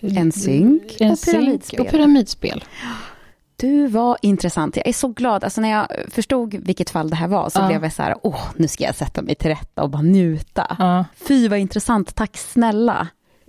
NSYNC 0.00 0.82
och 0.92 0.98
pyramidspel. 1.24 1.80
och 1.80 1.88
pyramidspel. 1.90 2.64
Du 3.56 3.86
var 3.86 4.16
intressant. 4.22 4.76
Jag 4.76 4.86
är 4.88 4.92
så 4.92 5.08
glad. 5.08 5.44
Alltså 5.44 5.60
när 5.60 5.68
jag 5.70 5.86
förstod 6.10 6.54
vilket 6.54 6.90
fall 6.90 7.10
det 7.10 7.16
här 7.16 7.28
var 7.28 7.50
så 7.50 7.58
Ja. 7.60 7.66
blev 7.66 7.82
jag 7.82 7.92
så 7.92 8.02
här, 8.02 8.14
åh, 8.22 8.40
nu 8.56 8.68
ska 8.68 8.84
jag 8.84 8.94
sätta 8.94 9.22
mig 9.22 9.34
till 9.34 9.48
rätta 9.48 9.82
och 9.82 9.90
bara 9.90 10.02
njuta. 10.02 10.76
Ja. 10.78 11.04
Fy 11.16 11.48
vad 11.48 11.58
intressant, 11.58 12.14
tack 12.14 12.36
snälla. 12.36 13.08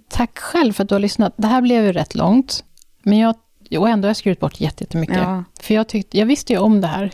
Tack 0.10 0.38
själv 0.40 0.74
för 0.74 0.84
att 0.84 0.90
du 0.90 0.96
har 0.96 1.00
lyssnat. 1.00 1.34
Det 1.38 1.48
här 1.48 1.62
blev 1.62 1.86
ju 1.86 1.94
rätt 1.94 2.16
långt, 2.16 2.64
men 3.04 3.18
jag, 3.18 3.36
och 3.78 3.90
ändå 3.90 4.06
har 4.06 4.10
jag 4.10 4.18
skrivit 4.18 4.40
bort 4.40 4.62
jätte- 4.62 4.84
jättemycket. 4.84 5.18
Ja. 5.18 5.44
För 5.62 5.74
jag, 5.74 5.88
tyckte, 5.88 6.18
jag 6.18 6.26
visste 6.26 6.54
ju 6.54 6.60
om 6.60 6.82
det 6.82 6.88
här, 6.88 7.12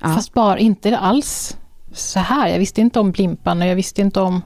Ja. 0.00 0.14
fast 0.14 0.32
bara 0.34 0.58
inte 0.58 0.98
alls 0.98 1.56
så 1.92 2.18
här. 2.20 2.48
Jag 2.48 2.58
visste 2.58 2.80
inte 2.80 3.00
om 3.00 3.10
Blimpan 3.12 3.62
och 3.62 3.68
jag 3.68 3.74
visste 3.76 4.00
inte 4.00 4.20
om 4.20 4.42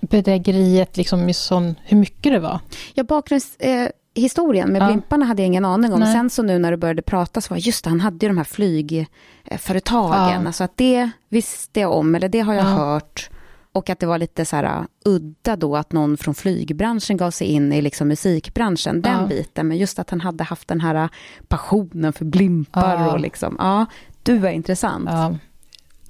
bedrägeriet, 0.00 0.96
liksom 0.96 1.28
i 1.28 1.34
sån, 1.34 1.74
hur 1.84 1.96
mycket 1.96 2.32
det 2.32 2.38
var. 2.38 2.60
Ja, 2.94 3.04
bakgrundshistorien 3.04 4.68
eh, 4.68 4.72
med 4.72 4.82
Ja. 4.82 4.86
blimparna 4.86 5.24
hade 5.26 5.42
jag 5.42 5.46
ingen 5.46 5.64
aning 5.64 5.92
om. 5.92 6.00
Nej. 6.00 6.12
Sen 6.14 6.30
så 6.30 6.42
nu 6.42 6.58
när 6.58 6.70
du 6.70 6.76
började 6.76 7.02
prata 7.02 7.40
så 7.40 7.54
var 7.54 7.58
just 7.58 7.84
det, 7.84 7.90
han 7.90 8.00
hade 8.00 8.26
ju 8.26 8.28
de 8.30 8.36
här 8.36 8.44
flygföretagen. 8.44 10.40
Ja. 10.42 10.46
Alltså 10.46 10.64
att 10.64 10.76
det 10.76 11.10
visste 11.28 11.80
jag 11.80 11.92
om, 11.92 12.14
eller 12.14 12.28
det 12.28 12.40
har 12.40 12.54
jag 12.54 12.64
Ja. 12.64 12.68
hört. 12.68 13.30
Och 13.72 13.90
att 13.90 13.98
det 13.98 14.06
var 14.06 14.18
lite 14.18 14.44
så 14.44 14.56
här 14.56 14.64
uh, 14.80 14.84
udda 15.04 15.56
då 15.56 15.76
att 15.76 15.92
någon 15.92 16.16
från 16.16 16.34
flygbranschen 16.34 17.16
gav 17.16 17.30
sig 17.30 17.46
in 17.46 17.72
i 17.72 17.82
liksom 17.82 18.08
musikbranschen, 18.08 19.02
den 19.02 19.20
Ja. 19.20 19.26
biten. 19.26 19.68
Men 19.68 19.76
just 19.78 19.98
att 19.98 20.10
han 20.10 20.20
hade 20.20 20.44
haft 20.44 20.68
den 20.68 20.80
här 20.80 20.94
uh, 21.04 21.08
passionen 21.48 22.12
för 22.12 22.24
blimpar 22.24 22.94
Ja. 23.00 23.12
och 23.12 23.20
liksom, 23.20 23.56
ja, 23.58 23.86
du 24.22 24.38
var 24.38 24.48
intressant. 24.48 25.08
Ja. 25.10 25.36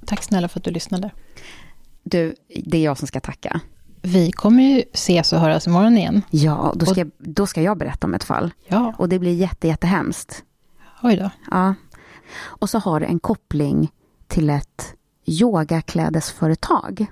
Tack 0.05 0.23
snälla 0.23 0.47
för 0.47 0.59
att 0.59 0.63
du 0.63 0.71
lyssnade. 0.71 1.09
Du, 2.03 2.35
det 2.65 2.77
är 2.77 2.83
jag 2.83 2.97
som 2.97 3.07
ska 3.07 3.19
tacka. 3.19 3.59
Vi 4.01 4.31
kommer 4.31 4.63
ju 4.63 4.83
ses 4.93 5.33
och 5.33 5.39
höras 5.39 5.67
imorgon 5.67 5.97
igen. 5.97 6.21
Ja, 6.29 6.73
då 6.75 6.85
ska, 6.85 6.99
jag, 6.99 7.11
då 7.17 7.45
ska 7.47 7.61
jag 7.61 7.77
berätta 7.77 8.07
om 8.07 8.13
ett 8.13 8.23
fall. 8.23 8.53
Ja, 8.67 8.93
Och 8.97 9.09
det 9.09 9.19
blir 9.19 9.33
jätte, 9.33 9.67
jättehemskt. 9.67 10.43
oj 11.03 11.15
då. 11.15 11.29
Ja. 11.51 11.73
Och 12.43 12.69
så 12.69 12.79
har 12.79 12.99
det 12.99 13.05
en 13.05 13.19
koppling 13.19 13.91
till 14.27 14.49
ett 14.49 14.93
yogaklädesföretag. 15.25 17.05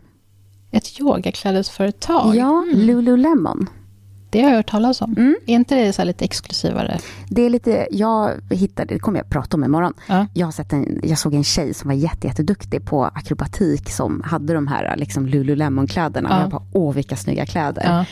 Ett 0.72 1.00
yogaklädesföretag? 1.00 2.36
Ja, 2.36 2.64
Mm. 2.64 2.80
Lululemon. 2.80 3.70
Det 4.32 4.42
har 4.42 4.50
jag 4.50 4.56
hört 4.58 4.70
talas 4.70 5.02
om. 5.02 5.16
Mm. 5.18 5.36
Är 5.46 5.54
inte 5.54 5.76
det 5.76 5.94
så 5.94 6.04
lite 6.04 6.26
exklusivare? 6.26 6.98
Det 7.30 7.42
är 7.42 7.50
lite, 7.50 7.88
jag 7.92 8.32
hittade, 8.50 8.94
det 8.94 9.00
kommer 9.00 9.20
jag 9.20 9.30
prata 9.30 9.58
om 9.58 9.64
imorgon. 9.64 9.94
Ja. 10.08 10.26
Jag, 10.34 10.48
har 10.48 10.52
sett 10.52 10.74
en, 10.74 11.00
jag 11.04 11.18
såg 11.18 11.34
en 11.34 11.44
tjej 11.44 11.74
som 11.74 11.88
var 11.88 11.96
jätte, 11.96 12.28
jätteduktig 12.28 12.86
på 12.86 13.06
akrobatik 13.06 13.90
som 13.90 14.22
hade 14.26 14.54
de 14.54 14.68
här 14.68 14.96
liksom 14.98 15.28
Lululemon-kläderna. 15.28 16.30
Ja. 16.32 16.42
Jag 16.42 16.50
bara, 16.50 16.62
åh 16.74 16.94
vilka 16.94 17.16
snygga 17.16 17.46
kläder. 17.46 17.84
Ja. 17.86 18.06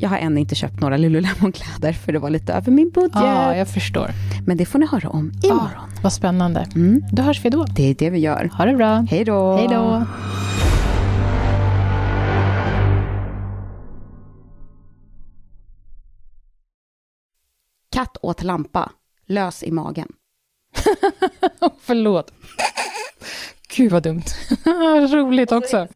Jag 0.00 0.08
har 0.08 0.18
än 0.18 0.38
inte 0.38 0.54
köpt 0.54 0.80
några 0.80 0.96
Lululemon-kläder 0.96 1.92
för 1.92 2.12
det 2.12 2.18
var 2.18 2.30
lite 2.30 2.52
över 2.52 2.72
min 2.72 2.90
budget. 2.90 3.10
ja, 3.14 3.56
jag 3.56 3.68
förstår. 3.68 4.10
Men 4.46 4.56
det 4.56 4.66
får 4.66 4.78
ni 4.78 4.86
höra 4.86 5.08
om 5.08 5.32
imorgon. 5.42 5.68
Ja, 5.74 6.02
vad 6.02 6.12
spännande. 6.12 6.66
Mm, 6.74 7.02
Då 7.12 7.22
hörs 7.22 7.44
vi 7.44 7.50
då. 7.50 7.64
det 7.64 7.90
är 7.90 7.94
det 7.94 8.10
vi 8.10 8.18
gör. 8.18 8.50
Ha 8.52 8.64
det 8.64 8.76
bra. 8.76 9.06
Hej 9.10 9.24
då! 9.24 9.56
Hej 9.56 9.68
då. 9.70 10.06
Katt 17.92 18.16
åt 18.22 18.42
lampa, 18.42 18.92
lös 19.26 19.62
i 19.62 19.70
magen. 19.70 20.12
Förlåt. 21.80 22.32
Gud 23.76 23.92
vad 23.92 24.02
dumt. 24.02 24.22
Roligt 25.12 25.52
också. 25.52 25.88